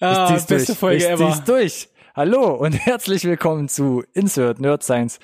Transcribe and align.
ah, 0.00 0.32
dies 0.32 0.46
beste 0.46 0.72
durch? 0.72 0.78
Folge 0.78 0.96
ist 0.96 1.06
ever. 1.06 1.26
dies 1.26 1.44
durch? 1.44 1.88
Hallo 2.14 2.54
und 2.54 2.72
herzlich 2.86 3.24
willkommen 3.24 3.68
zu 3.68 4.02
Insert 4.14 4.60
Nerd 4.60 4.82
Science 4.82 5.20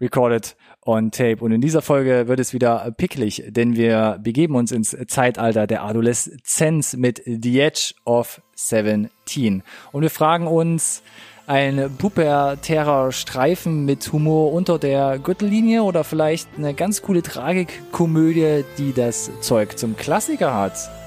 Recorded 0.00 0.56
on 0.84 1.10
Tape. 1.10 1.44
Und 1.44 1.52
in 1.52 1.60
dieser 1.60 1.82
Folge 1.82 2.28
wird 2.28 2.40
es 2.40 2.54
wieder 2.54 2.90
picklig, 2.96 3.44
denn 3.48 3.76
wir 3.76 4.18
begeben 4.22 4.56
uns 4.56 4.72
ins 4.72 4.96
Zeitalter 5.08 5.66
der 5.66 5.84
Adoleszenz 5.84 6.96
mit 6.96 7.22
The 7.24 7.60
Edge 7.60 7.94
of 8.04 8.40
17. 8.54 9.62
Und 9.92 10.02
wir 10.02 10.10
fragen 10.10 10.46
uns, 10.46 11.02
ein 11.50 11.90
pubertärer 11.98 13.10
Streifen 13.10 13.84
mit 13.84 14.12
Humor 14.12 14.52
unter 14.52 14.78
der 14.78 15.18
Gürtellinie 15.18 15.82
oder 15.82 16.04
vielleicht 16.04 16.48
eine 16.56 16.74
ganz 16.74 17.02
coole 17.02 17.22
Tragikkomödie, 17.22 18.64
die 18.78 18.92
das 18.92 19.32
Zeug 19.40 19.76
zum 19.76 19.96
Klassiker 19.96 20.54
hat? 20.54 20.99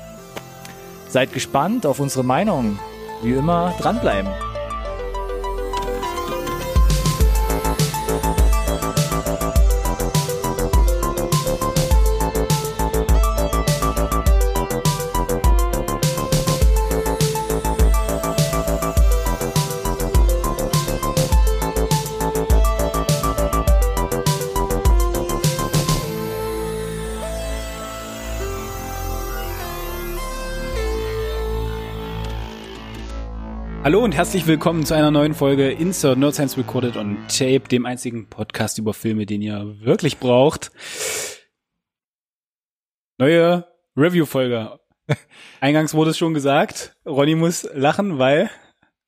Seid 1.14 1.32
gespannt 1.32 1.86
auf 1.86 2.00
unsere 2.00 2.24
Meinung. 2.24 2.80
Wie 3.22 3.34
immer, 3.34 3.76
dranbleiben. 3.80 4.32
Hallo 33.84 34.02
und 34.04 34.16
herzlich 34.16 34.48
willkommen 34.48 34.86
zu 34.86 34.94
einer 34.96 35.12
neuen 35.12 35.34
Folge 35.34 35.70
Insert 35.72 36.18
Nerd 36.18 36.34
Science 36.34 36.58
Recorded 36.58 36.96
on 36.96 37.18
Tape, 37.28 37.62
dem 37.70 37.86
einzigen 37.86 38.30
Podcast 38.30 38.78
über 38.78 38.94
Filme, 38.94 39.26
den 39.26 39.42
ihr 39.42 39.76
wirklich 39.82 40.20
braucht. 40.20 40.72
Neue 43.18 43.66
Review-Folge. 43.98 44.80
Eingangs 45.60 45.94
wurde 45.94 46.12
es 46.12 46.18
schon 46.18 46.34
gesagt, 46.34 46.96
Ronny 47.06 47.36
muss 47.36 47.68
lachen, 47.74 48.20
weil 48.20 48.50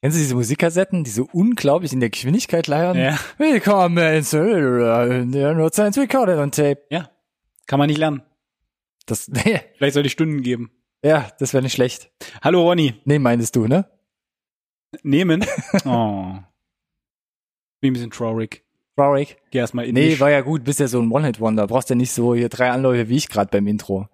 Kennen 0.01 0.13
Sie 0.13 0.21
diese 0.21 0.35
Musikkassetten, 0.35 1.03
die 1.03 1.09
so 1.09 1.27
unglaublich 1.31 1.91
in 1.93 1.99
der 2.01 2.09
Geschwindigkeit 2.11 2.67
leiern? 2.67 2.97
Ja. 2.97 3.17
Willkommen 3.37 4.23
zu 4.23 4.37
Nerd 4.43 5.73
Science 5.73 5.97
Recorded 5.97 6.37
on 6.37 6.51
Tape. 6.51 6.81
ja, 6.89 7.09
kann 7.65 7.79
man 7.79 7.87
nicht 7.87 7.97
lernen. 7.97 8.21
Das, 9.05 9.27
nee, 9.29 9.61
Vielleicht 9.77 9.93
soll 9.93 10.05
ich 10.05 10.11
Stunden 10.11 10.41
geben. 10.43 10.71
ja, 11.01 11.29
das 11.39 11.53
wäre 11.53 11.63
nicht 11.63 11.73
schlecht. 11.73 12.11
Hallo 12.41 12.61
Ronny, 12.63 12.95
Nee, 13.05 13.19
meintest 13.19 13.55
du, 13.55 13.67
ne? 13.67 13.89
Nehmen. 15.03 15.45
Oh. 15.85 16.37
Bin 17.81 17.91
ein 17.91 17.93
bisschen 17.93 18.11
traurig. 18.11 18.63
Traurig. 18.95 19.37
Geh 19.51 19.59
erstmal 19.59 19.85
in 19.85 19.93
Nee, 19.93 20.19
war 20.19 20.31
ja 20.31 20.41
gut, 20.41 20.63
bist 20.63 20.79
ja 20.79 20.87
so 20.87 21.01
ein 21.01 21.11
One-Hit-Wonder. 21.11 21.67
Brauchst 21.67 21.89
ja 21.89 21.95
nicht 21.95 22.11
so 22.11 22.33
hier 22.33 22.49
drei 22.49 22.71
Anläufe 22.71 23.09
wie 23.09 23.17
ich 23.17 23.29
gerade 23.29 23.51
beim 23.51 23.67
Intro. 23.67 24.07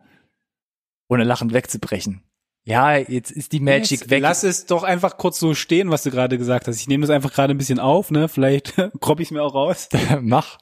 Ohne 1.08 1.24
lachend 1.24 1.54
wegzubrechen. 1.54 2.24
Ja, 2.64 2.96
jetzt 2.96 3.32
ist 3.32 3.54
die 3.54 3.60
Magic 3.60 4.02
Jetzt 4.02 4.10
weg. 4.10 4.22
Lass 4.22 4.44
es 4.44 4.66
doch 4.66 4.84
einfach 4.84 5.18
kurz 5.18 5.40
so 5.40 5.56
stehen, 5.56 5.90
was 5.90 6.04
du 6.04 6.12
gerade 6.12 6.38
gesagt 6.38 6.68
hast. 6.68 6.80
Ich 6.80 6.88
nehme 6.88 7.02
das 7.02 7.10
einfach 7.10 7.34
gerade 7.34 7.54
ein 7.54 7.58
bisschen 7.58 7.80
auf, 7.80 8.12
ne? 8.12 8.28
Vielleicht 8.28 8.76
kropp 9.02 9.20
ich 9.20 9.28
es 9.28 9.32
mir 9.32 9.42
auch 9.42 9.56
raus. 9.56 9.90
Mach. 10.22 10.60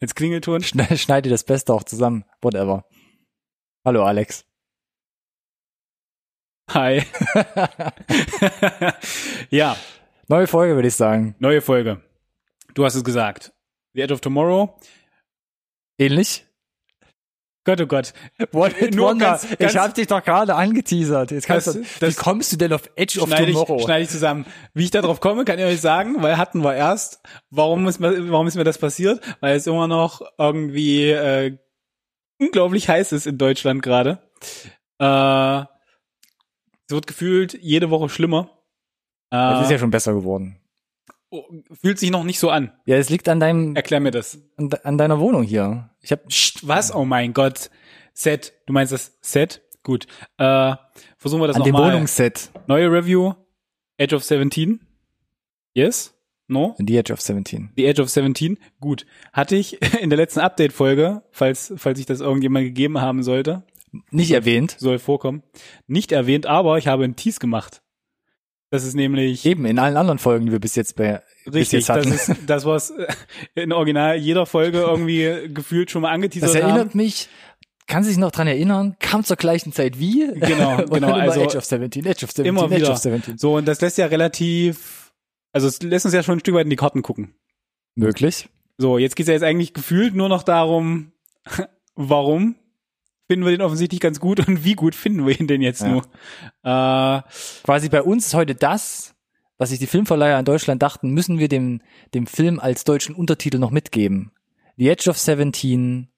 Als 0.00 0.14
Klingelton. 0.14 0.62
Schneid, 0.62 0.98
schneide 0.98 1.30
das 1.30 1.44
Beste 1.44 1.72
auch 1.72 1.84
zusammen. 1.84 2.24
Whatever. 2.42 2.84
Hallo, 3.84 4.04
Alex. 4.04 4.44
Hi. 6.70 7.02
ja, 9.50 9.76
Neue 10.28 10.46
Folge, 10.46 10.74
würde 10.74 10.88
ich 10.88 10.94
sagen. 10.94 11.34
neue 11.38 11.60
Folge. 11.60 12.00
Du 12.74 12.84
hast 12.84 12.94
es 12.94 13.04
gesagt. 13.04 13.52
The 13.94 14.02
Edge 14.02 14.14
of 14.14 14.20
Tomorrow. 14.22 14.78
Ähnlich? 15.98 16.46
Gott, 17.66 17.80
oh 17.80 17.86
Gott. 17.86 18.12
One-Hit 18.52 18.94
Nur 18.94 19.10
Wonder. 19.10 19.26
ganz- 19.32 19.48
ganz- 19.58 19.72
ich 19.74 19.78
hab 19.78 19.94
dich 19.94 20.06
doch 20.06 20.22
gerade 20.24 20.54
angeteasert. 20.54 21.30
Jetzt 21.30 21.46
kannst 21.46 21.66
Das- 21.68 21.74
du, 21.74 21.82
das- 22.00 22.10
wie 22.10 22.14
kommst 22.22 22.52
du 22.52 22.56
denn 22.56 22.72
auf 22.72 22.90
Edge 22.96 23.20
of 23.20 23.28
Schneide 23.28 23.52
Tomorrow? 23.52 23.76
ich, 23.76 23.82
schneide 23.84 24.02
ich 24.04 24.08
zusammen. 24.10 24.46
Wie 24.72 24.84
ich 24.84 24.90
da 24.90 25.02
drauf 25.02 25.20
komme, 25.20 25.44
kann 25.44 25.58
ich 25.58 25.64
euch 25.66 25.80
sagen, 25.80 26.22
weil 26.22 26.36
hatten 26.38 26.62
wir 26.64 26.74
erst. 26.74 27.20
Warum 27.50 27.86
ist 27.86 28.00
mir, 28.00 28.30
warum 28.30 28.46
ist 28.46 28.56
mir 28.56 28.64
das 28.64 28.78
passiert? 28.78 29.20
Weil 29.40 29.56
es 29.56 29.66
immer 29.66 29.86
noch 29.86 30.22
irgendwie 30.38 31.10
äh, 31.10 31.58
unglaublich 32.40 32.88
heiß 32.88 33.12
ist 33.12 33.26
in 33.26 33.36
Deutschland 33.38 33.82
gerade. 33.82 34.18
Äh, 34.98 35.64
wird 36.94 37.06
gefühlt 37.06 37.54
jede 37.60 37.90
Woche 37.90 38.08
schlimmer. 38.08 38.50
Das 39.30 39.62
ist 39.62 39.70
Äh, 39.70 39.72
ja 39.74 39.78
schon 39.78 39.90
besser 39.90 40.14
geworden. 40.14 40.56
fühlt 41.80 41.98
sich 41.98 42.10
noch 42.10 42.24
nicht 42.24 42.38
so 42.38 42.50
an. 42.50 42.72
Ja, 42.86 42.96
es 42.96 43.10
liegt 43.10 43.28
an 43.28 43.40
deinem, 43.40 43.74
Erklär 43.76 44.00
mir 44.00 44.10
das. 44.12 44.38
an, 44.56 44.70
an 44.84 44.98
deiner 44.98 45.18
Wohnung 45.18 45.42
hier. 45.42 45.90
Ich 46.00 46.12
hab, 46.12 46.26
Psst, 46.28 46.66
was? 46.66 46.94
Oh 46.94 47.04
mein 47.04 47.32
Gott. 47.32 47.70
Set. 48.12 48.52
Du 48.66 48.72
meinst 48.72 48.92
das 48.92 49.16
Set? 49.20 49.62
Gut. 49.82 50.06
Äh, 50.38 50.74
versuchen 51.18 51.40
wir 51.42 51.48
das 51.48 51.56
an 51.56 51.62
dem 51.64 51.72
nochmal. 51.72 51.92
Wohnungsset. 51.94 52.50
Neue 52.68 52.90
Review. 52.90 53.34
Edge 53.96 54.14
of 54.14 54.22
17. 54.24 54.80
Yes? 55.74 56.14
No? 56.46 56.74
The 56.78 56.96
Edge 56.98 57.12
of 57.12 57.20
17. 57.20 57.70
The 57.76 57.86
Edge 57.86 58.00
of 58.02 58.08
17. 58.10 58.58
Gut. 58.80 59.04
Hatte 59.32 59.56
ich 59.56 59.80
in 60.00 60.10
der 60.10 60.16
letzten 60.16 60.40
Update-Folge, 60.40 61.22
falls, 61.32 61.72
falls 61.76 61.98
ich 61.98 62.06
das 62.06 62.20
irgendjemand 62.20 62.66
gegeben 62.66 63.00
haben 63.00 63.22
sollte, 63.22 63.64
Nicht 64.10 64.30
erwähnt. 64.32 64.76
soll 64.78 64.98
vorkommen, 64.98 65.42
nicht 65.86 66.12
erwähnt, 66.12 66.46
aber 66.46 66.78
ich 66.78 66.86
habe 66.88 67.04
einen 67.04 67.16
Tease 67.16 67.38
gemacht. 67.38 67.82
Das 68.70 68.84
ist 68.84 68.94
nämlich 68.94 69.44
Eben, 69.46 69.66
in 69.66 69.78
allen 69.78 69.96
anderen 69.96 70.18
Folgen, 70.18 70.46
die 70.46 70.52
wir 70.52 70.58
bis 70.58 70.74
jetzt 70.74 70.96
bei, 70.96 71.22
bis 71.44 71.54
richtig, 71.54 71.80
jetzt 71.80 71.90
hatten. 71.90 72.10
das 72.10 72.28
ist 72.28 72.38
das, 72.46 72.64
was 72.64 72.92
in 73.54 73.72
Original 73.72 74.16
jeder 74.16 74.46
Folge 74.46 74.78
irgendwie 74.80 75.48
gefühlt 75.52 75.90
schon 75.92 76.02
mal 76.02 76.10
angeteasert 76.10 76.48
Das 76.48 76.56
erinnert 76.56 76.88
haben. 76.90 76.96
mich, 76.98 77.28
kann 77.86 78.02
sich 78.02 78.16
noch 78.16 78.32
dran 78.32 78.48
erinnern, 78.48 78.96
kam 78.98 79.22
zur 79.22 79.36
gleichen 79.36 79.72
Zeit 79.72 80.00
wie. 80.00 80.26
Genau, 80.34 80.76
genau, 80.90 81.12
also 81.12 81.40
Edge 81.40 81.56
of 81.58 81.64
17, 81.64 82.04
Edge 82.04 82.24
of 82.24 82.32
17, 82.32 82.46
Immer 82.46 82.68
wieder. 82.70 82.90
of 82.90 82.98
17. 82.98 83.38
So, 83.38 83.56
und 83.56 83.66
das 83.68 83.80
lässt 83.80 83.96
ja 83.98 84.06
relativ, 84.06 85.12
also 85.52 85.68
es 85.68 85.80
lässt 85.82 86.06
uns 86.06 86.14
ja 86.14 86.22
schon 86.24 86.38
ein 86.38 86.40
Stück 86.40 86.54
weit 86.56 86.64
in 86.64 86.70
die 86.70 86.76
Karten 86.76 87.02
gucken. 87.02 87.34
Möglich. 87.94 88.48
So, 88.76 88.98
jetzt 88.98 89.14
geht's 89.14 89.28
ja 89.28 89.34
jetzt 89.34 89.44
eigentlich 89.44 89.72
gefühlt 89.72 90.16
nur 90.16 90.28
noch 90.28 90.42
darum, 90.42 91.12
warum 91.94 92.56
finden 93.26 93.44
wir 93.44 93.52
den 93.52 93.62
offensichtlich 93.62 94.00
ganz 94.00 94.20
gut 94.20 94.46
und 94.46 94.64
wie 94.64 94.74
gut 94.74 94.94
finden 94.94 95.26
wir 95.26 95.38
ihn 95.38 95.46
denn 95.46 95.62
jetzt 95.62 95.82
Ja. 95.82 95.88
nur? 95.88 96.02
Äh, 96.62 97.22
Quasi 97.64 97.88
bei 97.88 98.02
uns 98.02 98.26
ist 98.26 98.34
heute 98.34 98.54
das, 98.54 99.14
was 99.58 99.70
sich 99.70 99.78
die 99.78 99.86
Filmverleiher 99.86 100.38
in 100.38 100.44
Deutschland 100.44 100.82
dachten, 100.82 101.10
müssen 101.10 101.38
wir 101.38 101.48
dem, 101.48 101.80
dem 102.12 102.26
Film 102.26 102.58
als 102.60 102.84
deutschen 102.84 103.14
Untertitel 103.14 103.58
noch 103.58 103.70
mitgeben. 103.70 104.32
The 104.76 104.88
Edge 104.88 105.08
of 105.08 105.18
17, 105.18 106.08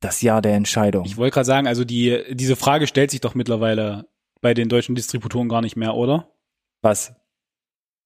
das 0.00 0.20
Jahr 0.22 0.42
der 0.42 0.54
Entscheidung. 0.54 1.04
ich 1.06 1.16
wollte 1.16 1.34
gerade 1.34 1.46
sagen, 1.46 1.66
also 1.66 1.84
die 1.84 2.22
diese 2.30 2.56
Frage 2.56 2.86
stellt 2.86 3.10
sich 3.10 3.20
doch 3.20 3.34
mittlerweile 3.34 4.06
bei 4.40 4.52
den 4.54 4.68
deutschen 4.68 4.94
Distributoren 4.94 5.48
gar 5.48 5.62
nicht 5.62 5.76
mehr, 5.76 5.94
oder? 5.94 6.28
was? 6.82 7.14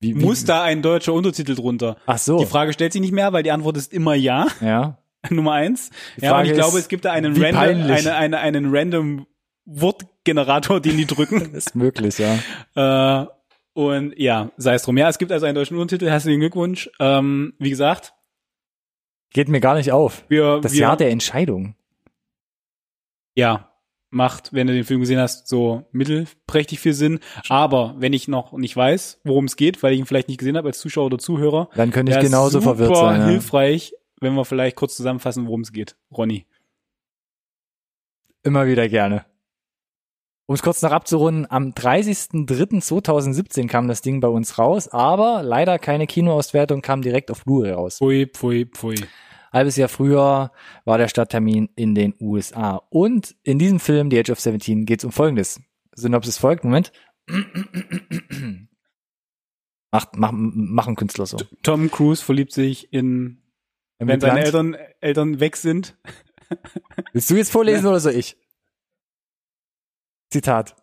Wie, 0.00 0.14
wie, 0.14 0.22
Muss 0.22 0.44
da 0.44 0.62
ein 0.62 0.82
deutscher 0.82 1.14
Untertitel 1.14 1.54
drunter? 1.54 1.96
Ach 2.04 2.18
so. 2.18 2.38
Die 2.38 2.44
Frage 2.44 2.74
stellt 2.74 2.92
sich 2.92 3.00
nicht 3.00 3.12
mehr, 3.14 3.32
weil 3.32 3.42
die 3.42 3.50
Antwort 3.50 3.78
ist 3.78 3.90
immer 3.94 4.14
ja. 4.14 4.46
ja. 4.60 4.98
Nummer 5.30 5.52
eins. 5.52 5.90
Die 6.16 6.24
Ja, 6.24 6.38
und 6.38 6.46
ich 6.46 6.52
glaube, 6.52 6.76
ist, 6.78 6.84
es 6.84 6.88
gibt 6.88 7.04
da 7.04 7.12
einen 7.12 7.40
random, 7.40 7.90
eine, 7.90 8.14
eine, 8.14 8.38
einen 8.38 8.74
random 8.74 9.26
Wortgenerator, 9.64 10.80
den 10.80 10.96
die 10.96 11.06
drücken. 11.06 11.40
Ist 11.54 11.74
möglich, 11.74 12.18
ja. 12.18 13.22
Äh, 13.22 13.26
und 13.72 14.18
ja, 14.18 14.50
sei 14.56 14.74
es 14.74 14.82
drum. 14.82 14.96
Ja, 14.96 15.08
es 15.08 15.18
gibt 15.18 15.32
also 15.32 15.46
einen 15.46 15.54
deutschen 15.54 15.76
Untertitel. 15.76 16.10
Herzlichen 16.10 16.40
Glückwunsch. 16.40 16.90
Ähm, 17.00 17.54
wie 17.58 17.70
gesagt, 17.70 18.14
Geht 19.32 19.48
mir 19.48 19.60
gar 19.60 19.74
nicht 19.74 19.92
auf. 19.92 20.24
wir, 20.28 20.60
Das 20.60 20.72
wir 20.72 20.80
Jahr 20.80 20.96
der 20.96 21.10
Entscheidung. 21.10 21.74
ja 23.34 23.70
macht, 24.10 24.52
wenn 24.52 24.66
du 24.66 24.72
den 24.72 24.84
Film 24.84 25.00
gesehen 25.00 25.18
hast, 25.20 25.48
so 25.48 25.84
mittelprächtig 25.92 26.80
viel 26.80 26.94
Sinn. 26.94 27.20
Aber 27.48 27.94
wenn 27.98 28.12
ich 28.12 28.28
noch 28.28 28.52
nicht 28.52 28.76
weiß, 28.76 29.20
worum 29.24 29.44
es 29.44 29.56
geht, 29.56 29.82
weil 29.82 29.92
ich 29.92 30.00
ihn 30.00 30.06
vielleicht 30.06 30.28
nicht 30.28 30.38
gesehen 30.38 30.56
habe 30.56 30.68
als 30.68 30.78
Zuschauer 30.78 31.06
oder 31.06 31.18
Zuhörer, 31.18 31.68
Dann 31.74 31.90
könnte 31.90 32.12
ich 32.12 32.18
genauso 32.18 32.60
verwirrt 32.60 32.96
sein. 32.96 33.20
Ja. 33.20 33.26
hilfreich, 33.28 33.94
wenn 34.20 34.34
wir 34.34 34.44
vielleicht 34.44 34.76
kurz 34.76 34.96
zusammenfassen, 34.96 35.46
worum 35.46 35.62
es 35.62 35.72
geht. 35.72 35.96
Ronny. 36.10 36.46
Immer 38.42 38.66
wieder 38.66 38.88
gerne. 38.88 39.26
Um 40.48 40.54
es 40.54 40.62
kurz 40.62 40.80
noch 40.82 40.92
abzurunden, 40.92 41.50
am 41.50 41.70
30.03.2017 41.70 43.66
kam 43.66 43.88
das 43.88 44.00
Ding 44.00 44.20
bei 44.20 44.28
uns 44.28 44.58
raus, 44.58 44.86
aber 44.86 45.42
leider 45.42 45.80
keine 45.80 46.06
Kinoauswertung, 46.06 46.82
kam 46.82 47.02
direkt 47.02 47.32
auf 47.32 47.44
Blu-ray 47.44 47.72
raus. 47.72 47.96
Pfui, 47.98 48.26
pfui, 48.26 48.66
pfui. 48.66 48.94
Halbes 49.52 49.76
Jahr 49.76 49.88
früher 49.88 50.52
war 50.84 50.98
der 50.98 51.08
Starttermin 51.08 51.68
in 51.74 51.96
den 51.96 52.14
USA. 52.20 52.82
Und 52.90 53.34
in 53.42 53.58
diesem 53.58 53.80
Film, 53.80 54.08
The 54.10 54.20
Age 54.20 54.30
of 54.30 54.38
17, 54.38 54.84
geht 54.86 55.00
es 55.00 55.04
um 55.04 55.10
Folgendes. 55.10 55.60
Synopsis 55.94 56.38
folgt, 56.38 56.62
Moment. 56.62 56.92
Macht, 59.90 60.16
mach, 60.16 60.30
mach 60.32 60.86
ein 60.86 60.96
Künstler 60.96 61.26
so. 61.26 61.38
Tom 61.62 61.90
Cruise 61.90 62.22
verliebt 62.22 62.52
sich 62.52 62.92
in, 62.92 63.42
wenn 63.98 64.20
seine 64.20 64.40
Immigrant. 64.40 64.44
Eltern, 64.44 64.76
Eltern 65.00 65.40
weg 65.40 65.56
sind. 65.56 65.96
Willst 67.12 67.30
du 67.30 67.36
jetzt 67.36 67.50
vorlesen 67.50 67.86
oder 67.86 68.00
soll 68.00 68.14
ich? 68.14 68.36
Zitat. 70.30 70.76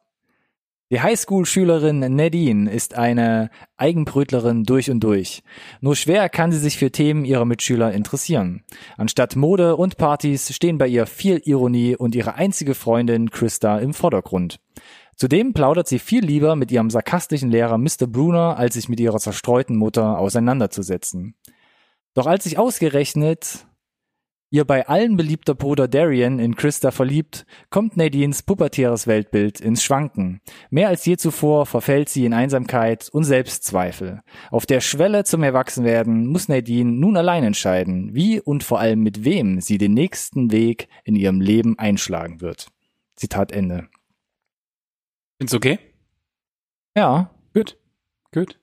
Die 0.94 1.02
Highschool-Schülerin 1.02 2.02
Nadine 2.16 2.70
ist 2.70 2.94
eine 2.94 3.50
Eigenbrötlerin 3.78 4.64
durch 4.64 4.92
und 4.92 5.00
durch. 5.00 5.42
Nur 5.82 5.96
schwer 5.96 6.30
kann 6.30 6.52
sie 6.52 6.60
sich 6.60 6.78
für 6.78 6.92
Themen 6.92 7.26
ihrer 7.26 7.46
Mitschüler 7.46 7.92
interessieren. 7.94 8.64
Anstatt 8.96 9.36
Mode 9.36 9.76
und 9.76 9.98
Partys 9.98 10.54
stehen 10.54 10.78
bei 10.78 10.88
ihr 10.88 11.08
viel 11.08 11.42
Ironie 11.46 11.96
und 11.96 12.14
ihre 12.14 12.36
einzige 12.36 12.76
Freundin 12.76 13.32
Christa 13.32 13.80
im 13.80 13.96
Vordergrund. 13.96 14.60
Zudem 15.16 15.54
plaudert 15.54 15.88
sie 15.88 15.98
viel 16.00 16.24
lieber 16.24 16.56
mit 16.56 16.72
ihrem 16.72 16.92
sarkastischen 16.92 17.50
Lehrer 17.50 17.80
Mr. 17.80 18.06
Bruner, 18.08 18.58
als 18.58 18.76
sich 18.76 18.88
mit 18.88 19.00
ihrer 19.00 19.18
zerstreuten 19.18 19.76
Mutter 19.76 20.20
auseinanderzusetzen. 20.20 21.34
Doch 22.14 22.28
als 22.28 22.44
sich 22.44 22.58
ausgerechnet 22.58 23.66
ihr 24.50 24.66
bei 24.66 24.88
allen 24.88 25.18
beliebter 25.18 25.56
Bruder 25.56 25.88
Darian 25.88 26.38
in 26.38 26.56
Christa 26.56 26.92
verliebt, 26.92 27.48
kommt 27.72 27.98
Nadines 27.98 28.44
pubertäres 28.44 29.08
Weltbild 29.08 29.60
ins 29.60 29.84
Schwanken. 29.84 30.42
Mehr 30.70 30.90
als 30.90 31.06
je 31.06 31.18
zuvor 31.18 31.66
verfällt 31.66 32.10
sie 32.10 32.26
in 32.26 32.34
Einsamkeit 32.34 33.10
und 33.12 33.24
Selbstzweifel. 33.24 34.22
Auf 34.52 34.68
der 34.68 34.80
Schwelle 34.80 35.24
zum 35.24 35.42
Erwachsenwerden 35.42 36.28
muss 36.28 36.50
Nadine 36.50 36.92
nun 36.92 37.18
allein 37.18 37.44
entscheiden, 37.44 38.14
wie 38.14 38.40
und 38.40 38.64
vor 38.64 38.80
allem 38.80 39.02
mit 39.02 39.26
wem 39.26 39.60
sie 39.60 39.80
den 39.80 39.96
nächsten 39.96 40.52
Weg 40.52 40.88
in 41.04 41.16
ihrem 41.16 41.42
Leben 41.42 41.80
einschlagen 41.80 42.40
wird. 42.40 42.68
Zitat 43.16 43.52
Ende. 43.52 43.88
Find's 45.40 45.56
okay? 45.56 45.80
Ja, 46.96 47.34
Gut. 47.54 47.78
Gut. 48.32 48.60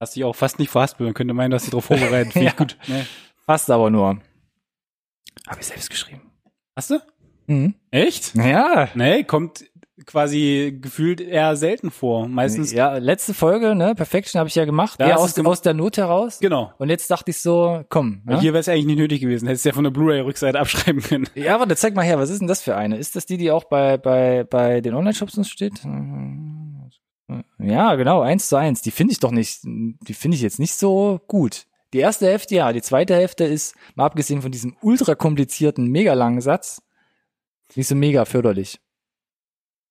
Hast 0.00 0.16
dich 0.16 0.24
auch 0.24 0.34
fast 0.36 0.58
nicht 0.58 0.70
verhaspelt. 0.70 1.06
Man 1.06 1.14
könnte 1.14 1.34
meinen, 1.34 1.50
dass 1.50 1.64
du 1.64 1.70
darauf 1.70 1.86
vorbereitet. 1.86 2.32
Finde 2.32 2.46
Ja. 2.50 2.52
gut. 2.52 2.76
Nee. 2.86 3.04
fast 3.46 3.70
aber 3.70 3.90
nur. 3.90 4.18
Habe 5.48 5.60
ich 5.60 5.66
selbst 5.66 5.88
geschrieben. 5.90 6.22
Hast 6.74 6.90
du? 6.90 6.98
Mhm. 7.46 7.74
Echt? 7.90 8.34
Ja. 8.34 8.88
Nee, 8.94 9.24
kommt 9.24 9.64
quasi 10.04 10.78
gefühlt 10.80 11.20
eher 11.22 11.56
selten 11.56 11.90
vor. 11.90 12.28
Meistens, 12.28 12.70
Ja, 12.72 12.98
letzte 12.98 13.32
Folge, 13.32 13.74
ne? 13.74 13.94
Perfection 13.94 14.38
habe 14.38 14.48
ich 14.48 14.54
ja 14.54 14.64
gemacht. 14.66 15.00
Ja, 15.00 15.16
aus, 15.16 15.34
gemacht. 15.34 15.52
aus 15.52 15.62
der 15.62 15.72
Not 15.74 15.96
heraus. 15.96 16.38
genau. 16.38 16.72
Und 16.78 16.90
jetzt 16.90 17.10
dachte 17.10 17.30
ich 17.30 17.38
so, 17.40 17.82
komm. 17.88 18.22
Ja, 18.28 18.38
Hier 18.40 18.52
wäre 18.52 18.60
es 18.60 18.68
eigentlich 18.68 18.86
nicht 18.86 18.98
nötig 18.98 19.20
gewesen. 19.20 19.46
Hättest 19.48 19.64
du 19.64 19.70
ja 19.70 19.74
von 19.74 19.84
der 19.84 19.90
Blu-ray-Rückseite 19.92 20.58
abschreiben 20.60 21.00
können. 21.02 21.26
ja 21.34 21.58
warte, 21.58 21.74
zeig 21.76 21.94
mal 21.94 22.02
her, 22.04 22.18
was 22.18 22.28
ist 22.30 22.40
denn 22.40 22.48
das 22.48 22.62
für 22.62 22.76
eine? 22.76 22.98
Ist 22.98 23.16
das 23.16 23.24
die, 23.26 23.38
die 23.38 23.50
auch 23.50 23.64
bei, 23.64 23.96
bei, 23.96 24.44
bei 24.44 24.80
den 24.82 24.94
Online-Shops 24.94 25.38
uns 25.38 25.48
steht? 25.48 25.80
Ja, 27.58 27.94
genau, 27.96 28.20
eins 28.20 28.48
zu 28.48 28.56
eins. 28.56 28.82
Die 28.82 28.90
finde 28.90 29.12
ich 29.12 29.20
doch 29.20 29.32
nicht, 29.32 29.60
die 29.64 30.14
finde 30.14 30.36
ich 30.36 30.42
jetzt 30.42 30.58
nicht 30.58 30.74
so 30.74 31.20
gut. 31.26 31.66
Die 31.92 31.98
erste 31.98 32.26
Hälfte, 32.26 32.54
ja, 32.54 32.72
die 32.72 32.82
zweite 32.82 33.14
Hälfte 33.14 33.44
ist, 33.44 33.74
mal 33.94 34.06
abgesehen 34.06 34.42
von 34.42 34.52
diesem 34.52 34.76
ultra 34.80 35.14
komplizierten, 35.14 35.88
mega 35.88 36.14
langen 36.14 36.40
Satz, 36.40 36.82
nicht 37.74 37.88
so 37.88 37.94
mega 37.94 38.24
förderlich. 38.24 38.80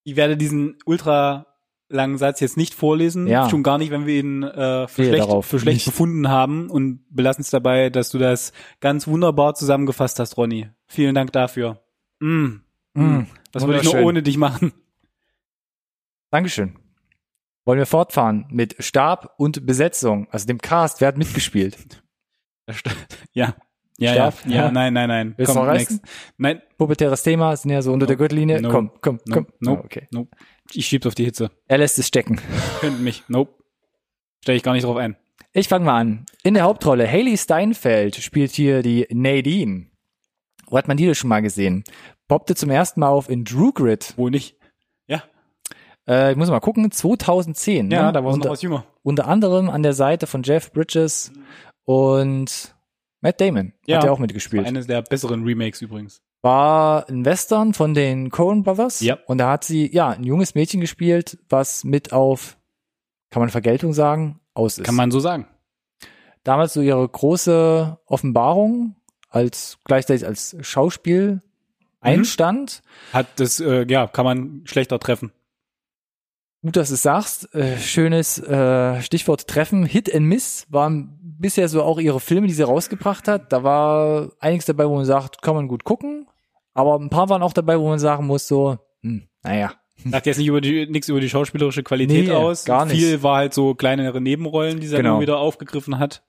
Ich 0.04 0.16
werde 0.16 0.38
diesen 0.38 0.78
ultra 0.86 1.48
langen 1.90 2.18
Satz 2.18 2.40
jetzt 2.40 2.58
nicht 2.58 2.74
vorlesen. 2.74 3.28
Ja. 3.28 3.50
Schon 3.50 3.64
gar 3.64 3.78
nicht, 3.78 3.92
wenn 3.92 4.06
wir 4.06 4.16
ihn 4.20 4.44
äh, 4.44 4.88
für 4.88 5.06
schlecht, 5.06 5.30
für 5.46 5.60
schlecht 5.60 5.78
Nicht. 5.78 5.86
befunden 5.86 6.30
haben 6.30 6.70
und 6.70 7.04
belassen 7.10 7.42
es 7.42 7.50
dabei, 7.50 7.90
dass 7.90 8.10
du 8.10 8.18
das 8.18 8.54
ganz 8.80 9.08
wunderbar 9.08 9.56
zusammengefasst 9.56 10.20
hast, 10.20 10.38
Ronny. 10.38 10.70
Vielen 10.88 11.16
Dank 11.16 11.32
dafür. 11.32 11.82
Mm. 12.20 12.62
Mm, 12.94 13.28
Was 13.52 13.66
würde 13.66 13.80
ich 13.82 13.92
nur 13.92 14.04
ohne 14.04 14.24
dich 14.24 14.38
machen? 14.38 14.74
Dankeschön. 16.32 16.78
Wollen 17.66 17.80
wir 17.80 17.86
fortfahren 17.88 18.46
mit 18.52 18.76
Stab 18.80 19.34
und 19.38 19.66
Besetzung, 19.66 20.28
also 20.30 20.46
dem 20.46 20.60
Cast, 20.60 21.02
wer 21.02 21.08
hat 21.10 21.18
mitgespielt? 21.18 21.78
Ja. 23.34 23.56
Ja, 23.98 24.14
Stab? 24.14 24.46
ja, 24.46 24.56
ja, 24.56 24.72
nein, 24.72 24.94
nein, 24.94 25.08
nein. 25.08 25.34
Willst 25.38 25.56
reißen? 25.56 25.96
next. 25.98 26.02
Nein, 26.38 26.62
Pubertäres 26.78 27.24
Thema, 27.24 27.56
sind 27.56 27.72
ja 27.72 27.82
so 27.82 27.94
unter 27.94 28.06
der 28.06 28.16
Nope. 28.16 28.24
Gürtellinie. 28.24 28.62
Nope. 28.62 28.74
Komm, 28.74 28.92
komm, 29.02 29.20
komm. 29.32 29.46
nope, 29.46 29.54
nope, 29.62 29.82
Oh, 29.82 29.86
okay. 29.86 30.08
nope. 30.12 30.30
Ich 30.74 30.86
schieb's 30.88 31.06
auf 31.08 31.16
die 31.16 31.24
Hitze. 31.24 31.52
Er 31.68 31.78
lässt 31.78 31.98
es 32.00 32.08
stecken. 32.08 32.42
Könnt 32.82 33.00
mich. 33.02 33.24
Nope. 33.30 33.54
Stell 34.44 34.56
ich 34.58 34.64
gar 34.64 34.74
nicht 34.74 34.84
drauf 34.84 34.98
ein. 34.98 35.16
Ich 35.54 35.70
fange 35.70 35.86
mal 35.86 35.98
an. 36.00 36.26
In 36.44 36.56
der 36.56 36.64
Hauptrolle, 36.64 37.10
Haley 37.10 37.38
Steinfeld 37.38 38.16
spielt 38.18 38.52
hier 38.52 38.82
die 38.82 39.08
Nadine. 39.12 39.88
Wo 40.68 40.78
hat 40.78 40.88
man 40.90 40.98
die 40.98 41.06
denn 41.06 41.16
schon 41.16 41.30
mal 41.30 41.42
gesehen? 41.42 41.84
Poppte 42.28 42.56
zum 42.56 42.72
ersten 42.72 43.00
Mal 43.00 43.10
auf 43.10 43.30
in 43.30 43.46
Drew 43.46 43.72
Grid. 43.72 44.14
Wo 44.18 44.28
nicht? 44.30 44.58
Äh, 46.08 46.32
ich 46.32 46.38
muss 46.38 46.50
mal 46.50 46.60
gucken, 46.60 46.92
2010. 46.92 47.90
Ja, 47.92 48.08
ne? 48.08 48.14
da 48.14 48.24
war 48.24 48.32
es 48.32 48.38
noch 48.38 48.44
unter, 48.44 48.50
was 48.52 48.62
jünger. 48.62 48.86
unter 49.04 49.28
anderem 49.28 49.70
an 49.70 49.84
der 49.84 49.94
Seite 49.94 50.28
von 50.28 50.44
Jeff 50.44 50.72
Bridges 50.72 51.32
und 51.86 52.76
Matt 53.22 53.42
Damon. 53.42 53.74
Ja. 53.86 53.98
Hat 53.98 54.06
er 54.06 54.14
auch 54.14 54.20
mitgespielt. 54.20 54.66
Eines 54.68 54.88
der 54.88 55.02
besseren 55.02 55.44
Remakes 55.44 55.82
übrigens. 55.82 56.22
war 56.42 57.10
ein 57.10 57.26
Western 57.26 57.74
von 57.74 57.94
den 57.94 58.30
Coen 58.30 58.64
Brothers. 58.64 59.00
Ja. 59.00 59.18
Und 59.26 59.40
da 59.40 59.52
hat 59.52 59.64
sie, 59.64 59.92
ja, 59.92 60.10
ein 60.10 60.24
junges 60.24 60.54
Mädchen 60.54 60.80
gespielt, 60.80 61.40
was 61.50 61.84
mit 61.84 62.14
auf, 62.14 62.58
kann 63.32 63.42
man 63.42 63.50
Vergeltung 63.50 63.94
sagen, 63.94 64.40
aus 64.54 64.78
ist. 64.78 64.86
Kann 64.86 64.96
man 64.96 65.10
so 65.12 65.20
sagen. 65.20 65.48
Damals 66.44 66.74
so 66.74 66.82
ihre 66.82 67.08
große 67.08 67.98
Offenbarung 68.06 68.96
als, 69.30 69.80
gleichzeitig 69.86 70.28
als 70.28 70.56
Schauspiel 70.62 71.42
einstand. 72.00 72.84
Hat 73.12 73.28
das, 73.38 73.60
äh, 73.60 73.86
ja, 73.90 74.06
kann 74.06 74.26
man 74.26 74.62
schlechter 74.66 75.00
treffen. 75.00 75.32
Gut, 76.66 76.76
dass 76.78 76.88
du 76.90 76.96
es 76.96 77.04
sagst. 77.04 77.54
Äh, 77.54 77.78
schönes 77.78 78.40
äh, 78.40 79.00
Stichwort 79.02 79.48
Treffen. 79.48 79.86
Hit 79.86 80.14
and 80.14 80.26
Miss 80.26 80.66
waren 80.70 81.18
bisher 81.22 81.70
so 81.70 81.84
auch 81.84 82.00
ihre 82.00 82.20
Filme, 82.20 82.48
die 82.48 82.54
sie 82.54 82.64
rausgebracht 82.64 83.28
hat. 83.28 83.54
Da 83.54 83.64
war 83.64 84.32
einiges 84.40 84.66
dabei, 84.66 84.88
wo 84.90 84.96
man 84.96 85.06
sagt, 85.06 85.42
kann 85.44 85.54
man 85.56 85.68
gut 85.68 85.84
gucken. 85.84 86.28
Aber 86.74 86.96
ein 87.00 87.10
paar 87.10 87.30
waren 87.30 87.44
auch 87.44 87.54
dabei, 87.54 87.80
wo 87.80 87.88
man 87.88 88.00
sagen 88.00 88.26
muss, 88.26 88.48
so, 88.48 88.78
hm, 89.02 89.28
naja, 89.44 89.74
Sagt 90.10 90.26
jetzt 90.26 90.38
nicht 90.38 90.48
über 90.48 90.60
die, 90.60 90.88
nichts 90.88 91.08
über 91.08 91.22
die 91.22 91.30
schauspielerische 91.30 91.82
Qualität 91.84 92.28
Nee, 92.28 92.32
aus. 92.34 92.66
gar 92.66 92.86
nicht. 92.86 92.98
Viel 92.98 93.24
war 93.24 93.38
halt 93.38 93.54
so 93.54 93.76
kleinere 93.76 94.20
Nebenrollen, 94.20 94.80
die 94.82 94.88
sie 94.88 94.98
Genau. 94.98 95.14
dann 95.14 95.22
wieder 95.22 95.38
aufgegriffen 95.38 96.00
hat. 96.00 96.22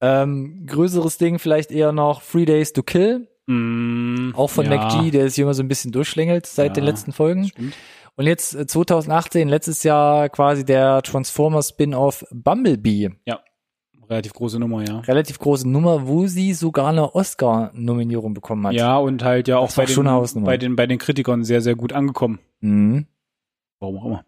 Ähm, 0.00 0.64
größeres 0.66 1.18
Ding 1.18 1.38
vielleicht 1.38 1.70
eher 1.70 1.92
noch 1.92 2.22
Three 2.22 2.44
Days 2.46 2.72
to 2.72 2.82
Kill, 2.82 3.28
Mm, 3.46 4.30
auch 4.34 4.48
von 4.48 4.64
ja, 4.64 4.70
McG, 4.70 5.10
der 5.10 5.28
sich 5.28 5.38
immer 5.38 5.52
so 5.52 5.62
ein 5.62 5.68
bisschen 5.68 5.92
durchschlängelt 5.92 6.46
seit 6.46 6.68
Ja, 6.68 6.72
den 6.72 6.84
letzten 6.84 7.12
Folgen. 7.12 7.48
Stimmt. 7.48 7.74
Und 8.16 8.26
jetzt 8.26 8.54
äh, 8.54 8.66
2018, 8.66 9.48
letztes 9.48 9.82
Jahr 9.82 10.28
quasi 10.28 10.64
der 10.64 11.02
Transformers 11.02 11.70
Spin-off 11.70 12.24
Bumblebee. 12.30 13.10
Relativ 14.08 14.34
große 14.34 14.58
Nummer, 14.58 14.86
ja. 14.86 15.00
Relativ 15.00 15.38
große 15.38 15.68
Nummer, 15.68 16.06
wo 16.06 16.26
sie 16.26 16.52
sogar 16.52 16.88
eine 16.88 17.14
Oscar-Nominierung 17.14 18.34
bekommen 18.34 18.66
hat. 18.66 18.74
Ja, 18.74 18.98
und 18.98 19.24
halt 19.24 19.48
ja 19.48 19.58
auch 19.58 19.72
bei 19.74 19.86
den, 19.86 20.44
bei, 20.44 20.56
den, 20.58 20.76
bei 20.76 20.86
den 20.86 20.98
Kritikern 20.98 21.42
sehr, 21.42 21.62
sehr 21.62 21.74
gut 21.74 21.92
angekommen. 21.92 22.38
Mhm. 22.60 23.06
Warum 23.80 23.98
auch 23.98 24.04
immer. 24.04 24.24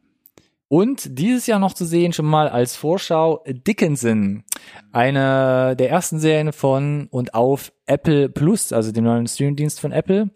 Und 0.68 1.18
dieses 1.18 1.46
Jahr 1.46 1.60
noch 1.60 1.74
zu 1.74 1.84
sehen, 1.84 2.12
schon 2.12 2.26
mal 2.26 2.48
als 2.48 2.74
Vorschau, 2.74 3.44
Dickinson. 3.46 4.44
Eine 4.92 5.76
der 5.76 5.90
ersten 5.90 6.18
Serien 6.18 6.52
von 6.52 7.06
und 7.10 7.34
auf 7.34 7.72
Apple 7.86 8.28
Plus, 8.28 8.72
also 8.72 8.92
dem 8.92 9.04
neuen 9.04 9.26
Streamingdienst 9.26 9.80
von 9.80 9.92
Apple. 9.92 10.30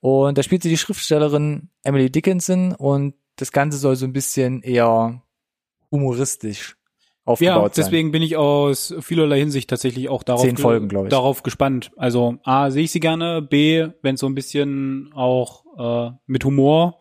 Und 0.00 0.36
da 0.38 0.42
spielt 0.42 0.62
sie 0.62 0.68
die 0.68 0.76
Schriftstellerin 0.78 1.70
Emily 1.84 2.10
Dickinson 2.10 2.74
und 2.74 3.14
das 3.36 3.52
Ganze 3.52 3.78
soll 3.78 3.94
so 3.96 4.04
ein 4.04 4.12
bisschen 4.12 4.62
eher 4.62 5.22
humoristisch 5.92 6.76
aufgebaut 7.24 7.54
Ja, 7.54 7.60
sein. 7.62 7.72
deswegen 7.76 8.10
bin 8.10 8.22
ich 8.22 8.36
aus 8.36 8.94
vielerlei 9.00 9.38
Hinsicht 9.38 9.70
tatsächlich 9.70 10.08
auch 10.08 10.22
darauf, 10.22 10.42
Zehn 10.42 10.54
ge- 10.56 10.62
Folgen, 10.62 10.88
glaub 10.88 11.04
ich. 11.04 11.10
darauf 11.10 11.42
gespannt. 11.42 11.90
Also 11.96 12.38
A, 12.42 12.70
sehe 12.70 12.84
ich 12.84 12.90
sie 12.90 13.00
gerne, 13.00 13.42
B, 13.42 13.86
wenn 14.02 14.14
es 14.14 14.20
so 14.20 14.26
ein 14.26 14.34
bisschen 14.34 15.10
auch 15.14 15.64
äh, 15.78 16.10
mit 16.26 16.44
Humor 16.44 16.98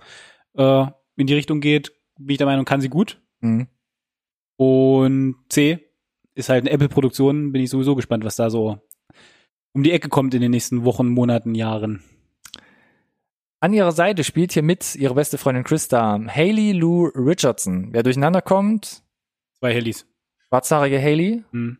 äh, 0.55 0.85
in 1.15 1.27
die 1.27 1.33
Richtung 1.33 1.59
geht, 1.59 1.91
bin 2.19 2.31
ich 2.33 2.37
der 2.37 2.45
Meinung, 2.47 2.65
kann 2.65 2.81
sie 2.81 2.89
gut. 2.89 3.21
Mhm. 3.41 3.67
Und 4.57 5.35
C, 5.49 5.79
ist 6.35 6.49
halt 6.49 6.63
eine 6.63 6.71
Apple-Produktion, 6.71 7.51
bin 7.51 7.61
ich 7.63 7.69
sowieso 7.69 7.95
gespannt, 7.95 8.23
was 8.23 8.35
da 8.35 8.49
so 8.49 8.77
um 9.77 9.83
die 9.83 9.91
Ecke 9.91 10.09
kommt 10.09 10.33
in 10.33 10.41
den 10.41 10.49
nächsten 10.49 10.83
Wochen, 10.85 11.07
Monaten, 11.07 11.53
Jahren. 11.53 12.01
An 13.59 13.73
ihrer 13.73 13.91
Seite 13.91 14.23
spielt 14.23 14.51
hier 14.51 14.63
mit 14.63 14.95
ihre 14.95 15.13
beste 15.13 15.37
Freundin 15.37 15.63
Christa, 15.63 16.19
Haley 16.27 16.71
Lou 16.71 17.05
Richardson. 17.13 17.89
Wer 17.91 18.01
durcheinander 18.01 18.41
kommt, 18.41 19.03
Zwei 19.59 19.73
Hellies. 19.73 20.07
schwarzhaarige 20.47 20.99
Haley, 20.99 21.43
Hm. 21.51 21.77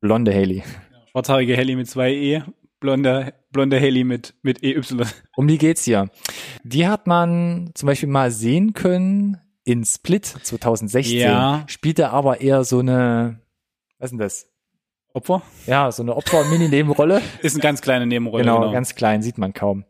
blonde 0.00 0.32
Haley. 0.32 0.62
Schwarzhaarige 1.10 1.56
Helly 1.56 1.74
mit 1.74 1.88
zwei 1.88 2.12
E, 2.12 2.42
blonde, 2.78 3.34
blonde 3.50 3.80
Helly 3.80 4.04
mit, 4.04 4.34
mit 4.42 4.62
EY. 4.62 4.80
Um 5.36 5.48
die 5.48 5.58
geht's 5.58 5.82
hier. 5.82 6.10
Die 6.62 6.86
hat 6.86 7.08
man 7.08 7.72
zum 7.74 7.88
Beispiel 7.88 8.08
mal 8.08 8.30
sehen 8.30 8.74
können 8.74 9.38
in 9.64 9.84
Split 9.84 10.24
2016. 10.26 11.18
Ja. 11.18 11.64
Spielte 11.66 12.10
aber 12.10 12.40
eher 12.42 12.62
so 12.62 12.78
eine, 12.78 13.40
was 13.98 14.06
ist 14.06 14.10
denn 14.12 14.18
das? 14.20 14.53
Opfer? 15.14 15.42
Ja, 15.66 15.92
so 15.92 16.02
eine 16.02 16.16
Opfer-Mini-Nebenrolle. 16.16 17.22
Ist 17.40 17.54
eine 17.54 17.62
ganz 17.62 17.80
kleine 17.80 18.04
Nebenrolle. 18.04 18.42
genau, 18.42 18.72
ganz 18.72 18.96
klein, 18.96 19.22
sieht 19.22 19.38
man 19.38 19.52
kaum. 19.52 19.84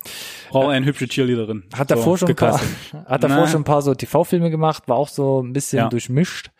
Braucht 0.50 0.68
eine 0.68 0.84
hübsche 0.84 1.08
Cheerleaderin. 1.08 1.64
Hat 1.74 1.90
davor 1.90 2.18
So, 2.18 2.26
schon 2.26 2.28
ein 2.28 2.36
paar, 2.36 2.60
hat 3.06 3.24
davor 3.24 3.38
Na. 3.38 3.46
schon 3.48 3.62
ein 3.62 3.64
paar 3.64 3.80
so 3.80 3.94
TV-Filme 3.94 4.50
gemacht, 4.50 4.86
war 4.86 4.96
auch 4.96 5.08
so 5.08 5.40
ein 5.42 5.54
bisschen 5.54 5.78
Ja. 5.78 5.88
durchmischt. 5.88 6.50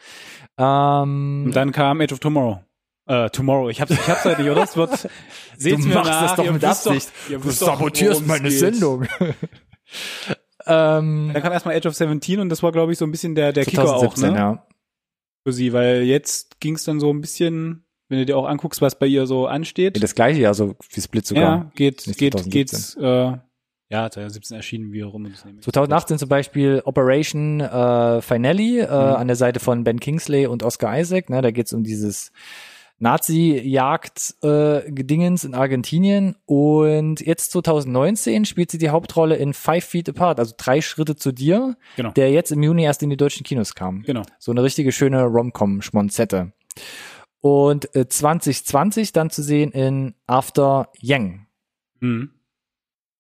Ähm, 0.57 1.45
Und 1.47 1.53
dann 1.55 1.73
kam 1.73 2.01
Age 2.01 2.13
of 2.13 2.21
Tomorrow. 2.21 2.61
Äh, 3.07 3.29
Tomorrow. 3.29 3.69
Ich 3.69 3.83
hab's, 3.83 3.91
ich 3.91 4.09
hab's 4.09 4.25
halt 4.25 4.39
nicht, 4.39 4.49
oder? 4.49 4.63
Es 4.63 4.77
wird, 4.79 4.91
seht's 5.59 5.83
du 5.83 5.89
mir 5.89 5.95
machst 5.97 6.11
nach, 6.11 6.23
das 6.23 6.37
doch 6.37 6.51
mit 6.53 6.65
Absicht. 6.65 7.13
ihr 7.29 7.39
du 7.39 7.45
doch, 7.49 7.53
sabotierst 7.53 8.27
meine 8.27 8.49
geht. 8.49 8.59
Sendung. 8.59 9.07
Ähm, 10.67 11.31
Dann 11.35 11.43
kam 11.43 11.53
erstmal 11.53 11.75
Edge 11.75 11.89
of 11.89 11.95
17 11.95 12.41
und 12.41 12.49
das 12.49 12.63
war, 12.63 12.73
glaube 12.73 12.93
ich, 12.93 12.99
so 12.99 13.05
ein 13.05 13.11
bisschen 13.11 13.35
der, 13.35 13.53
der 13.53 13.67
Kicker 13.67 13.83
auch, 13.85 14.01
2017, 14.01 14.33
ne? 14.33 14.39
ja. 14.39 14.67
Für 15.47 15.53
sie, 15.53 15.75
weil 15.75 16.05
jetzt 16.05 16.59
ging 16.61 16.75
es 16.77 16.85
dann 16.85 17.01
so 17.01 17.13
ein 17.13 17.21
bisschen, 17.21 17.84
wenn 18.15 18.21
du 18.21 18.27
dir 18.27 18.39
auch 18.39 18.47
anguckst, 18.47 18.81
was 18.81 18.99
bei 18.99 19.07
ihr 19.07 19.27
so 19.27 19.47
ansteht. 19.47 20.03
Das 20.03 20.15
gleiche 20.15 20.41
Jahr, 20.41 20.55
so 20.55 20.77
wie 20.91 21.01
Split 21.01 21.27
sogar. 21.27 21.43
ja, 21.43 21.71
geht, 21.75 22.07
Nicht 22.07 22.19
geht, 22.19 22.35
2017. 22.35 22.51
geht's, 22.51 22.97
äh, 22.97 23.37
ja, 23.91 24.11
2017 24.11 24.57
erschienen, 24.57 24.93
wie 24.93 25.03
nehmen. 25.03 25.35
2018 25.61 26.19
zum 26.19 26.29
Beispiel 26.29 26.81
Operation 26.85 27.61
äh, 27.61 28.23
Finale 28.23 28.83
äh, 28.83 28.87
an 28.87 29.27
der 29.27 29.37
Seite 29.37 29.61
von 29.61 29.85
Ben 29.85 30.01
Kingsley 30.01 30.47
und 30.47 30.63
Oscar 30.63 30.99
Isaac. 30.99 31.29
Ne, 31.29 31.43
da 31.43 31.51
geht's 31.51 31.73
um 31.73 31.83
dieses 31.83 32.33
Nazi-Jagd-Gedingens 32.99 35.45
in 35.45 35.55
Argentinien. 35.55 36.37
Und 36.47 37.21
jetzt 37.21 37.53
2019 37.53 38.45
spielt 38.45 38.71
sie 38.71 38.79
die 38.79 38.91
Hauptrolle 38.91 39.37
in 39.37 39.53
Five 39.53 39.85
Feet 39.85 40.09
Apart, 40.09 40.39
also 40.39 40.55
drei 40.57 40.81
Schritte 40.81 41.17
zu 41.17 41.33
dir, 41.33 41.77
Genau. 41.97 42.13
der 42.13 42.31
jetzt 42.31 42.53
im 42.53 42.63
Juni 42.63 42.85
erst 42.85 43.03
in 43.03 43.11
die 43.11 43.17
deutschen 43.17 43.45
Kinos 43.45 43.75
kam. 43.75 44.03
Genau. 44.03 44.23
So 44.39 44.53
eine 44.53 44.63
richtige 44.63 44.93
schöne 44.93 45.25
Rom-Com-Schmonzette. 45.25 46.53
Und 47.45 47.95
äh, 47.95 48.09
2020 48.09 49.13
dann 49.13 49.29
zu 49.29 49.43
sehen 49.43 49.71
in 49.71 50.15
After 50.27 50.89
Yang. 50.99 51.47
Mhm. 52.01 52.31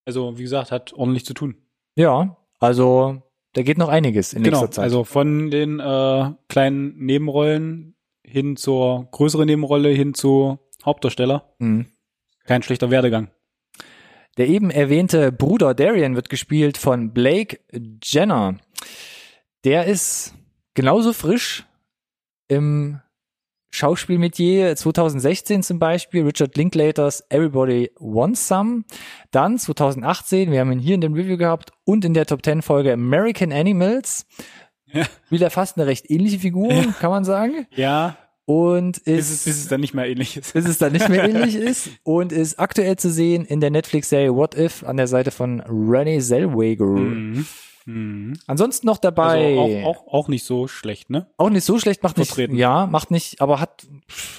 Also, 0.06 0.38
wie 0.38 0.42
gesagt, 0.44 0.72
hat 0.72 0.94
ordentlich 0.94 1.26
zu 1.26 1.34
tun. 1.34 1.56
Ja, 1.94 2.38
also 2.58 3.22
da 3.52 3.62
geht 3.62 3.76
noch 3.76 3.90
einiges 3.90 4.32
in 4.32 4.42
Genau. 4.42 4.60
nächster 4.60 4.70
Zeit. 4.76 4.84
Also 4.84 5.04
von 5.04 5.50
den 5.50 5.78
äh, 5.78 6.30
kleinen 6.48 6.96
Nebenrollen 7.04 7.96
hin 8.24 8.56
zur 8.56 9.08
größeren 9.10 9.44
Nebenrolle 9.44 9.90
hin 9.90 10.14
zu 10.14 10.58
Hauptdarsteller. 10.86 11.54
Mhm. 11.58 11.86
Kein 12.46 12.62
schlechter 12.62 12.90
Werdegang. 12.90 13.30
Der 14.38 14.48
eben 14.48 14.70
erwähnte 14.70 15.32
Bruder 15.32 15.74
Darian 15.74 16.16
wird 16.16 16.30
gespielt 16.30 16.78
von 16.78 17.12
Blake 17.12 17.60
Jenner. 18.02 18.56
Der 19.64 19.84
ist 19.84 20.34
genauso 20.72 21.12
frisch 21.12 21.66
im 22.48 23.00
Schauspielmetier 23.74 24.76
2016 24.76 25.64
zum 25.64 25.80
Beispiel, 25.80 26.24
Richard 26.24 26.56
Linklaters 26.56 27.24
Everybody 27.28 27.90
Wants 27.98 28.46
Some. 28.46 28.84
Dann 29.32 29.58
2018, 29.58 30.52
wir 30.52 30.60
haben 30.60 30.70
ihn 30.70 30.78
hier 30.78 30.94
in 30.94 31.00
dem 31.00 31.14
Review 31.14 31.36
gehabt 31.36 31.72
und 31.84 32.04
in 32.04 32.14
der 32.14 32.24
Top 32.24 32.44
10 32.44 32.62
Folge 32.62 32.92
American 32.92 33.52
Animals. 33.52 34.26
Ja. 34.86 35.02
Spielt 35.26 35.42
er 35.42 35.50
fast 35.50 35.76
eine 35.76 35.86
recht 35.88 36.08
ähnliche 36.08 36.38
Figur, 36.38 36.72
kann 37.00 37.10
man 37.10 37.24
sagen. 37.24 37.66
Ja, 37.74 38.16
Und 38.44 39.02
bis 39.04 39.28
ist, 39.28 39.30
es, 39.38 39.44
bis 39.44 39.56
es 39.56 39.68
dann 39.68 39.80
nicht 39.80 39.92
mehr 39.92 40.08
ähnlich 40.08 40.36
ist. 40.36 40.52
bis 40.52 40.68
es 40.68 40.78
dann 40.78 40.92
nicht 40.92 41.08
mehr 41.08 41.24
ähnlich 41.28 41.56
ist 41.56 41.90
und 42.04 42.30
ist 42.30 42.60
aktuell 42.60 42.94
zu 42.94 43.10
sehen 43.10 43.44
in 43.44 43.60
der 43.60 43.70
Netflix-Serie 43.70 44.36
What 44.36 44.56
If 44.56 44.84
an 44.84 44.96
der 44.98 45.08
Seite 45.08 45.32
von 45.32 45.60
Renee 45.66 46.20
Zellweger. 46.20 46.86
Mhm. 46.86 47.44
Mhm. 47.86 48.34
Ansonsten 48.46 48.86
noch 48.86 48.96
dabei, 48.98 49.58
Also 49.58 49.60
auch, 49.60 49.84
auch, 50.06 50.06
auch 50.12 50.28
nicht 50.28 50.44
so 50.44 50.68
schlecht, 50.68 51.10
ne? 51.10 51.26
auch 51.36 51.50
nicht 51.50 51.64
so 51.64 51.78
schlecht, 51.78 52.02
macht 52.02 52.16
nicht, 52.16 52.28
Vertreten. 52.28 52.56
ja, 52.56 52.86
macht 52.86 53.10
nicht, 53.10 53.40
aber 53.42 53.60
hat, 53.60 53.86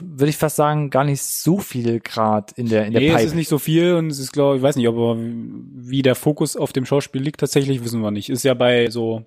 würde 0.02 0.30
ich 0.30 0.38
fast 0.38 0.56
sagen, 0.56 0.90
gar 0.90 1.04
nicht 1.04 1.22
so 1.22 1.60
viel 1.60 2.00
Grad 2.00 2.54
in 2.54 2.68
der, 2.68 2.86
in 2.88 2.94
der 2.94 3.02
Nee, 3.02 3.10
es 3.10 3.16
Pipe. 3.16 3.28
ist 3.28 3.36
nicht 3.36 3.50
so 3.50 3.60
viel 3.60 3.94
und 3.96 4.08
es 4.10 4.18
ist, 4.20 4.32
glaube 4.34 4.58
ich, 4.58 4.62
weiß 4.64 4.76
nicht, 4.78 4.88
aber 4.88 5.16
wie 5.20 6.02
der 6.02 6.16
Fokus 6.16 6.56
auf 6.56 6.74
dem 6.74 6.86
Schauspiel 6.86 7.22
liegt, 7.22 7.40
tatsächlich 7.40 7.84
wissen 7.84 8.02
wir 8.02 8.12
nicht. 8.12 8.30
Ist 8.30 8.44
ja 8.44 8.54
bei 8.56 8.90
so 8.90 9.26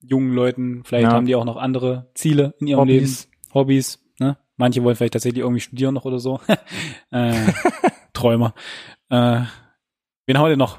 jungen 0.00 0.32
Leuten, 0.32 0.82
vielleicht 0.84 1.04
Ja. 1.08 1.12
haben 1.12 1.26
die 1.26 1.34
auch 1.34 1.44
noch 1.44 1.56
andere 1.56 2.08
Ziele 2.14 2.54
in 2.60 2.68
ihrem 2.68 2.80
Hobbys. 2.80 3.28
Leben, 3.28 3.54
Hobbys, 3.54 3.98
ne? 4.20 4.36
Manche 4.56 4.84
wollen 4.84 4.94
vielleicht 4.94 5.14
tatsächlich 5.14 5.40
irgendwie 5.42 5.60
studieren 5.60 5.94
noch 5.94 6.04
oder 6.04 6.18
so. 6.20 6.38
äh, 7.10 7.32
Träumer. 8.12 8.54
Äh, 9.10 9.40
wen 10.26 10.38
haben 10.38 10.44
wir 10.44 10.48
denn 10.50 10.58
noch? 10.58 10.78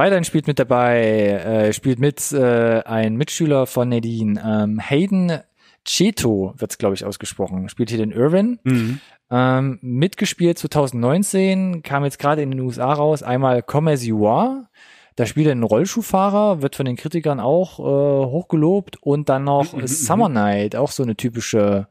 Weiterhin 0.00 0.24
spielt 0.24 0.46
mit 0.46 0.58
dabei, 0.58 1.02
äh, 1.02 1.72
spielt 1.74 1.98
mit 1.98 2.32
äh, 2.32 2.80
ein 2.84 3.16
Mitschüler 3.16 3.66
von 3.66 3.90
Nadine, 3.90 4.42
ähm, 4.42 4.80
Hayden 4.80 5.40
Cheto 5.84 6.54
wird's 6.56 6.78
glaube 6.78 6.94
ich 6.94 7.04
ausgesprochen, 7.04 7.68
spielt 7.68 7.90
hier 7.90 7.98
den 7.98 8.10
Irwin. 8.10 8.58
Mhm. 8.64 9.00
Ähm, 9.30 9.78
mitgespielt 9.82 10.56
2019, 10.56 11.82
kam 11.82 12.04
jetzt 12.04 12.18
gerade 12.18 12.40
in 12.40 12.50
den 12.50 12.60
USA 12.60 12.94
raus, 12.94 13.22
einmal 13.22 13.62
Come 13.62 13.92
As 13.92 14.02
You 14.02 14.26
Are, 14.26 14.70
da 15.16 15.26
spielt 15.26 15.48
er 15.48 15.52
einen 15.52 15.64
Rollschuhfahrer, 15.64 16.62
wird 16.62 16.76
von 16.76 16.86
den 16.86 16.96
Kritikern 16.96 17.38
auch 17.38 17.78
äh, 17.78 17.82
hochgelobt 18.26 18.96
und 19.02 19.28
dann 19.28 19.44
noch 19.44 19.74
Mhm, 19.74 19.82
mhm, 19.82 19.86
Summer 19.86 20.30
Night, 20.30 20.76
auch 20.76 20.92
so 20.92 21.02
eine 21.02 21.14
typische 21.14 21.88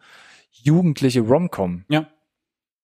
jugendliche 0.50 1.22
Romcom. 1.22 1.86
Ja. 1.90 2.08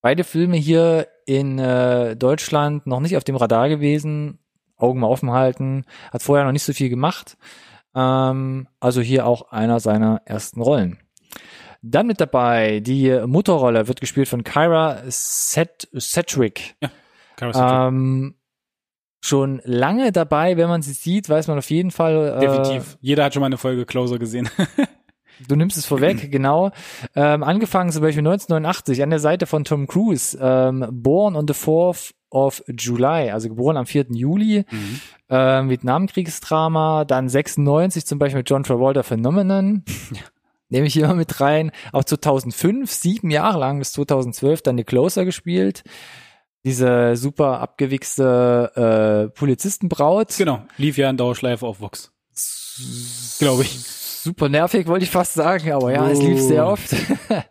Beide 0.03 0.24
Filme 0.24 0.58
hier 0.58 1.08
in 1.25 1.58
äh, 1.58 2.15
Deutschland 2.15 2.86
noch 2.86 3.00
nicht 3.00 3.17
auf 3.17 3.24
dem 3.24 3.38
Radar 3.38 3.70
gewesen, 3.70 4.38
Augen 4.86 5.00
mal 5.00 5.08
offen 5.08 5.32
halten, 5.32 5.86
hat 6.12 6.22
vorher 6.22 6.46
noch 6.46 6.51
nicht 6.51 6.63
so 6.63 6.74
viel 6.74 6.89
gemacht. 6.89 7.38
Ähm, 7.96 8.68
also 8.80 9.01
hier 9.01 9.25
auch 9.25 9.51
einer 9.51 9.80
seiner 9.80 10.22
ersten 10.25 10.62
Rollen. 10.62 11.00
Dann 11.82 12.08
mit 12.08 12.20
dabei, 12.20 12.80
die 12.80 13.22
Mutterrolle 13.25 13.88
wird 13.88 14.01
gespielt 14.01 14.27
von 14.27 14.44
Kyra 14.44 15.01
Set 15.08 15.88
Sedgwick. 15.94 16.75
Cara 17.36 17.88
Ähm, 17.88 18.36
schon 19.22 19.62
lange 19.65 20.12
dabei, 20.12 20.58
wenn 20.58 20.70
man 20.70 20.82
sie 20.82 20.94
sieht, 20.94 21.30
weiß 21.30 21.48
man 21.48 21.58
auf 21.58 21.70
jeden 21.70 21.92
Fall. 21.92 22.38
Äh, 22.38 22.39
Definitiv. 22.39 22.98
Jeder 23.01 23.25
hat 23.25 23.34
schon 23.34 23.42
mal 23.42 23.48
eine 23.48 23.58
Folge 23.58 23.86
Closer 23.86 24.20
gesehen. 24.20 24.50
Du 25.48 25.56
nimmst 25.56 25.77
es 25.77 25.86
vorweg, 25.86 26.32
genau. 26.32 26.72
Ähm, 27.15 27.44
angefangen 27.44 27.92
zum 27.92 28.01
Beispiel 28.01 28.22
1989 28.22 29.04
an 29.04 29.10
der 29.10 29.20
Seite 29.20 29.46
von 29.46 29.63
Tom 29.63 29.88
Cruise, 29.88 30.38
ähm, 30.42 30.86
Born 30.92 31.36
on 31.36 31.48
the 31.48 31.54
4th 31.54 32.12
of 32.30 32.63
July, 32.68 33.32
also 33.32 33.48
geboren 33.50 33.77
am 33.77 33.86
4. 33.86 34.08
Juli, 34.12 34.65
Mhm. 34.70 35.00
ähm, 35.30 35.70
Vietnamkriegsdrama, 35.70 37.06
dann 37.06 37.30
96 37.30 38.06
zum 38.06 38.20
Beispiel 38.20 38.39
mit 38.39 38.50
John 38.50 38.63
Travolta 38.63 39.04
Phenomenon. 39.04 39.84
Nehme 40.70 40.88
ich 40.88 40.94
hier 40.94 41.08
mal 41.08 41.15
mit 41.15 41.39
rein. 41.42 41.72
Auch 41.94 42.04
2005, 42.04 42.92
sieben 42.92 43.30
Jahre 43.30 43.60
lang 43.60 43.80
bis 43.80 43.92
2012 43.94 44.63
dann 44.63 44.77
The 44.77 44.84
Closer 44.84 45.24
gespielt. 45.24 45.84
Diese 46.65 47.15
super 47.15 47.60
abgewichste 47.62 49.30
äh, 49.30 49.38
Polizistenbraut. 49.38 50.36
Genau. 50.38 50.63
Lief 50.77 50.98
ja 50.98 51.10
in 51.12 51.18
Dauerschleife 51.18 51.65
auf 51.68 51.80
Vox. 51.82 52.12
Glaube 53.39 53.62
ich. 53.63 53.80
Super 54.25 54.50
nervig, 54.50 54.88
wollte 54.88 55.05
ich 55.05 55.12
fast 55.12 55.34
sagen, 55.34 55.72
aber 55.72 55.94
ja, 55.94 56.10
es 56.10 56.20
lief 56.20 56.41
sehr 56.41 56.65
Oh. 56.65 56.72
oft. 56.72 56.96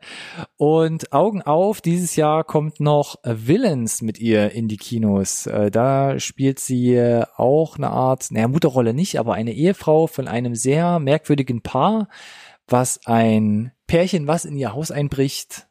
Und 0.57 1.12
Augen 1.12 1.40
auf, 1.40 1.81
dieses 1.81 2.16
Jahr 2.16 2.43
kommt 2.43 2.81
noch 2.81 3.14
Villains 3.23 4.02
mit 4.02 4.19
ihr 4.19 4.50
in 4.50 4.66
die 4.66 4.76
Kinos. 4.76 5.47
Äh, 5.47 5.71
Da 5.71 6.19
spielt 6.19 6.59
sie 6.59 6.95
äh, 6.97 7.26
auch 7.37 7.76
eine 7.76 7.90
Art, 7.90 8.26
naja, 8.33 8.49
Mutterrolle 8.49 8.93
nicht, 8.93 9.21
aber 9.21 9.35
eine 9.35 9.52
Ehefrau 9.52 10.09
von 10.09 10.26
einem 10.26 10.57
sehr 10.57 10.99
merkwürdigen 10.99 11.62
Paar, 11.62 12.09
was 12.66 13.07
ein 13.07 13.71
Pärchen, 13.87 14.26
was 14.26 14.45
in 14.45 14.57
ihr 14.57 14.73
Haus 14.73 14.90
einbricht, 14.90 15.69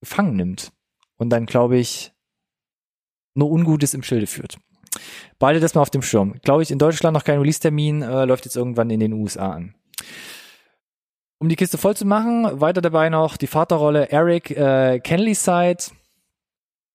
gefangen 0.00 0.36
nimmt. 0.36 0.72
Und 1.18 1.28
dann, 1.28 1.44
glaube 1.44 1.76
ich, 1.76 2.14
nur 3.34 3.50
Ungutes 3.50 3.92
im 3.92 4.02
Schilde 4.02 4.26
führt. 4.26 4.56
Beide 5.38 5.60
das 5.60 5.74
mal 5.74 5.82
auf 5.82 5.90
dem 5.90 6.00
Schirm. 6.00 6.40
Glaube 6.42 6.62
ich, 6.62 6.70
in 6.70 6.78
Deutschland 6.78 7.12
noch 7.14 7.24
kein 7.24 7.40
Release-Termin, 7.40 8.00
äh, 8.00 8.24
läuft 8.24 8.46
jetzt 8.46 8.56
irgendwann 8.56 8.88
in 8.88 8.98
den 9.00 9.12
USA 9.12 9.50
an. 9.52 9.74
Um 11.38 11.48
die 11.48 11.56
Kiste 11.56 11.76
voll 11.76 11.96
zu 11.96 12.04
machen, 12.04 12.60
weiter 12.60 12.80
dabei 12.80 13.08
noch 13.08 13.36
die 13.36 13.48
Vaterrolle 13.48 14.08
Eric 14.10 14.50
äh, 14.52 15.00
Kenlyside. 15.00 15.82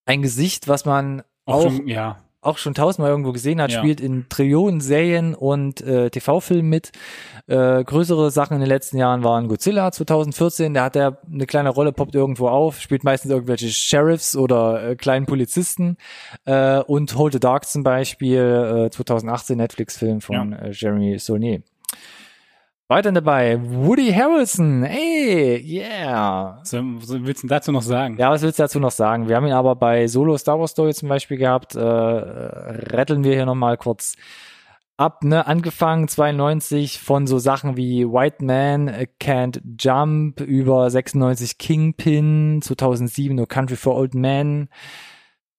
Ein 0.06 0.22
Gesicht, 0.22 0.70
was 0.70 0.86
man 0.86 1.22
Auch, 1.46 1.56
auch, 1.56 1.62
schon, 1.64 1.86
ja. 1.88 2.20
auch 2.40 2.58
schon 2.58 2.74
tausendmal 2.74 3.10
irgendwo 3.12 3.34
gesehen 3.34 3.62
hat, 3.62 3.72
Ja. 3.74 3.80
spielt 3.80 4.00
in 4.00 4.30
Trillionen 4.30 4.80
Serien 4.80 5.36
und 5.36 5.82
äh, 5.82 6.10
TV-Filmen 6.10 6.70
mit. 6.70 6.92
Äh, 7.48 7.84
größere 7.84 8.32
Sachen 8.32 8.54
in 8.54 8.62
den 8.62 8.70
letzten 8.70 8.96
Jahren 8.96 9.26
waren 9.26 9.50
Godzilla 9.50 9.92
2014, 9.92 10.74
da 10.74 10.86
hat 10.86 10.96
er 10.96 11.18
eine 11.30 11.46
kleine 11.46 11.68
Rolle, 11.70 11.92
poppt 11.92 12.16
irgendwo 12.16 12.48
auf, 12.48 12.80
spielt 12.80 13.04
meistens 13.04 13.32
irgendwelche 13.32 13.68
Sheriffs 13.68 14.38
oder 14.38 14.92
äh, 14.92 14.96
kleinen 14.96 15.26
Polizisten. 15.26 15.98
Äh, 16.46 16.80
und 16.80 17.18
Hold 17.18 17.34
the 17.34 17.40
Dark 17.42 17.66
zum 17.68 17.84
Beispiel, 17.84 18.86
äh, 18.88 18.90
2018 18.92 19.58
Netflix-Film 19.58 20.22
von 20.22 20.54
äh, 20.54 20.72
Jeremy 20.72 21.20
Saulnier. 21.20 21.64
Weiter 22.90 23.12
dabei, 23.12 23.60
Woody 23.62 24.14
Harrelson, 24.14 24.84
hey, 24.84 25.58
yeah. 25.62 26.58
Was 26.62 26.72
willst 26.72 27.44
du 27.44 27.48
dazu 27.48 27.74
noch 27.74 27.82
sagen? 27.82 28.16
Ja, 28.18 28.32
was 28.32 28.44
willst 28.44 28.60
du 28.60 28.64
dazu 28.64 28.80
noch 28.80 28.92
sagen? 28.92 29.28
Wir 29.28 29.36
haben 29.36 29.46
ihn 29.46 29.52
aber 29.52 29.76
bei 29.76 30.08
Solo 30.08 30.38
Star 30.38 30.58
Wars 30.58 30.72
Story 30.72 30.94
zum 30.94 31.10
Beispiel 31.10 31.36
gehabt. 31.36 31.76
Äh, 31.76 31.82
retteln 31.82 33.26
wir 33.26 33.34
hier 33.34 33.46
nochmal 33.46 33.76
kurz 33.76 34.16
ab, 34.96 35.26
ne? 35.26 35.46
Angefangen 35.48 36.08
92 36.08 37.02
von 37.02 37.28
so 37.28 37.40
Sachen 37.40 37.76
wie 37.76 38.06
White 38.06 38.46
Man 38.46 38.90
Can't 39.20 39.60
Jump 39.78 40.40
über 40.40 40.90
96 40.90 41.58
Kingpin, 41.58 42.62
2007 42.62 43.36
No 43.36 43.48
Country 43.48 43.76
for 43.76 43.98
Old 43.98 44.16
Men, 44.16 44.70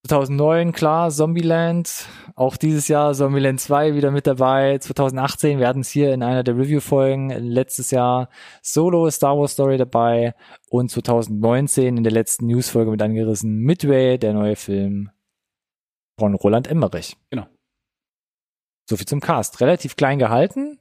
2009 0.06 0.72
klar 0.72 1.10
Zombieland, 1.10 2.06
auch 2.34 2.56
dieses 2.56 2.88
Jahr 2.88 3.12
Zombieland 3.14 3.60
2 3.60 3.94
wieder 3.94 4.10
mit 4.10 4.26
dabei, 4.26 4.78
2018, 4.78 5.58
wir 5.58 5.66
hatten 5.66 5.80
es 5.80 5.90
hier 5.90 6.14
in 6.14 6.22
einer 6.22 6.44
der 6.44 6.56
Review-Folgen, 6.56 7.30
letztes 7.30 7.90
Jahr 7.90 8.28
Solo 8.62 9.10
Star 9.10 9.36
Wars 9.36 9.52
Story 9.52 9.76
dabei 9.76 10.34
und 10.70 10.90
2019 10.90 11.96
in 11.96 12.04
der 12.04 12.12
letzten 12.12 12.46
News-Folge 12.46 12.90
mit 12.90 13.02
angerissen 13.02 13.58
Midway, 13.58 14.18
der 14.18 14.34
neue 14.34 14.56
Film 14.56 15.10
von 16.18 16.34
Roland 16.34 16.68
Emmerich. 16.68 17.16
Genau. 17.30 17.46
So 18.88 18.96
viel 18.96 19.06
zum 19.06 19.20
Cast. 19.20 19.60
Relativ 19.60 19.96
klein 19.96 20.18
gehalten. 20.18 20.78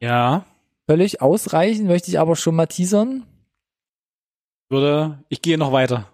Ja. 0.00 0.44
Völlig 0.88 1.22
ausreichend, 1.22 1.86
möchte 1.86 2.10
ich 2.10 2.18
aber 2.18 2.36
schon 2.36 2.56
mal 2.56 2.66
teasern. 2.66 3.24
Würde, 4.70 5.18
ich 5.28 5.42
gehe 5.42 5.58
noch 5.58 5.72
weiter. 5.72 6.08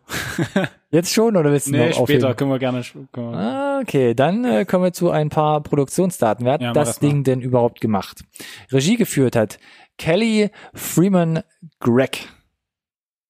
Jetzt 0.90 1.12
schon 1.12 1.36
oder 1.36 1.52
willst 1.52 1.66
du 1.66 1.72
nee, 1.72 1.78
noch 1.90 2.06
später 2.06 2.28
aufheben? 2.28 2.36
können 2.36 2.50
wir 2.52 2.58
gerne. 2.58 2.82
Können 3.12 3.30
wir, 3.32 3.38
Ah, 3.38 3.80
okay, 3.80 4.14
dann 4.14 4.44
äh, 4.44 4.64
kommen 4.64 4.84
wir 4.84 4.92
zu 4.94 5.10
ein 5.10 5.28
paar 5.28 5.62
Produktionsdaten. 5.62 6.46
Wer 6.46 6.54
hat 6.54 6.62
Ja, 6.62 6.72
das 6.72 6.88
das. 6.88 6.98
Ding 7.00 7.22
denn 7.22 7.42
überhaupt 7.42 7.80
gemacht? 7.82 8.25
Regie 8.72 8.96
geführt 8.96 9.36
hat 9.36 9.58
Kelly 9.98 10.50
Freeman 10.75 11.42
Gregg. 11.80 12.18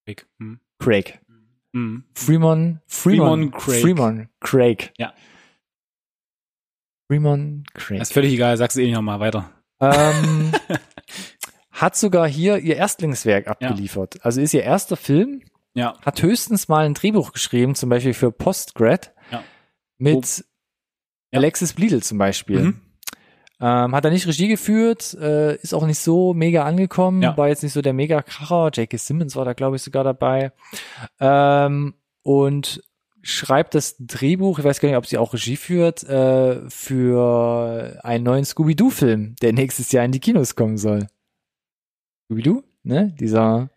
Craig. 0.07 0.27
Hm. 0.39 0.61
Craig. 0.79 1.19
Hm. 1.73 2.05
Freeman, 2.15 2.81
Freeman, 2.87 3.51
Freeman 3.51 3.51
Craig. 3.51 3.81
Freeman 3.83 4.29
Craig. 4.41 4.93
Ja. 4.97 5.13
Freeman 7.09 7.65
Craig. 7.75 7.99
Das 7.99 8.09
ist 8.09 8.15
völlig 8.15 8.33
egal, 8.33 8.57
sag's 8.57 8.77
eh 8.77 8.85
nicht 8.85 8.95
nochmal 8.95 9.21
weiter. 9.21 9.51
Ähm, 9.81 10.53
hat 11.77 11.97
sogar 11.97 12.27
hier 12.29 12.59
ihr 12.59 12.77
Erstlingswerk 12.77 13.47
abgeliefert. 13.49 14.19
Also 14.25 14.41
ist 14.41 14.55
ihr 14.55 14.63
erster 14.63 14.97
Film, 14.97 15.43
Ja. 15.75 15.95
hat 16.03 16.23
höchstens 16.23 16.69
mal 16.69 16.87
ein 16.87 16.95
Drehbuch 16.95 17.33
geschrieben, 17.33 17.75
zum 17.75 17.89
Beispiel 17.91 18.15
für 18.15 18.33
Postgrad, 18.33 19.13
Ja. 19.31 19.43
mit 19.99 20.45
Ja. 21.33 21.39
Alexis 21.39 21.73
Bledel 21.75 22.03
zum 22.03 22.19
Beispiel. 22.19 22.61
Mhm. 22.61 22.81
Ähm, 23.59 23.95
hat 23.95 24.05
er 24.05 24.11
nicht 24.11 24.27
Regie 24.27 24.49
geführt, 24.49 25.15
äh, 25.15 25.57
ist 25.57 25.73
auch 25.75 25.87
nicht 25.87 25.99
so 25.99 26.35
mega 26.35 26.65
angekommen, 26.65 27.23
Ja. 27.23 27.37
war 27.39 27.49
jetzt 27.49 27.63
nicht 27.63 27.73
so 27.73 27.81
der 27.81 27.95
Mega-Kracher. 27.95 28.71
J.K. 28.75 28.99
Simmons 28.99 29.35
war 29.35 29.45
da, 29.47 29.55
glaube 29.55 29.77
ich, 29.77 29.83
sogar 29.83 30.05
dabei. 30.05 30.53
Ähm, 31.21 31.95
und 32.23 32.83
schreibt 33.23 33.75
das 33.75 33.97
Drehbuch, 33.99 34.59
ich 34.59 34.65
weiß 34.65 34.79
gar 34.81 34.89
nicht, 34.89 34.99
ob 34.99 35.07
sie 35.07 35.17
auch 35.19 35.33
Regie 35.35 35.57
führt, 35.57 36.05
äh, 36.05 36.69
für 36.69 37.99
einen 38.05 38.25
neuen 38.25 38.45
Scooby-Doo-Film, 38.45 39.37
der 39.43 39.53
nächstes 39.55 39.91
Jahr 39.93 40.05
in 40.05 40.13
die 40.13 40.21
Kinos 40.21 40.55
kommen 40.55 40.77
soll. 40.79 41.07
Scooby-Doo, 42.27 42.63
ne? 42.85 43.15
Dieser 43.19 43.71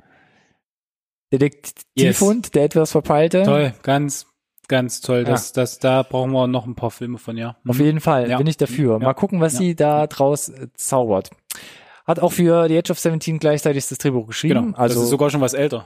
Detektivhund, 1.32 2.56
der 2.56 2.64
etwas 2.66 2.92
verpeilte. 2.92 3.44
Toll, 3.44 3.74
ganz, 3.84 4.26
ganz 4.68 5.02
toll. 5.02 5.24
Das, 5.24 5.54
das, 5.54 5.80
da 5.80 6.02
brauchen 6.04 6.32
wir 6.32 6.48
noch 6.48 6.66
ein 6.66 6.76
paar 6.76 6.92
Filme 6.92 7.18
von, 7.20 7.38
ja. 7.38 7.56
Auf 7.68 7.78
Mhm. 7.78 7.86
jeden 7.86 8.00
Fall 8.00 8.30
Ja. 8.30 8.38
bin 8.38 8.48
ich 8.48 8.58
dafür. 8.58 8.94
Ja. 8.94 9.00
Mal 9.00 9.14
gucken, 9.14 9.40
was 9.40 9.54
Ja. 9.54 9.60
sie 9.60 9.76
da 9.76 10.08
draus 10.08 10.50
äh, 10.50 10.68
zaubert. 10.74 11.30
Hat 12.06 12.20
auch 12.20 12.32
für 12.32 12.68
The 12.68 12.76
Edge 12.78 12.92
of 12.92 13.00
17 13.00 13.38
gleichzeitig 13.38 13.88
das 13.88 14.00
Drehbuch 14.00 14.26
geschrieben. 14.28 14.66
Genau. 14.68 14.78
Also 14.78 14.96
das 14.96 15.04
ist 15.04 15.10
sogar 15.12 15.30
schon 15.30 15.42
was 15.42 15.54
älter. 15.54 15.86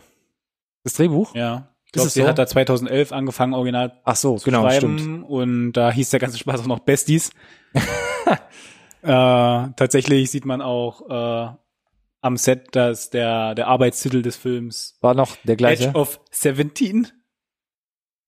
das 0.85 0.93
Drehbuch. 0.93 1.35
Ja. 1.35 1.69
Ich 1.85 1.87
Ist 1.89 1.93
glaube, 1.93 2.09
sie 2.09 2.21
so? 2.21 2.27
hat 2.27 2.39
da 2.39 2.47
2011 2.47 3.11
angefangen, 3.11 3.53
original 3.53 3.99
Ach 4.05 4.15
so, 4.15 4.37
zu 4.37 4.45
genau, 4.45 4.61
schreiben. 4.61 4.97
stimmt. 4.97 5.29
Und 5.29 5.73
da 5.73 5.91
hieß 5.91 6.09
der 6.11 6.19
ganze 6.21 6.37
Spaß 6.37 6.61
auch 6.61 6.65
noch 6.67 6.79
Besties. 6.79 7.31
äh, 9.03 9.07
tatsächlich 9.75 10.31
sieht 10.31 10.45
man 10.45 10.61
auch 10.61 11.01
äh, 11.09 11.53
am 12.23 12.37
Set, 12.37 12.75
dass 12.75 13.09
der, 13.09 13.53
der 13.55 13.67
Arbeitstitel 13.67 14.21
des 14.21 14.35
Films 14.35 14.97
War 15.01 15.13
noch 15.13 15.35
der 15.43 15.55
gleiche. 15.55 15.89
Edge 15.89 15.97
of 15.99 16.19
17. 16.31 17.07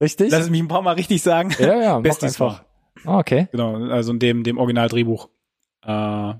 Richtig? 0.01 0.31
Lass 0.31 0.43
es 0.43 0.49
mich 0.49 0.59
ein 0.61 0.67
paar 0.67 0.81
Mal 0.81 0.93
richtig 0.95 1.21
sagen. 1.21 1.51
ja, 1.59 1.81
ja, 1.81 1.93
mach 1.95 2.03
Besties 2.03 2.39
einfach. 2.41 2.63
Ah, 3.05 3.19
okay. 3.19 3.47
Genau, 3.51 3.75
also 3.85 4.11
in 4.11 4.19
dem, 4.19 4.43
dem 4.43 4.57
Originaldrehbuch. 4.57 5.29
Äh, 5.83 6.33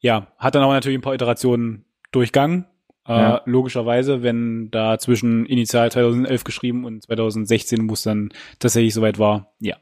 ja, 0.00 0.32
hat 0.38 0.54
dann 0.54 0.62
aber 0.62 0.74
natürlich 0.74 0.98
ein 0.98 1.02
paar 1.02 1.14
Iterationen 1.14 1.84
durchgangen. 2.12 2.66
Äh, 3.06 3.12
Ja. 3.12 3.42
Logischerweise, 3.46 4.22
wenn 4.22 4.70
da 4.70 4.98
zwischen 4.98 5.46
initial 5.46 5.90
2011 5.90 6.44
geschrieben 6.44 6.84
und 6.84 7.02
2016, 7.02 7.88
wo 7.88 7.94
es 7.94 8.02
dann 8.02 8.30
tatsächlich 8.60 8.94
soweit 8.94 9.18
war. 9.18 9.54
Ja. 9.60 9.76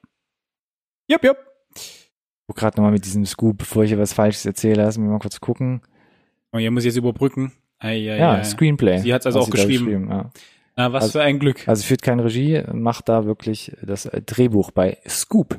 Jupp, 1.08 1.24
jupp. 1.24 1.36
Ich 1.74 2.12
guck 2.48 2.56
gerade 2.56 2.76
nochmal 2.76 2.92
mit 2.92 3.04
diesem 3.04 3.26
Scoop, 3.26 3.58
bevor 3.58 3.82
ich 3.82 3.90
hier 3.90 3.98
was 3.98 4.12
Falsches 4.12 4.46
erzähle. 4.46 4.82
Lass 4.84 4.96
mich 4.96 5.08
mal 5.08 5.18
kurz 5.18 5.40
gucken. 5.40 5.82
Und 6.56 6.60
hier 6.62 6.70
muss 6.70 6.82
ich 6.84 6.88
jetzt 6.88 6.96
überbrücken. 6.96 7.52
Ei, 7.78 7.88
ei, 8.10 8.18
Ja, 8.18 8.34
ei. 8.34 8.44
Screenplay. 8.44 8.98
Sie 8.98 9.12
hat's 9.14 9.26
also 9.26 9.40
hat 9.40 9.46
auch 9.46 9.50
da 9.50 9.56
geschrieben. 9.56 10.08
ja. 10.10 10.30
Na, 10.76 10.92
was 10.92 11.04
Also- 11.04 11.18
für 11.18 11.22
ein 11.24 11.38
Glück. 11.38 11.66
Also 11.68 11.84
führt 11.84 12.02
keine 12.02 12.24
Regie, 12.24 12.62
macht 12.72 13.08
da 13.08 13.24
wirklich 13.24 13.74
das 13.82 14.06
äh, 14.06 14.20
Drehbuch 14.22 14.70
bei 14.72 14.98
Scoop. 15.08 15.58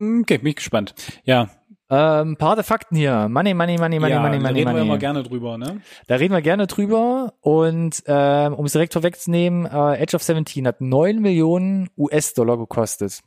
Okay, 0.00 0.38
bin 0.38 0.46
ich 0.48 0.56
gespannt. 0.56 0.94
Ja, 1.24 1.50
Ähm, 1.90 2.36
paar 2.36 2.54
der 2.54 2.64
Fakten 2.64 2.96
hier. 2.96 3.28
Money, 3.30 3.54
money, 3.54 3.78
money, 3.78 3.98
money, 3.98 4.12
ja 4.12 4.20
money, 4.20 4.36
da 4.36 4.42
money, 4.42 4.58
reden 4.60 4.66
wir 4.68 4.72
money. 4.72 4.82
immer 4.84 4.98
gerne 4.98 5.22
drüber, 5.22 5.56
ne? 5.56 5.80
Da 6.06 6.16
reden 6.16 6.34
wir 6.34 6.42
gerne 6.42 6.66
drüber. 6.66 7.32
Und 7.40 8.02
ähm, 8.06 8.52
um 8.52 8.66
es 8.66 8.72
direkt 8.72 8.92
vorwegzunehmen, 8.92 9.64
äh, 9.64 9.94
Edge 9.96 10.14
of 10.14 10.22
17 10.22 10.66
hat 10.66 10.82
9 10.82 11.18
Millionen 11.20 11.88
US-Dollar 11.96 12.58
gekostet. 12.58 13.20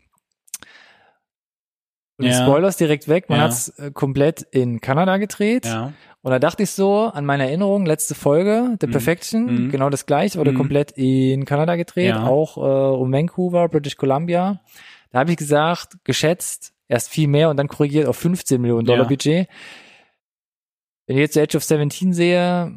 Und 2.18 2.26
Ja. 2.28 2.34
Spoilers 2.34 2.78
direkt 2.78 3.08
weg, 3.08 3.30
man 3.30 3.40
Ja. 3.40 3.46
hat's 3.46 3.70
äh, 3.80 3.90
komplett 3.92 4.44
in 4.52 4.80
Kanada 4.80 5.18
gedreht. 5.18 5.66
Ja. 5.66 5.94
Und 6.24 6.30
da 6.32 6.38
dachte 6.40 6.64
ich 6.64 6.70
so 6.72 7.06
an 7.06 7.26
meine 7.26 7.48
Erinnerung, 7.48 7.86
letzte 7.86 8.14
Folge, 8.14 8.78
The 8.80 8.88
Mhm. 8.88 8.92
Perfection, 8.92 9.46
Mhm. 9.66 9.70
genau 9.72 9.90
das 9.90 10.06
gleiche, 10.06 10.38
wurde 10.38 10.52
Mhm. 10.52 10.58
komplett 10.58 10.92
in 10.92 11.46
Kanada 11.46 11.76
gedreht, 11.76 12.10
Ja. 12.16 12.26
auch 12.26 12.58
äh, 12.58 12.62
um 12.96 13.12
Vancouver, 13.12 13.68
British 13.70 13.96
Columbia. 13.98 14.62
Da 15.12 15.20
habe 15.20 15.32
ich 15.32 15.38
gesagt, 15.38 15.98
geschätzt, 16.04 16.74
erst 16.88 17.10
viel 17.10 17.28
mehr 17.28 17.50
und 17.50 17.58
dann 17.58 17.68
korrigiert 17.68 18.08
auf 18.08 18.18
15 18.18 18.62
Millionen 18.62 18.86
Dollar 18.86 19.04
Ja. 19.04 19.08
Budget. 19.10 19.48
Wenn 21.08 21.18
ich 21.18 21.22
jetzt 21.22 21.38
Edge 21.38 21.58
of 21.58 21.64
17 21.64 22.14
sehe, 22.14 22.72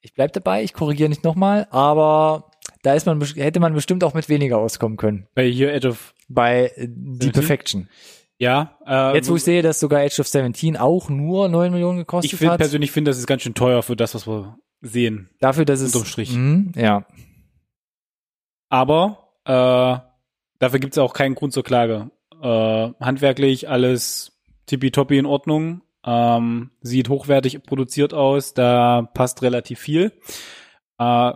ich 0.00 0.12
bleib 0.12 0.32
dabei, 0.32 0.64
ich 0.64 0.72
korrigiere 0.72 1.08
nicht 1.08 1.22
nochmal, 1.22 1.68
aber 1.70 2.50
da 2.82 2.94
ist 2.94 3.06
man, 3.06 3.20
hätte 3.22 3.60
man 3.60 3.74
bestimmt 3.74 4.02
auch 4.02 4.14
mit 4.14 4.28
weniger 4.28 4.58
auskommen 4.58 4.96
können. 4.98 5.28
Bei 5.34 5.46
hier 5.48 5.72
Edge 5.72 5.88
of, 5.88 6.14
Bei 6.28 6.72
äh, 6.76 6.88
The 6.88 7.26
17? 7.26 7.32
Perfection. 7.32 7.88
Ja. 8.42 8.76
Äh, 8.84 9.14
Jetzt, 9.14 9.30
wo 9.30 9.36
ich 9.36 9.44
sehe, 9.44 9.62
dass 9.62 9.78
sogar 9.78 10.02
Edge 10.02 10.20
of 10.20 10.26
17 10.26 10.76
auch 10.76 11.08
nur 11.08 11.48
9 11.48 11.70
Millionen 11.70 11.98
gekostet 11.98 12.32
ich 12.32 12.38
find, 12.40 12.50
hat. 12.50 12.58
persönlich 12.58 12.90
finde, 12.90 13.12
das 13.12 13.18
ist 13.18 13.28
ganz 13.28 13.42
schön 13.42 13.54
teuer 13.54 13.84
für 13.84 13.94
das, 13.94 14.16
was 14.16 14.26
wir 14.26 14.58
sehen. 14.80 15.30
Dafür, 15.38 15.64
dass 15.64 15.80
es. 15.80 15.94
Unterm 15.94 16.08
Strich. 16.08 16.34
Mhm, 16.34 16.72
ja. 16.74 17.06
Aber 18.68 19.28
äh, 19.44 19.96
dafür 20.58 20.80
gibt 20.80 20.94
es 20.94 20.98
auch 20.98 21.12
keinen 21.12 21.36
Grund 21.36 21.52
zur 21.52 21.62
Klage. 21.62 22.10
Äh, 22.42 22.90
handwerklich 23.00 23.68
alles 23.68 24.32
tippitoppi 24.66 25.18
in 25.18 25.26
Ordnung. 25.26 25.82
Ähm, 26.04 26.72
sieht 26.80 27.08
hochwertig 27.08 27.62
produziert 27.62 28.12
aus, 28.12 28.54
da 28.54 29.08
passt 29.14 29.42
relativ 29.42 29.78
viel. 29.78 30.10
Äh, 30.98 31.32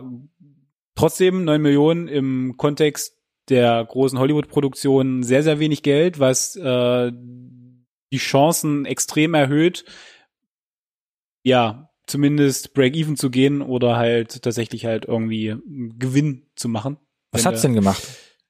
trotzdem 0.93 1.45
9 1.45 1.61
Millionen 1.61 2.09
im 2.09 2.55
Kontext 2.57 3.16
der 3.49 3.85
großen 3.85 4.19
Hollywood-Produktionen 4.19 5.23
sehr, 5.23 5.43
sehr 5.43 5.59
wenig 5.59 5.83
Geld, 5.83 6.19
was 6.19 6.55
äh, 6.55 7.11
die 8.11 8.17
Chancen 8.17 8.85
extrem 8.85 9.33
erhöht, 9.33 9.85
ja, 11.43 11.89
zumindest 12.07 12.73
Break-Even 12.73 13.17
zu 13.17 13.29
gehen 13.29 13.61
oder 13.61 13.97
halt 13.97 14.41
tatsächlich 14.41 14.85
halt 14.85 15.05
irgendwie 15.05 15.51
einen 15.51 15.99
Gewinn 15.99 16.47
zu 16.55 16.69
machen. 16.69 16.97
Was 17.31 17.45
hat's 17.45 17.61
denn 17.61 17.73
gemacht? 17.73 18.01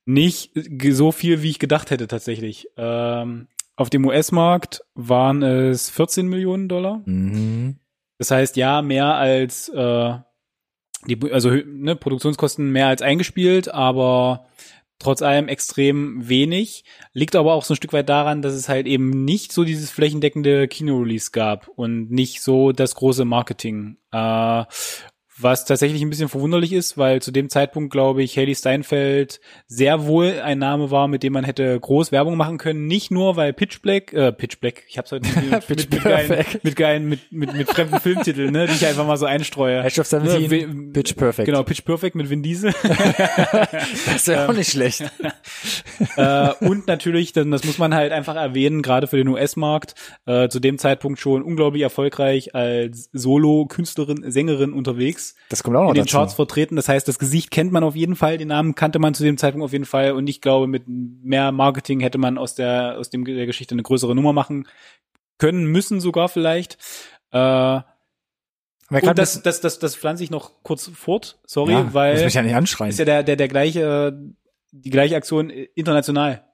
Nicht 0.06 0.52
so 0.92 1.12
viel, 1.12 1.42
wie 1.42 1.50
ich 1.50 1.60
gedacht 1.60 1.92
hätte 1.92 2.08
tatsächlich. 2.08 2.70
Ähm, 2.78 3.48
auf 3.76 3.90
dem 3.90 4.06
US-Markt 4.06 4.82
waren 4.96 5.44
es 5.44 5.90
14 5.90 6.28
Millionen 6.28 6.70
Dollar. 6.70 7.02
Mhm. 7.06 7.80
Das 8.18 8.32
heißt, 8.32 8.56
ja, 8.56 8.82
mehr 8.82 9.16
als 9.16 9.70
äh, 9.70 10.18
die, 11.06 11.32
also 11.32 11.52
ne, 11.52 11.96
Produktionskosten 11.96 12.72
mehr 12.72 12.88
als 12.88 13.02
eingespielt, 13.02 13.70
aber 13.70 14.47
trotz 15.00 15.22
allem 15.22 15.48
extrem 15.48 16.28
wenig. 16.28 16.84
Liegt 17.14 17.36
aber 17.36 17.54
auch 17.54 17.64
so 17.64 17.74
ein 17.74 17.78
Stück 17.78 17.94
weit 17.94 18.10
daran, 18.10 18.42
dass 18.42 18.54
es 18.54 18.70
halt 18.70 18.88
eben 18.88 19.26
nicht 19.26 19.52
so 19.52 19.64
dieses 19.64 19.92
flächendeckende 19.92 20.68
Kino-Release 20.68 21.32
gab 21.32 21.68
und 21.70 22.12
nicht 22.12 22.42
so 22.42 22.72
das 22.72 22.96
große 22.96 23.26
Marketing. 23.26 23.98
Äh, 24.12 24.64
was 25.40 25.66
tatsächlich 25.66 26.02
ein 26.02 26.10
bisschen 26.10 26.30
verwunderlich 26.30 26.74
ist, 26.74 26.98
weil 26.98 27.22
zu 27.22 27.32
dem 27.32 27.50
Zeitpunkt, 27.50 27.92
glaube 27.92 28.24
ich, 28.24 28.38
Haley 28.38 28.56
Steinfeld 28.56 29.40
sehr 29.68 30.06
wohl 30.06 30.40
ein 30.42 30.58
Name 30.58 30.90
war, 30.90 31.08
mit 31.08 31.22
dem 31.22 31.34
man 31.34 31.44
hätte 31.44 31.80
groß 31.80 32.12
Werbung 32.12 32.38
machen 32.38 32.58
können. 32.58 32.88
Nicht 32.88 33.12
nur, 33.12 33.36
weil 33.36 33.54
Pitch 33.54 33.82
Black, 33.82 34.14
äh, 34.14 34.32
Pitch 34.32 34.60
Black, 34.60 34.84
ich 34.88 34.98
hab's 34.98 35.12
heute 35.12 35.28
mit, 35.50 35.68
Pitch 35.68 35.90
mit, 35.90 35.92
mit, 35.92 36.04
geilen, 36.04 36.46
mit 36.64 36.76
geilen, 36.76 37.10
mit, 37.10 37.32
mit, 37.32 37.54
mit 37.54 37.70
fremden 37.70 38.00
Filmtiteln, 38.00 38.52
ne, 38.52 38.66
die 38.66 38.74
ich 38.74 38.86
einfach 38.86 39.06
mal 39.06 39.18
so 39.18 39.26
einstreue. 39.26 39.84
Edge 39.84 40.02
of 40.02 40.08
17, 40.08 40.48
Ne, 40.48 40.92
Pitch 40.94 41.16
Perfect. 41.16 41.46
Genau, 41.46 41.64
Pitch 41.64 41.84
Perfect 41.86 42.16
mit 42.16 42.30
Vin 42.30 42.42
Diesel. 42.42 42.74
Das 44.06 44.28
wäre 44.28 44.50
auch 44.50 44.54
nicht 44.54 44.72
schlecht. 44.72 45.04
äh, 46.16 46.50
und 46.62 46.88
natürlich, 46.88 47.34
dann, 47.34 47.52
das 47.52 47.64
muss 47.64 47.78
man 47.78 47.94
halt 47.94 48.12
einfach 48.12 48.36
erwähnen, 48.36 48.82
gerade 48.82 49.08
für 49.08 49.18
den 49.18 49.28
US-Markt, 49.28 49.94
äh, 50.26 50.50
zu 50.50 50.60
dem 50.60 50.78
Zeitpunkt 50.78 51.20
schon 51.20 51.44
unglaublich 51.44 51.84
erfolgreich 51.84 52.56
als 52.56 53.10
Solo-Künstlerin, 53.14 54.32
Sängerin 54.32 54.74
unterwegs. 54.74 55.27
Das 55.50 55.64
kommt 55.64 55.76
auch 55.78 55.84
noch 55.84 55.90
in 55.90 55.96
den 55.96 56.06
dazu. 56.06 56.18
Charts 56.18 56.34
vertreten. 56.34 56.76
Das 56.76 56.90
heißt, 56.90 57.08
das 57.08 57.20
Gesicht 57.20 57.52
kennt 57.52 57.72
man 57.72 57.84
auf 57.84 57.96
jeden 57.96 58.16
Fall, 58.16 58.38
den 58.38 58.50
Namen 58.50 58.76
kannte 58.76 59.00
man 59.00 59.14
zu 59.14 59.24
dem 59.24 59.38
Zeitpunkt 59.38 59.66
auf 59.66 59.74
jeden 59.74 59.86
Fall. 59.86 60.12
Und 60.12 60.28
ich 60.28 60.42
glaube, 60.42 60.68
mit 60.68 60.84
mehr 60.88 61.52
Marketing 61.52 62.00
hätte 62.00 62.18
man 62.18 62.38
aus 62.38 62.56
der 62.56 62.98
aus 62.98 63.10
dem 63.10 63.26
der 63.26 63.46
Geschichte 63.46 63.76
eine 63.76 63.84
größere 63.84 64.16
Nummer 64.16 64.34
machen 64.34 64.68
können, 65.38 65.66
müssen 65.66 66.00
sogar 66.02 66.30
vielleicht. 66.30 66.78
Äh, 67.32 67.82
und 68.90 69.18
das, 69.18 69.42
das, 69.42 69.60
das, 69.60 69.80
das 69.80 69.96
pflanze 69.96 70.24
ich 70.24 70.32
noch 70.32 70.64
kurz 70.64 70.90
fort, 70.94 71.40
sorry, 71.46 71.74
ja, 71.74 71.84
muss 71.84 71.94
weil 71.94 72.24
mich 72.24 72.34
ja 72.34 72.42
nicht 72.42 72.56
anschreien. 72.56 72.90
ist 72.90 73.00
ja 73.00 73.06
der, 73.06 73.24
der, 73.24 73.36
der 73.36 73.50
gleiche, 73.50 74.18
die 74.72 74.90
gleiche 74.90 75.18
Aktion 75.18 75.50
international. 75.50 76.46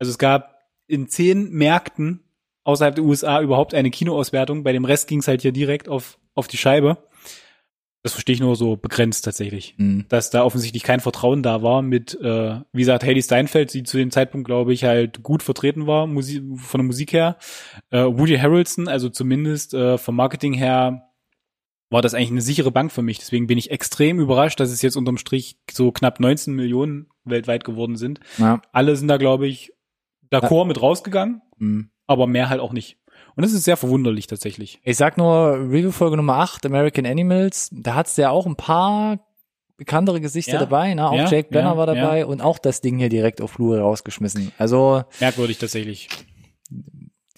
Also 0.00 0.10
es 0.10 0.18
gab 0.18 0.58
in 0.88 1.08
zehn 1.08 1.50
Märkten 1.52 2.24
außerhalb 2.64 2.96
der 2.96 3.04
USA 3.04 3.40
überhaupt 3.40 3.74
eine 3.74 3.90
Kinoauswertung. 3.90 4.64
Bei 4.64 4.72
dem 4.72 4.84
Rest 4.84 5.08
ging 5.08 5.20
es 5.20 5.28
halt 5.28 5.42
hier 5.42 5.52
direkt 5.52 5.88
auf, 5.88 6.18
auf 6.34 6.48
die 6.48 6.56
Scheibe. 6.56 6.98
Das 8.04 8.12
verstehe 8.12 8.34
ich 8.34 8.40
nur 8.40 8.56
so 8.56 8.76
begrenzt 8.76 9.24
tatsächlich. 9.24 9.74
Mhm. 9.78 10.06
Dass 10.08 10.30
da 10.30 10.42
offensichtlich 10.42 10.82
kein 10.82 10.98
Vertrauen 10.98 11.42
da 11.44 11.62
war 11.62 11.82
mit, 11.82 12.20
äh, 12.20 12.60
wie 12.72 12.80
gesagt, 12.80 13.04
Haley 13.04 13.22
Steinfeld, 13.22 13.72
die 13.74 13.84
zu 13.84 13.96
dem 13.96 14.10
Zeitpunkt, 14.10 14.44
glaube 14.46 14.72
ich, 14.72 14.82
halt 14.84 15.22
gut 15.22 15.42
vertreten 15.44 15.86
war, 15.86 16.08
Musik, 16.08 16.42
von 16.56 16.80
der 16.80 16.86
Musik 16.86 17.12
her. 17.12 17.36
Äh, 17.90 18.02
Woody 18.04 18.36
Harrelson, 18.38 18.88
also 18.88 19.08
zumindest 19.08 19.72
äh, 19.74 19.98
vom 19.98 20.16
Marketing 20.16 20.52
her, 20.52 21.08
war 21.90 22.02
das 22.02 22.14
eigentlich 22.14 22.30
eine 22.32 22.40
sichere 22.40 22.72
Bank 22.72 22.90
für 22.90 23.02
mich. 23.02 23.18
Deswegen 23.18 23.46
bin 23.46 23.58
ich 23.58 23.70
extrem 23.70 24.18
überrascht, 24.18 24.58
dass 24.58 24.70
es 24.72 24.82
jetzt 24.82 24.96
unterm 24.96 25.18
Strich 25.18 25.58
so 25.70 25.92
knapp 25.92 26.18
19 26.18 26.54
Millionen 26.54 27.06
weltweit 27.24 27.62
geworden 27.64 27.96
sind. 27.96 28.18
Ja. 28.38 28.62
Alle 28.72 28.96
sind 28.96 29.08
da, 29.08 29.16
glaube 29.18 29.46
ich, 29.46 29.72
d'accord 30.32 30.64
mit 30.66 30.80
rausgegangen, 30.82 31.42
Mhm. 31.58 31.90
aber 32.06 32.26
mehr 32.26 32.48
halt 32.48 32.60
auch 32.60 32.72
nicht. 32.72 32.96
Und 33.36 33.42
das 33.44 33.52
ist 33.52 33.64
sehr 33.64 33.76
verwunderlich 33.76 34.26
tatsächlich. 34.26 34.80
Ich 34.84 34.96
sag 34.96 35.16
nur 35.16 35.54
Review-Folge 35.54 36.16
Nummer 36.16 36.36
8, 36.38 36.66
American 36.66 37.06
Animals. 37.06 37.70
Da 37.72 37.94
hat's 37.94 38.16
ja 38.16 38.30
auch 38.30 38.46
ein 38.46 38.56
paar 38.56 39.18
bekanntere 39.78 40.20
Gesichter 40.20 40.54
Ja. 40.54 40.58
dabei. 40.60 40.92
Ne? 40.94 41.08
Auch 41.08 41.16
Ja, 41.16 41.28
Jake 41.28 41.48
Brenner 41.50 41.70
ja, 41.72 41.76
war 41.76 41.86
dabei 41.86 42.26
und 42.26 42.40
auch 42.42 42.58
das 42.58 42.80
Ding 42.82 42.98
hier 42.98 43.08
direkt 43.08 43.40
auf 43.40 43.52
Flure 43.52 43.80
rausgeschmissen. 43.80 44.52
Also 44.58 45.02
Merkwürdig 45.20 45.58
tatsächlich. 45.58 46.08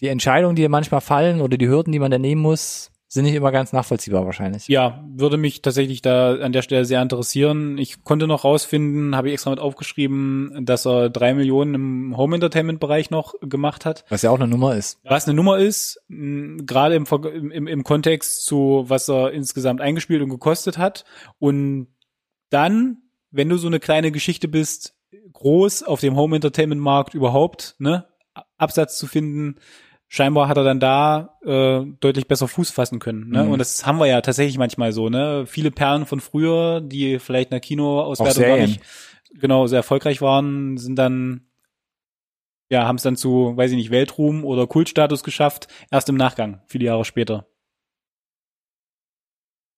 die 0.01 0.09
Entscheidungen, 0.09 0.57
die 0.57 0.63
hier 0.63 0.69
manchmal 0.69 1.01
fallen 1.01 1.41
oder 1.41 1.57
die 1.57 1.69
Hürden, 1.69 1.93
die 1.93 1.99
man 2.01 2.11
da 2.11 2.19
nehmen 2.19 2.43
muss, 2.43 2.91
sind 3.15 3.25
nicht 3.25 3.35
immer 3.35 3.53
ganz 3.53 3.73
nachvollziehbar 3.73 4.27
wahrscheinlich. 4.27 4.67
Ja, 4.67 5.05
würde 5.07 5.37
mich 5.37 5.63
tatsächlich 5.63 6.03
da 6.03 6.35
an 6.35 6.53
der 6.53 6.63
Stelle 6.63 6.85
sehr 6.85 7.01
interessieren. 7.01 7.79
Ich 7.79 8.03
konnte 8.03 8.27
noch 8.27 8.43
rausfinden, 8.43 9.15
habe 9.15 9.29
ich 9.29 9.35
extra 9.35 9.51
mit 9.51 9.61
aufgeschrieben, 9.61 10.67
dass 10.67 10.85
er 10.85 11.11
drei 11.11 11.33
Millionen 11.33 11.75
im 11.75 12.17
Home 12.17 12.35
Entertainment 12.35 12.81
Bereich 12.81 13.11
noch 13.11 13.35
gemacht 13.41 13.87
hat. 13.87 14.05
Was 14.09 14.23
ja 14.23 14.31
auch 14.31 14.41
eine 14.41 14.49
Nummer 14.49 14.75
ist. 14.75 14.99
Was 15.05 15.29
eine 15.29 15.35
Nummer 15.35 15.59
ist, 15.59 16.03
gerade 16.09 16.97
im, 16.97 17.07
im, 17.53 17.69
im 17.69 17.85
Kontext 17.85 18.45
zu, 18.47 18.85
was 18.89 19.09
er 19.09 19.31
insgesamt 19.31 19.81
eingespielt 19.81 20.21
und 20.21 20.31
gekostet 20.31 20.77
hat. 20.77 21.05
Und 21.39 21.87
dann, 22.51 22.99
wenn 23.31 23.49
du 23.49 23.59
so 23.59 23.69
eine 23.69 23.79
kleine 23.79 24.11
Geschichte 24.11 24.49
bist, 24.49 24.97
groß 25.33 25.85
auf 25.85 26.01
dem 26.01 26.17
Home 26.17 26.35
Entertainment 26.35 26.81
Markt 26.81 27.15
überhaupt, 27.15 27.77
ne, 27.79 28.07
Absatz 28.57 28.99
zu 28.99 29.07
finden, 29.07 29.61
scheinbar 30.09 30.49
hat 30.49 30.57
er 30.57 30.65
dann 30.65 30.81
da 30.81 31.39
äh, 31.45 31.85
deutlich 32.01 32.29
besser 32.29 32.49
Fuß 32.49 32.71
fassen 32.71 32.99
können. 32.99 33.31
Ne? 33.31 33.45
Mhm. 33.45 33.53
Und 33.53 33.59
das 33.59 33.87
haben 33.87 33.99
wir 33.99 34.07
ja 34.07 34.21
tatsächlich 34.21 34.59
manchmal 34.59 34.93
so, 34.93 35.09
ne? 35.09 35.45
Viele 35.47 35.71
Perlen 35.71 36.07
von 36.07 36.21
früher, 36.21 36.81
die 36.81 37.19
vielleicht 37.19 37.49
in 37.49 37.55
der 37.55 37.61
Kinoauswertung 37.61 38.43
gar 38.43 38.57
nicht 38.57 38.81
genau 39.35 39.67
sehr 39.67 39.79
erfolgreich 39.79 40.23
waren, 40.23 40.77
sind 40.79 40.97
dann 40.97 41.47
ja, 42.71 42.87
haben 42.87 42.97
es 42.97 43.03
dann 43.03 43.17
zu, 43.17 43.57
weiß 43.57 43.71
ich 43.71 43.77
nicht, 43.77 43.91
Weltruhm 43.91 44.45
oder 44.45 44.67
Kultstatus 44.67 45.23
geschafft, 45.23 45.69
erst 45.91 46.09
im 46.09 46.17
Nachgang, 46.17 46.63
viele 46.67 46.87
Jahre 46.87 47.05
später. 47.05 47.47